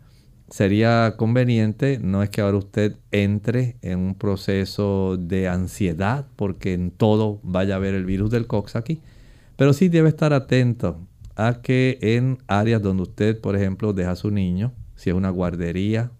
sería 0.50 1.14
conveniente, 1.16 2.00
no 2.02 2.22
es 2.22 2.28
que 2.28 2.42
ahora 2.42 2.58
usted 2.58 2.96
entre 3.12 3.78
en 3.80 4.00
un 4.00 4.14
proceso 4.14 5.16
de 5.16 5.48
ansiedad 5.48 6.26
porque 6.36 6.74
en 6.74 6.90
todo 6.90 7.40
vaya 7.42 7.74
a 7.74 7.76
haber 7.78 7.94
el 7.94 8.04
virus 8.04 8.30
del 8.30 8.46
aquí, 8.74 9.00
pero 9.56 9.72
sí 9.72 9.88
debe 9.88 10.10
estar 10.10 10.34
atento 10.34 11.00
a 11.34 11.62
que 11.62 11.96
en 12.02 12.36
áreas 12.46 12.82
donde 12.82 13.04
usted, 13.04 13.40
por 13.40 13.56
ejemplo, 13.56 13.94
deja 13.94 14.10
a 14.10 14.16
su 14.16 14.30
niño, 14.30 14.74
si 14.96 15.08
es 15.08 15.16
una 15.16 15.30
guardería, 15.30 16.10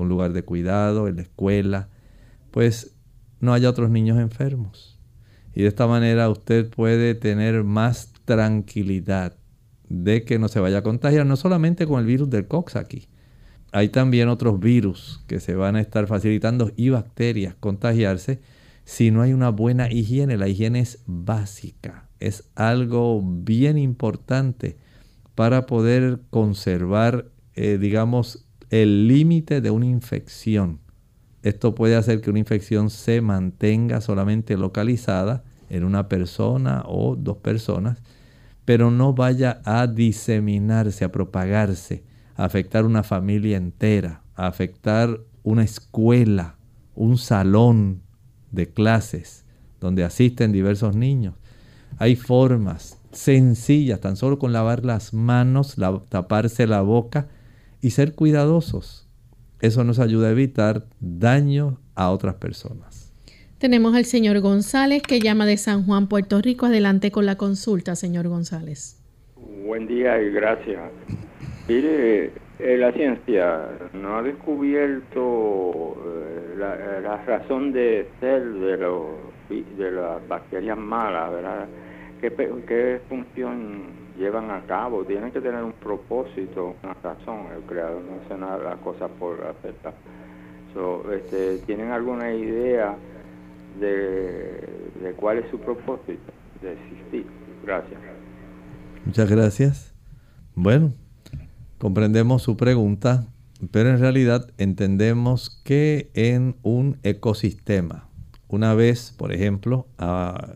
un 0.00 0.08
lugar 0.08 0.32
de 0.32 0.42
cuidado, 0.42 1.08
en 1.08 1.16
la 1.16 1.22
escuela, 1.22 1.88
pues 2.50 2.96
no 3.40 3.52
haya 3.52 3.70
otros 3.70 3.90
niños 3.90 4.18
enfermos. 4.18 4.98
Y 5.54 5.62
de 5.62 5.68
esta 5.68 5.86
manera 5.86 6.28
usted 6.28 6.70
puede 6.70 7.14
tener 7.14 7.64
más 7.64 8.12
tranquilidad 8.24 9.36
de 9.88 10.24
que 10.24 10.38
no 10.38 10.48
se 10.48 10.60
vaya 10.60 10.78
a 10.78 10.82
contagiar, 10.82 11.26
no 11.26 11.36
solamente 11.36 11.86
con 11.86 12.00
el 12.00 12.06
virus 12.06 12.30
del 12.30 12.46
aquí 12.74 13.08
hay 13.72 13.88
también 13.88 14.28
otros 14.28 14.58
virus 14.58 15.22
que 15.26 15.40
se 15.40 15.54
van 15.54 15.76
a 15.76 15.80
estar 15.80 16.06
facilitando 16.06 16.72
y 16.76 16.88
bacterias 16.88 17.54
contagiarse 17.54 18.40
si 18.84 19.10
no 19.10 19.22
hay 19.22 19.32
una 19.32 19.50
buena 19.50 19.90
higiene. 19.90 20.36
La 20.36 20.48
higiene 20.48 20.80
es 20.80 21.02
básica, 21.06 22.08
es 22.18 22.50
algo 22.56 23.22
bien 23.22 23.78
importante 23.78 24.76
para 25.34 25.66
poder 25.66 26.20
conservar, 26.30 27.30
eh, 27.54 27.78
digamos, 27.80 28.46
el 28.70 29.08
límite 29.08 29.60
de 29.60 29.70
una 29.70 29.86
infección. 29.86 30.78
Esto 31.42 31.74
puede 31.74 31.96
hacer 31.96 32.20
que 32.20 32.30
una 32.30 32.38
infección 32.38 32.88
se 32.88 33.20
mantenga 33.20 34.00
solamente 34.00 34.56
localizada 34.56 35.42
en 35.68 35.84
una 35.84 36.08
persona 36.08 36.84
o 36.86 37.16
dos 37.16 37.38
personas, 37.38 37.98
pero 38.64 38.90
no 38.90 39.12
vaya 39.12 39.60
a 39.64 39.86
diseminarse, 39.86 41.04
a 41.04 41.12
propagarse, 41.12 42.04
a 42.36 42.44
afectar 42.44 42.84
una 42.84 43.02
familia 43.02 43.56
entera, 43.56 44.22
a 44.36 44.46
afectar 44.46 45.20
una 45.42 45.64
escuela, 45.64 46.56
un 46.94 47.18
salón 47.18 48.02
de 48.52 48.68
clases 48.68 49.44
donde 49.80 50.04
asisten 50.04 50.52
diversos 50.52 50.94
niños. 50.94 51.34
Hay 51.98 52.14
formas 52.14 52.98
sencillas, 53.10 54.00
tan 54.00 54.16
solo 54.16 54.38
con 54.38 54.52
lavar 54.52 54.84
las 54.84 55.12
manos, 55.12 55.76
taparse 56.08 56.66
la 56.66 56.82
boca 56.82 57.28
y 57.80 57.90
ser 57.90 58.14
cuidadosos. 58.14 59.08
Eso 59.60 59.84
nos 59.84 59.98
ayuda 59.98 60.28
a 60.28 60.30
evitar 60.32 60.86
daño 61.00 61.80
a 61.94 62.10
otras 62.10 62.36
personas. 62.36 63.12
Tenemos 63.58 63.94
al 63.94 64.06
señor 64.06 64.40
González 64.40 65.02
que 65.02 65.20
llama 65.20 65.44
de 65.44 65.58
San 65.58 65.84
Juan, 65.84 66.08
Puerto 66.08 66.40
Rico. 66.40 66.66
Adelante 66.66 67.10
con 67.10 67.26
la 67.26 67.36
consulta, 67.36 67.94
señor 67.94 68.26
González. 68.28 68.98
Buen 69.66 69.86
día 69.86 70.20
y 70.20 70.30
gracias. 70.30 70.80
Mire, 71.68 72.32
eh, 72.58 72.76
la 72.78 72.90
ciencia 72.92 73.68
no 73.92 74.16
ha 74.16 74.22
descubierto 74.22 75.94
eh, 76.06 76.56
la, 76.58 77.16
razón 77.26 77.72
de 77.72 78.08
ser 78.18 78.42
de, 78.44 78.76
de 79.76 79.92
las 79.92 80.26
bacterias 80.26 80.78
malas, 80.78 81.30
¿verdad? 81.30 81.68
¿Qué, 82.20 82.30
¿Qué 82.66 83.00
función 83.08 83.99
llevan 84.20 84.50
a 84.50 84.60
cabo, 84.66 85.02
tienen 85.04 85.32
que 85.32 85.40
tener 85.40 85.64
un 85.64 85.72
propósito, 85.72 86.76
una 86.82 86.92
razón, 87.02 87.46
el 87.56 87.62
creador 87.62 88.02
no 88.02 88.20
hace 88.22 88.38
nada 88.38 88.58
las 88.58 88.78
cosas 88.80 89.10
por 89.18 89.42
aceptar. 89.42 89.94
este, 91.14 91.58
¿Tienen 91.64 91.90
alguna 91.90 92.30
idea 92.32 92.96
de, 93.80 94.92
de 95.02 95.12
cuál 95.16 95.38
es 95.38 95.50
su 95.50 95.58
propósito 95.58 96.32
de 96.60 96.74
existir? 96.74 97.26
Gracias. 97.64 97.98
Muchas 99.06 99.30
gracias. 99.30 99.94
Bueno, 100.54 100.92
comprendemos 101.78 102.42
su 102.42 102.58
pregunta, 102.58 103.26
pero 103.70 103.88
en 103.88 104.00
realidad 104.00 104.50
entendemos 104.58 105.62
que 105.64 106.10
en 106.12 106.56
un 106.62 106.98
ecosistema, 107.04 108.06
una 108.48 108.74
vez, 108.74 109.14
por 109.16 109.32
ejemplo, 109.32 109.86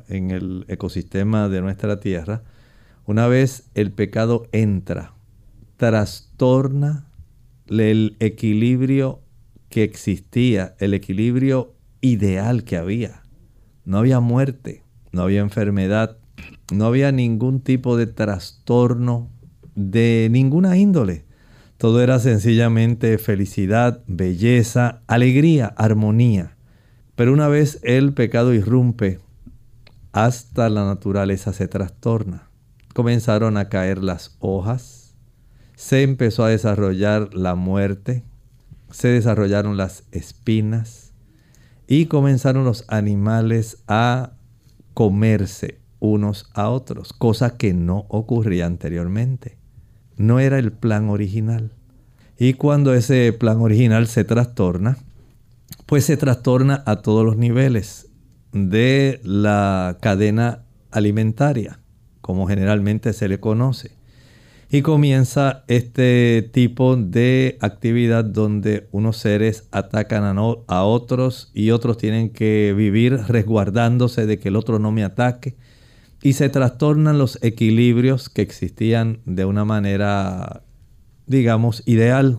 en 0.09 0.33
el 0.33 0.67
ecosistema 0.69 1.49
de 1.49 1.63
nuestra 1.63 1.99
Tierra, 2.01 2.43
una 3.07 3.27
vez 3.27 3.65
el 3.75 3.93
pecado 3.93 4.47
entra, 4.53 5.13
trastorna 5.77 7.07
el 7.69 8.17
equilibrio 8.19 9.21
que 9.69 9.83
existía, 9.83 10.75
el 10.79 10.95
equilibrio 10.95 11.75
ideal 12.01 12.65
que 12.65 12.79
había. 12.79 13.23
No 13.85 13.99
había 13.99 14.21
muerte, 14.21 14.85
no 15.13 15.23
había 15.23 15.41
enfermedad, 15.41 16.17
no 16.73 16.87
había 16.87 17.13
ningún 17.13 17.61
tipo 17.61 17.99
de 17.99 18.07
trastorno 18.07 19.29
de 19.75 20.29
ninguna 20.31 20.79
índole. 20.79 21.25
Todo 21.77 22.03
era 22.03 22.19
sencillamente 22.21 23.19
felicidad, 23.19 24.03
belleza, 24.07 25.03
alegría, 25.09 25.67
armonía. 25.77 26.57
Pero 27.17 27.35
una 27.35 27.49
vez 27.49 27.81
el 27.83 28.15
pecado 28.15 28.55
irrumpe, 28.55 29.21
hasta 30.13 30.71
la 30.71 30.87
naturaleza 30.87 31.53
se 31.53 31.69
trastorna 31.69 32.44
comenzaron 32.95 33.59
a 33.59 33.69
caer 33.69 34.03
las 34.03 34.37
hojas, 34.39 35.15
se 35.75 36.03
empezó 36.03 36.45
a 36.45 36.49
desarrollar 36.49 37.35
la 37.35 37.57
muerte, 37.57 38.23
se 38.91 39.09
desarrollaron 39.09 39.77
las 39.77 40.05
espinas 40.13 41.13
y 41.89 42.07
comenzaron 42.07 42.65
los 42.65 42.85
animales 42.89 43.83
a 43.89 44.35
comerse 44.95 45.81
unos 45.99 46.49
a 46.55 46.71
otros, 46.71 47.13
cosa 47.13 47.57
que 47.57 47.75
no 47.75 48.07
ocurría 48.09 48.67
anteriormente. 48.67 49.59
No 50.17 50.39
era 50.39 50.59
el 50.61 50.71
plan 50.71 51.09
original. 51.09 51.73
Y 52.39 52.55
cuando 52.55 52.95
ese 52.95 53.33
plan 53.33 53.61
original 53.61 54.07
se 54.07 54.23
trastorna, 54.23 54.99
pues 55.87 56.05
se 56.05 56.17
trastorna 56.17 56.85
a 56.87 57.03
todos 57.03 57.25
los 57.25 57.37
niveles 57.37 58.09
de 58.53 59.21
la 59.25 59.99
cadena 60.01 60.63
alimentaria 60.93 61.81
como 62.25 62.47
generalmente 62.47 63.13
se 63.13 63.29
le 63.29 63.39
conoce. 63.39 63.91
Y 64.71 64.81
comienza 64.81 65.63
este 65.69 66.49
tipo 66.55 66.97
de 66.97 67.59
actividad 67.61 68.25
donde 68.25 68.89
unos 68.93 69.19
seres 69.19 69.69
atacan 69.73 70.39
a, 70.39 70.85
otros 70.85 71.51
y 71.53 71.71
otros 71.71 71.99
tienen 71.99 72.31
que 72.31 72.73
vivir 72.75 73.13
resguardándose 73.29 74.25
de 74.25 74.39
que 74.39 74.49
el 74.49 74.57
otro 74.57 74.79
no 74.79 74.91
me 74.91 75.05
ataque. 75.05 75.55
Y 76.23 76.33
se 76.33 76.49
trastornan 76.49 77.19
los 77.19 77.39
equilibrios 77.43 78.31
que 78.31 78.41
existían 78.41 79.19
de 79.27 79.45
una 79.45 79.67
manera, 79.67 80.63
digamos, 81.27 81.83
ideal. 81.85 82.39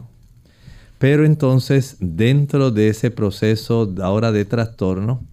Pero 0.98 1.26
entonces, 1.26 1.98
dentro 2.00 2.72
de 2.72 2.88
ese 2.88 3.12
proceso 3.12 3.94
ahora 4.02 4.32
de 4.32 4.46
trastorno, 4.46 5.24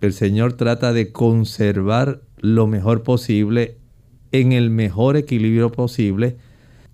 el 0.00 0.12
Señor 0.12 0.54
trata 0.54 0.92
de 0.92 1.12
conservar 1.12 2.22
lo 2.40 2.66
mejor 2.66 3.04
posible 3.04 3.78
en 4.34 4.50
el 4.50 4.68
mejor 4.68 5.16
equilibrio 5.16 5.70
posible 5.70 6.36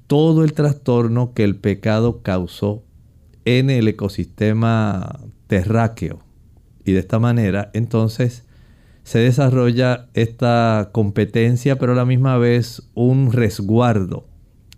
todo 0.07 0.45
el 0.45 0.53
trastorno 0.53 1.32
que 1.32 1.43
el 1.43 1.57
pecado 1.57 2.20
causó 2.20 2.82
en 3.47 3.70
el 3.70 3.88
ecosistema 3.88 5.20
terráqueo. 5.47 6.20
Y 6.84 6.93
de 6.93 6.99
esta 6.99 7.18
manera, 7.18 7.70
entonces, 7.72 8.45
se 9.05 9.20
desarrolla 9.20 10.09
esta 10.12 10.91
competencia, 10.93 11.78
pero 11.78 11.93
a 11.93 11.97
la 11.97 12.05
misma 12.05 12.36
vez 12.36 12.91
un 12.93 13.32
resguardo 13.32 14.26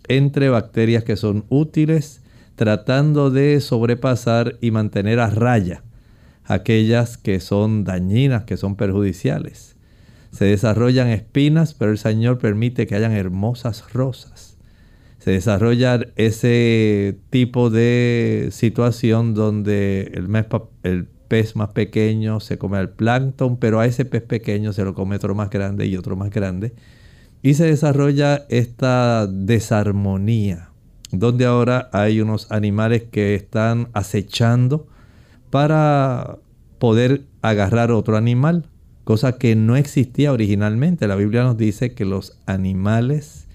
entre 0.07 0.47
bacterias 0.47 1.03
que 1.03 1.17
son 1.17 1.43
útiles, 1.49 2.21
tratando 2.55 3.29
de 3.29 3.59
sobrepasar 3.59 4.55
y 4.61 4.71
mantener 4.71 5.19
a 5.19 5.29
raya 5.29 5.83
aquellas 6.45 7.17
que 7.17 7.41
son 7.41 7.83
dañinas, 7.83 8.45
que 8.45 8.55
son 8.55 8.77
perjudiciales. 8.77 9.72
Se 10.33 10.45
desarrollan 10.45 11.09
espinas, 11.09 11.75
pero 11.75 11.91
el 11.91 11.99
Señor 11.99 12.39
permite 12.39 12.87
que 12.87 12.95
hayan 12.95 13.11
hermosas 13.11 13.93
rosas. 13.93 14.57
Se 15.19 15.29
desarrolla 15.29 15.99
ese 16.15 17.19
tipo 17.29 17.69
de 17.69 18.49
situación 18.51 19.35
donde 19.35 20.11
el, 20.81 21.07
pez 21.27 21.55
más 21.55 21.69
pequeño 21.69 22.39
se 22.39 22.57
come 22.57 22.77
al 22.77 22.89
plancton, 22.89 23.57
pero 23.57 23.79
a 23.79 23.85
ese 23.85 24.05
pez 24.05 24.23
pequeño 24.23 24.73
se 24.73 24.83
lo 24.83 24.95
come 24.95 25.17
otro 25.17 25.35
más 25.35 25.51
grande 25.51 25.85
y 25.85 25.95
otro 25.95 26.15
más 26.15 26.31
grande. 26.31 26.73
Y 27.43 27.53
se 27.53 27.65
desarrolla 27.65 28.47
esta 28.49 29.27
desarmonía, 29.27 30.71
donde 31.11 31.45
ahora 31.45 31.89
hay 31.93 32.21
unos 32.21 32.51
animales 32.51 33.03
que 33.03 33.35
están 33.35 33.89
acechando 33.93 34.87
para 35.51 36.39
poder 36.79 37.21
agarrar 37.43 37.91
otro 37.91 38.17
animal 38.17 38.67
cosa 39.03 39.37
que 39.37 39.55
no 39.55 39.75
existía 39.75 40.31
originalmente. 40.31 41.07
La 41.07 41.15
Biblia 41.15 41.43
nos 41.43 41.57
dice 41.57 41.93
que 41.93 42.05
los 42.05 42.37
animales 42.45 43.47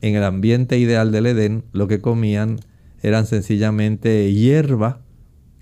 en 0.00 0.14
el 0.14 0.24
ambiente 0.24 0.78
ideal 0.78 1.12
del 1.12 1.26
Edén 1.26 1.64
lo 1.72 1.88
que 1.88 2.00
comían 2.00 2.58
eran 3.02 3.26
sencillamente 3.26 4.32
hierba 4.32 5.00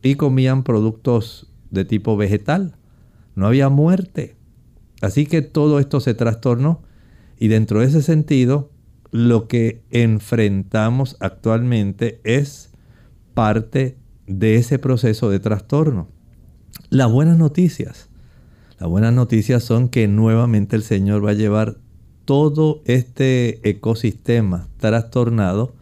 y 0.03 0.15
comían 0.15 0.63
productos 0.63 1.47
de 1.71 1.85
tipo 1.85 2.17
vegetal. 2.17 2.77
No 3.35 3.47
había 3.47 3.69
muerte. 3.69 4.37
Así 5.01 5.27
que 5.27 5.41
todo 5.43 5.79
esto 5.79 6.01
se 6.01 6.15
trastornó 6.15 6.83
y 7.39 7.49
dentro 7.49 7.81
de 7.81 7.87
ese 7.87 8.03
sentido 8.03 8.71
lo 9.11 9.49
que 9.49 9.83
enfrentamos 9.91 11.17
actualmente 11.21 12.21
es 12.25 12.71
parte 13.35 13.97
de 14.27 14.57
ese 14.57 14.79
proceso 14.79 15.31
de 15.31 15.41
trastorno. 15.41 16.09
Las 16.91 17.11
buenas 17.11 17.39
noticias 17.39 18.10
las 18.81 18.89
buenas 18.89 19.13
noticias 19.13 19.63
son 19.63 19.91
que 19.91 20.09
nuevamente 20.09 20.75
el 20.75 20.83
Señor 20.83 21.23
va 21.23 21.33
a 21.33 21.35
llevar 21.35 21.77
todo 22.25 22.81
este 22.87 23.69
ecosistema 23.69 24.69
trastornado 24.79 25.75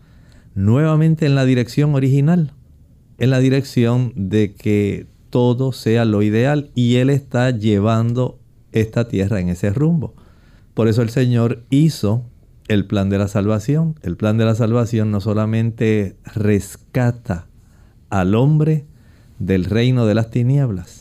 nuevamente 0.57 1.25
en 1.25 1.37
la 1.37 1.45
dirección 1.45 1.95
original, 1.95 2.55
en 3.19 3.31
la 3.31 3.39
dirección 3.39 4.13
de 4.17 4.53
que 4.53 5.07
todo 5.31 5.71
sea 5.71 6.05
lo 6.05 6.23
ideal 6.23 6.73
y 6.75 6.97
Él 6.97 7.11
está 7.11 7.53
llevando 7.53 8.41
esta 8.73 9.07
tierra 9.07 9.39
en 9.39 9.49
ese 9.49 9.71
rumbo. 9.71 10.15
Por 10.75 10.89
eso 10.89 11.01
el 11.03 11.11
Señor 11.11 11.63
hizo 11.71 12.25
el 12.67 12.85
plan 12.85 13.11
de 13.11 13.19
la 13.19 13.29
salvación. 13.29 13.95
El 14.03 14.17
plan 14.17 14.39
de 14.39 14.45
la 14.45 14.57
salvación 14.57 15.13
no 15.13 15.21
solamente 15.21 16.17
rescata 16.35 17.47
al 18.11 18.35
hombre 18.35 18.87
del 19.39 19.67
reino 19.67 20.05
de 20.05 20.15
las 20.17 20.31
tinieblas. 20.33 20.98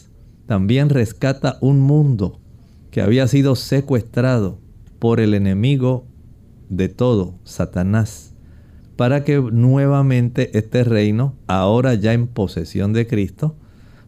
También 0.47 0.89
rescata 0.89 1.57
un 1.61 1.81
mundo 1.81 2.39
que 2.89 3.01
había 3.01 3.27
sido 3.27 3.55
secuestrado 3.55 4.59
por 4.97 5.19
el 5.19 5.33
enemigo 5.33 6.05
de 6.69 6.89
todo, 6.89 7.35
Satanás, 7.43 8.33
para 8.95 9.23
que 9.23 9.39
nuevamente 9.39 10.57
este 10.57 10.83
reino, 10.83 11.35
ahora 11.47 11.93
ya 11.93 12.13
en 12.13 12.27
posesión 12.27 12.93
de 12.93 13.05
Cristo, 13.07 13.55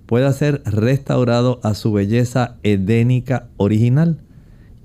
pueda 0.06 0.34
ser 0.34 0.64
restaurado 0.66 1.60
a 1.62 1.76
su 1.76 1.92
belleza 1.92 2.58
edénica 2.64 3.50
original. 3.58 4.22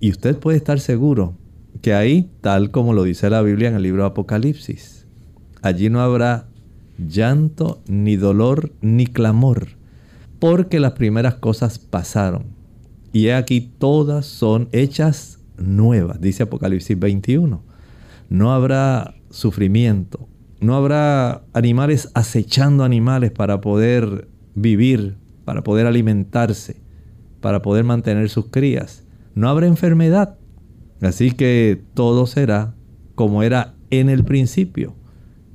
Y 0.01 0.11
usted 0.11 0.37
puede 0.37 0.59
estar 0.59 0.81
seguro 0.81 1.37
que 1.81 1.95
ahí, 1.95 2.31
tal 2.41 2.71
como 2.71 2.93
lo 2.93 3.05
dice 3.05 3.31
la 3.31 3.43
Biblia 3.43 3.69
en 3.69 3.77
el 3.77 3.83
libro 3.83 4.03
de 4.03 4.09
Apocalipsis, 4.09 5.07
allí 5.63 5.89
no 5.89 6.01
habrá 6.01 6.49
llanto, 6.99 7.81
ni 7.87 8.17
dolor, 8.17 8.73
ni 8.83 9.07
clamor, 9.07 9.69
porque 10.39 10.81
las 10.81 10.93
primeras 10.93 11.37
cosas 11.37 11.79
pasaron. 11.79 12.47
Y 13.13 13.29
aquí 13.29 13.61
todas 13.61 14.27
son 14.27 14.69
hechas 14.73 15.39
nuevas, 15.57 16.21
dice 16.21 16.43
Apocalipsis 16.43 16.99
21. 16.99 17.63
No 18.29 18.53
habrá 18.53 19.15
sufrimiento, 19.31 20.29
no 20.61 20.75
habrá 20.75 21.45
animales 21.53 22.11
acechando 22.15 22.85
animales 22.85 23.31
para 23.31 23.61
poder 23.61 24.29
vivir, 24.55 25.17
para 25.45 25.63
poder 25.63 25.87
alimentarse, 25.87 26.77
para 27.41 27.63
poder 27.63 27.85
mantener 27.85 28.29
sus 28.31 28.47
crías. 28.47 29.05
No 29.35 29.49
habrá 29.49 29.67
enfermedad. 29.67 30.39
Así 31.03 31.33
que 31.33 31.83
todo 31.95 32.27
será 32.27 32.75
como 33.15 33.43
era 33.43 33.75
en 33.91 34.09
el 34.09 34.25
principio. 34.25 34.95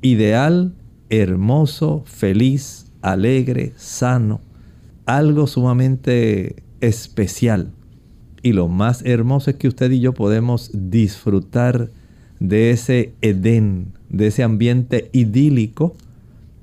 Ideal, 0.01 0.75
hermoso, 1.09 2.03
feliz, 2.05 2.91
alegre, 3.01 3.73
sano. 3.75 4.41
Algo 5.09 5.47
sumamente 5.47 6.61
especial. 6.81 7.71
Y 8.43 8.53
lo 8.53 8.67
más 8.67 9.03
hermoso 9.03 9.49
es 9.49 9.55
que 9.55 9.67
usted 9.67 9.89
y 9.89 10.01
yo 10.01 10.13
podemos 10.13 10.69
disfrutar 10.71 11.89
de 12.39 12.69
ese 12.69 13.15
Edén, 13.23 13.93
de 14.09 14.27
ese 14.27 14.43
ambiente 14.43 15.09
idílico, 15.11 15.95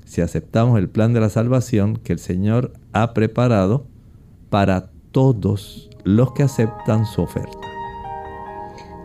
si 0.05 0.21
aceptamos 0.21 0.79
el 0.79 0.89
plan 0.89 1.13
de 1.13 1.19
la 1.19 1.29
salvación 1.29 1.97
que 1.97 2.13
el 2.13 2.21
Señor 2.21 2.73
ha 2.93 3.15
preparado 3.15 3.85
para 4.49 4.91
todos 5.11 5.91
los 6.05 6.31
que 6.31 6.45
aceptan 6.45 7.05
su 7.05 7.23
oferta. 7.23 7.66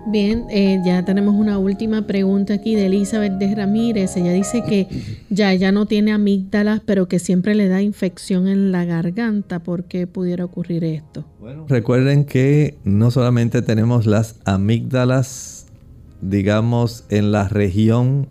Bien, 0.07 0.45
eh, 0.49 0.81
ya 0.83 1.05
tenemos 1.05 1.35
una 1.35 1.59
última 1.59 2.07
pregunta 2.07 2.55
aquí 2.55 2.75
de 2.75 2.87
Elizabeth 2.87 3.33
de 3.33 3.53
Ramírez. 3.53 4.17
Ella 4.17 4.31
dice 4.31 4.63
que 4.63 4.87
ya 5.29 5.53
ella 5.53 5.71
no 5.71 5.85
tiene 5.85 6.11
amígdalas, 6.11 6.81
pero 6.85 7.07
que 7.07 7.19
siempre 7.19 7.53
le 7.53 7.67
da 7.67 7.81
infección 7.81 8.47
en 8.47 8.71
la 8.71 8.83
garganta. 8.83 9.59
¿Por 9.59 9.83
qué 9.83 10.07
pudiera 10.07 10.43
ocurrir 10.43 10.83
esto? 10.83 11.25
Bueno, 11.39 11.65
recuerden 11.69 12.25
que 12.25 12.77
no 12.83 13.11
solamente 13.11 13.61
tenemos 13.61 14.07
las 14.07 14.39
amígdalas, 14.43 15.67
digamos, 16.21 17.05
en 17.09 17.31
la 17.31 17.47
región 17.47 18.27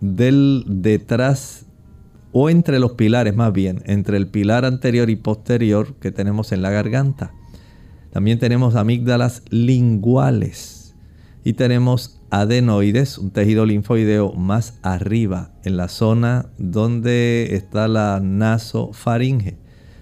del 0.00 0.64
detrás 0.66 1.66
o 2.32 2.48
entre 2.48 2.78
los 2.78 2.92
pilares 2.92 3.36
más 3.36 3.52
bien, 3.52 3.82
entre 3.84 4.16
el 4.16 4.26
pilar 4.26 4.64
anterior 4.64 5.10
y 5.10 5.16
posterior 5.16 5.94
que 5.96 6.12
tenemos 6.12 6.52
en 6.52 6.62
la 6.62 6.70
garganta. 6.70 7.34
También 8.10 8.38
tenemos 8.38 8.74
amígdalas 8.74 9.42
linguales 9.50 10.79
y 11.44 11.54
tenemos 11.54 12.20
adenoides, 12.30 13.18
un 13.18 13.30
tejido 13.30 13.66
linfoideo 13.66 14.32
más 14.32 14.78
arriba, 14.82 15.50
en 15.64 15.76
la 15.76 15.88
zona 15.88 16.46
donde 16.58 17.48
está 17.52 17.88
la 17.88 18.20
nasofaringe. 18.22 19.56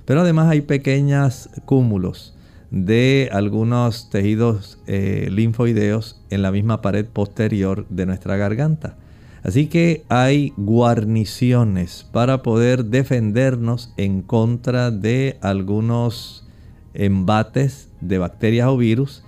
Pero 0.04 0.22
además 0.22 0.48
hay 0.48 0.62
pequeños 0.62 1.50
cúmulos 1.64 2.34
de 2.70 3.28
algunos 3.32 4.10
tejidos 4.10 4.78
eh, 4.86 5.28
linfoideos 5.30 6.20
en 6.30 6.42
la 6.42 6.50
misma 6.50 6.82
pared 6.82 7.06
posterior 7.06 7.86
de 7.88 8.06
nuestra 8.06 8.36
garganta. 8.36 8.96
Así 9.42 9.66
que 9.66 10.04
hay 10.08 10.52
guarniciones 10.56 12.06
para 12.12 12.42
poder 12.42 12.86
defendernos 12.86 13.92
en 13.96 14.22
contra 14.22 14.90
de 14.90 15.38
algunos 15.40 16.46
embates 16.92 17.88
de 18.00 18.18
bacterias 18.18 18.68
o 18.68 18.76
virus 18.76 19.22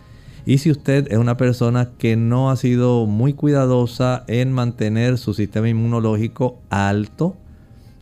y 0.51 0.59
si 0.59 0.73
usted 0.73 1.07
es 1.13 1.17
una 1.17 1.37
persona 1.37 1.93
que 1.97 2.17
no 2.17 2.51
ha 2.51 2.57
sido 2.57 3.07
muy 3.07 3.35
cuidadosa 3.35 4.25
en 4.27 4.51
mantener 4.51 5.17
su 5.17 5.33
sistema 5.33 5.69
inmunológico 5.69 6.59
alto, 6.71 7.37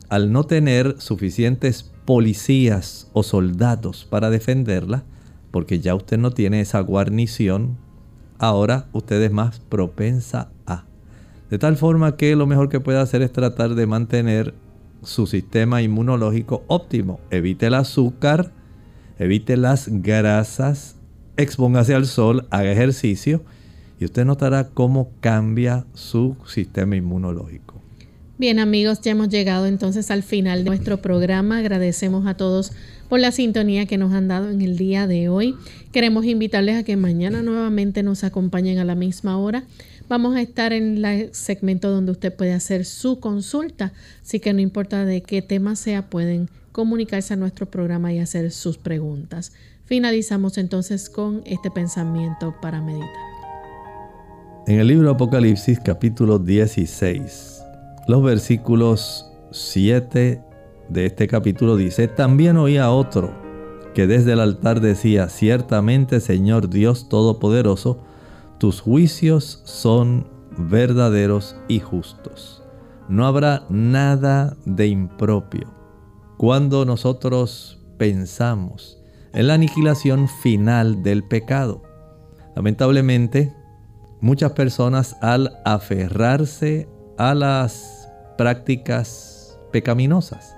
al 0.09 0.33
no 0.33 0.45
tener 0.45 0.99
suficientes 0.99 1.93
policías 2.07 3.11
o 3.13 3.23
soldados 3.23 4.07
para 4.09 4.31
defenderla, 4.31 5.05
porque 5.51 5.81
ya 5.81 5.95
usted 5.95 6.17
no 6.17 6.31
tiene 6.31 6.63
esa 6.63 6.81
guarnición, 6.81 7.77
ahora 8.39 8.87
usted 8.93 9.21
es 9.21 9.31
más 9.31 9.61
propensa 9.61 10.51
a. 10.65 10.87
De 11.51 11.59
tal 11.59 11.77
forma 11.77 12.17
que 12.17 12.35
lo 12.35 12.47
mejor 12.47 12.71
que 12.71 12.81
puede 12.81 12.99
hacer 12.99 13.21
es 13.21 13.31
tratar 13.31 13.75
de 13.75 13.87
mantener 13.87 14.55
su 15.03 15.27
sistema 15.27 15.83
inmunológico 15.83 16.65
óptimo. 16.67 17.21
Evite 17.29 17.67
el 17.67 17.75
azúcar, 17.75 18.53
evite 19.19 19.59
las 19.59 19.89
grasas, 19.91 20.98
expóngase 21.39 21.95
al 21.95 22.07
sol, 22.07 22.47
haga 22.51 22.71
ejercicio 22.71 23.43
y 23.99 24.05
usted 24.05 24.25
notará 24.25 24.69
cómo 24.69 25.11
cambia 25.21 25.87
su 25.95 26.37
sistema 26.47 26.97
inmunológico. 26.97 27.81
Bien 28.39 28.59
amigos, 28.59 29.01
ya 29.01 29.13
hemos 29.13 29.29
llegado 29.29 29.67
entonces 29.67 30.11
al 30.11 30.23
final 30.23 30.63
de 30.63 30.71
nuestro 30.71 30.99
programa. 30.99 31.59
Agradecemos 31.59 32.27
a 32.27 32.35
todos 32.35 32.73
por 33.09 33.19
la 33.19 33.33
sintonía 33.33 33.87
que 33.87 33.99
nos 33.99 34.13
han 34.13 34.29
dado 34.29 34.51
en 34.51 34.63
el 34.63 34.77
día 34.77 35.07
de 35.07 35.29
hoy. 35.29 35.57
Queremos 35.93 36.25
invitarles 36.25 36.77
a 36.77 36.83
que 36.85 36.97
mañana 36.97 37.43
nuevamente 37.43 38.03
nos 38.03 38.23
acompañen 38.23 38.79
a 38.79 38.85
la 38.85 38.95
misma 38.95 39.39
hora. 39.39 39.65
Vamos 40.09 40.37
a 40.37 40.41
estar 40.41 40.73
en 40.73 41.05
el 41.05 41.35
segmento 41.35 41.91
donde 41.91 42.13
usted 42.13 42.35
puede 42.35 42.53
hacer 42.53 42.85
su 42.85 43.21
consulta, 43.21 43.93
así 44.23 44.41
que 44.41 44.53
no 44.53 44.61
importa 44.61 45.05
de 45.05 45.21
qué 45.21 45.43
tema 45.43 45.77
sea, 45.77 46.09
pueden 46.09 46.49
comunicarse 46.73 47.35
a 47.35 47.37
nuestro 47.37 47.67
programa 47.67 48.13
y 48.13 48.21
hacer 48.21 48.53
sus 48.53 48.79
preguntas. 48.79 49.53
Finalizamos 49.89 50.59
entonces 50.59 51.09
con 51.09 51.41
este 51.47 51.71
pensamiento 51.71 52.55
para 52.61 52.83
meditar. 52.83 53.09
En 54.67 54.81
el 54.81 54.89
libro 54.89 55.11
Apocalipsis 55.11 55.81
capítulo 55.81 56.39
16, 56.39 57.63
los 58.07 58.23
versículos 58.23 59.33
7 59.51 60.43
de 60.91 61.07
este 61.07 61.27
capítulo 61.27 61.77
dice, 61.77 62.07
también 62.07 62.59
oía 62.59 62.91
otro 62.91 63.33
que 63.95 64.07
desde 64.07 64.35
el 64.35 64.41
altar 64.41 64.83
decía, 64.83 65.31
ciertamente 65.31 66.21
Señor 66.21 66.69
Dios 66.69 67.09
Todopoderoso, 67.09 67.99
tus 68.59 68.83
juicios 68.83 69.63
son 69.65 70.29
verdaderos 70.59 71.57
y 71.67 71.81
justos. 71.81 72.63
No 73.09 73.27
habrá 73.27 73.65
nada 73.71 74.55
de 74.67 74.87
impropio. 74.87 75.73
Cuando 76.37 76.85
nosotros 76.85 77.79
pensamos 77.97 78.98
en 79.33 79.47
la 79.47 79.55
aniquilación 79.55 80.29
final 80.29 81.03
del 81.03 81.25
pecado. 81.25 81.83
Lamentablemente, 82.57 83.55
muchas 84.21 84.53
personas 84.53 85.17
al 85.21 85.59
aferrarse 85.65 86.89
a 87.17 87.35
las 87.35 88.09
prácticas 88.37 89.59
pecaminosas, 89.73 90.55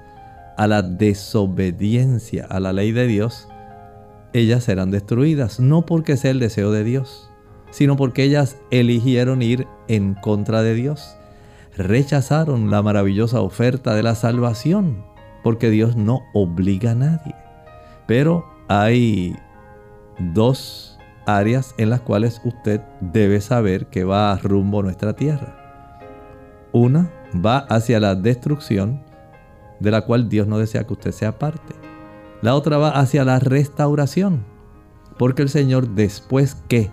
a 0.57 0.67
la 0.67 0.83
desobediencia 0.83 2.47
a 2.49 2.61
la 2.61 2.73
ley 2.73 2.93
de 2.93 3.07
Dios, 3.07 3.49
ellas 4.33 4.65
serán 4.65 4.91
destruidas, 4.91 5.59
no 5.59 5.87
porque 5.87 6.17
sea 6.17 6.31
el 6.31 6.39
deseo 6.39 6.71
de 6.71 6.85
Dios, 6.85 7.29
sino 7.71 7.97
porque 7.97 8.23
ellas 8.25 8.57
eligieron 8.71 9.43
ir 9.43 9.67
en 9.89 10.15
contra 10.15 10.63
de 10.63 10.75
Dios. 10.75 11.17
Rechazaron 11.77 12.71
la 12.71 12.83
maravillosa 12.83 13.41
oferta 13.41 13.95
de 13.95 14.03
la 14.03 14.15
salvación, 14.15 15.05
porque 15.43 15.71
Dios 15.71 15.97
no 15.97 16.21
obliga 16.35 16.93
a 16.93 16.95
nadie. 16.95 17.35
Pero 18.07 18.45
hay 18.71 19.37
dos 20.33 20.97
áreas 21.27 21.75
en 21.77 21.91
las 21.91 22.03
cuales 22.03 22.41
usted 22.45 22.81
debe 23.01 23.41
saber 23.41 23.87
que 23.87 24.05
va 24.05 24.37
rumbo 24.37 24.81
nuestra 24.81 25.13
tierra. 25.13 25.57
Una 26.71 27.11
va 27.45 27.59
hacia 27.59 27.99
la 27.99 28.15
destrucción, 28.15 29.03
de 29.81 29.91
la 29.91 30.03
cual 30.03 30.29
Dios 30.29 30.47
no 30.47 30.59
desea 30.59 30.85
que 30.85 30.93
usted 30.93 31.11
sea 31.11 31.37
parte. 31.37 31.75
La 32.43 32.55
otra 32.55 32.79
va 32.79 32.91
hacia 32.91 33.25
la 33.25 33.41
restauración, 33.41 34.45
porque 35.19 35.43
el 35.43 35.49
Señor 35.49 35.89
después 35.89 36.55
que 36.69 36.91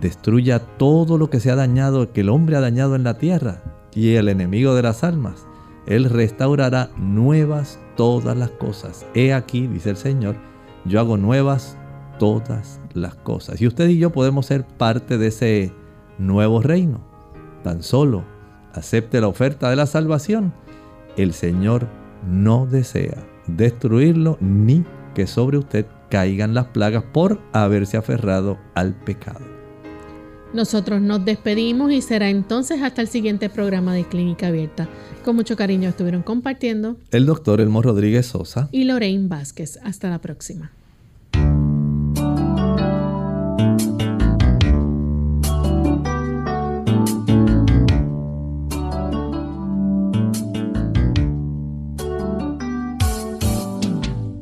destruya 0.00 0.58
todo 0.78 1.18
lo 1.18 1.28
que 1.28 1.40
se 1.40 1.50
ha 1.50 1.54
dañado, 1.54 2.14
que 2.14 2.22
el 2.22 2.30
hombre 2.30 2.56
ha 2.56 2.60
dañado 2.60 2.96
en 2.96 3.04
la 3.04 3.18
tierra, 3.18 3.60
y 3.94 4.14
el 4.14 4.30
enemigo 4.30 4.74
de 4.74 4.82
las 4.82 5.04
almas, 5.04 5.46
Él 5.86 6.06
restaurará 6.06 6.88
nuevas 6.96 7.78
todas 7.94 8.38
las 8.38 8.52
cosas. 8.52 9.04
He 9.12 9.34
aquí, 9.34 9.66
dice 9.66 9.90
el 9.90 9.96
Señor, 9.98 10.47
yo 10.88 11.00
hago 11.00 11.16
nuevas 11.16 11.76
todas 12.18 12.80
las 12.94 13.14
cosas. 13.14 13.60
Y 13.60 13.66
usted 13.66 13.88
y 13.88 13.98
yo 13.98 14.10
podemos 14.10 14.46
ser 14.46 14.66
parte 14.66 15.18
de 15.18 15.28
ese 15.28 15.72
nuevo 16.18 16.60
reino. 16.60 17.00
Tan 17.62 17.82
solo 17.82 18.24
acepte 18.74 19.20
la 19.20 19.28
oferta 19.28 19.70
de 19.70 19.76
la 19.76 19.86
salvación. 19.86 20.52
El 21.16 21.32
Señor 21.32 21.88
no 22.26 22.66
desea 22.66 23.24
destruirlo 23.46 24.36
ni 24.40 24.84
que 25.14 25.26
sobre 25.26 25.58
usted 25.58 25.86
caigan 26.10 26.54
las 26.54 26.66
plagas 26.66 27.04
por 27.12 27.40
haberse 27.52 27.96
aferrado 27.96 28.58
al 28.74 28.94
pecado. 28.94 29.58
Nosotros 30.54 31.02
nos 31.02 31.24
despedimos 31.24 31.92
y 31.92 32.00
será 32.00 32.30
entonces 32.30 32.80
hasta 32.82 33.02
el 33.02 33.08
siguiente 33.08 33.50
programa 33.50 33.92
de 33.94 34.04
Clínica 34.04 34.46
Abierta. 34.46 34.88
Con 35.22 35.36
mucho 35.36 35.56
cariño 35.56 35.90
estuvieron 35.90 36.22
compartiendo 36.22 36.96
el 37.10 37.26
doctor 37.26 37.60
Elmo 37.60 37.82
Rodríguez 37.82 38.26
Sosa 38.26 38.68
y 38.72 38.84
Lorraine 38.84 39.28
Vázquez. 39.28 39.78
Hasta 39.82 40.08
la 40.08 40.20
próxima. 40.20 40.72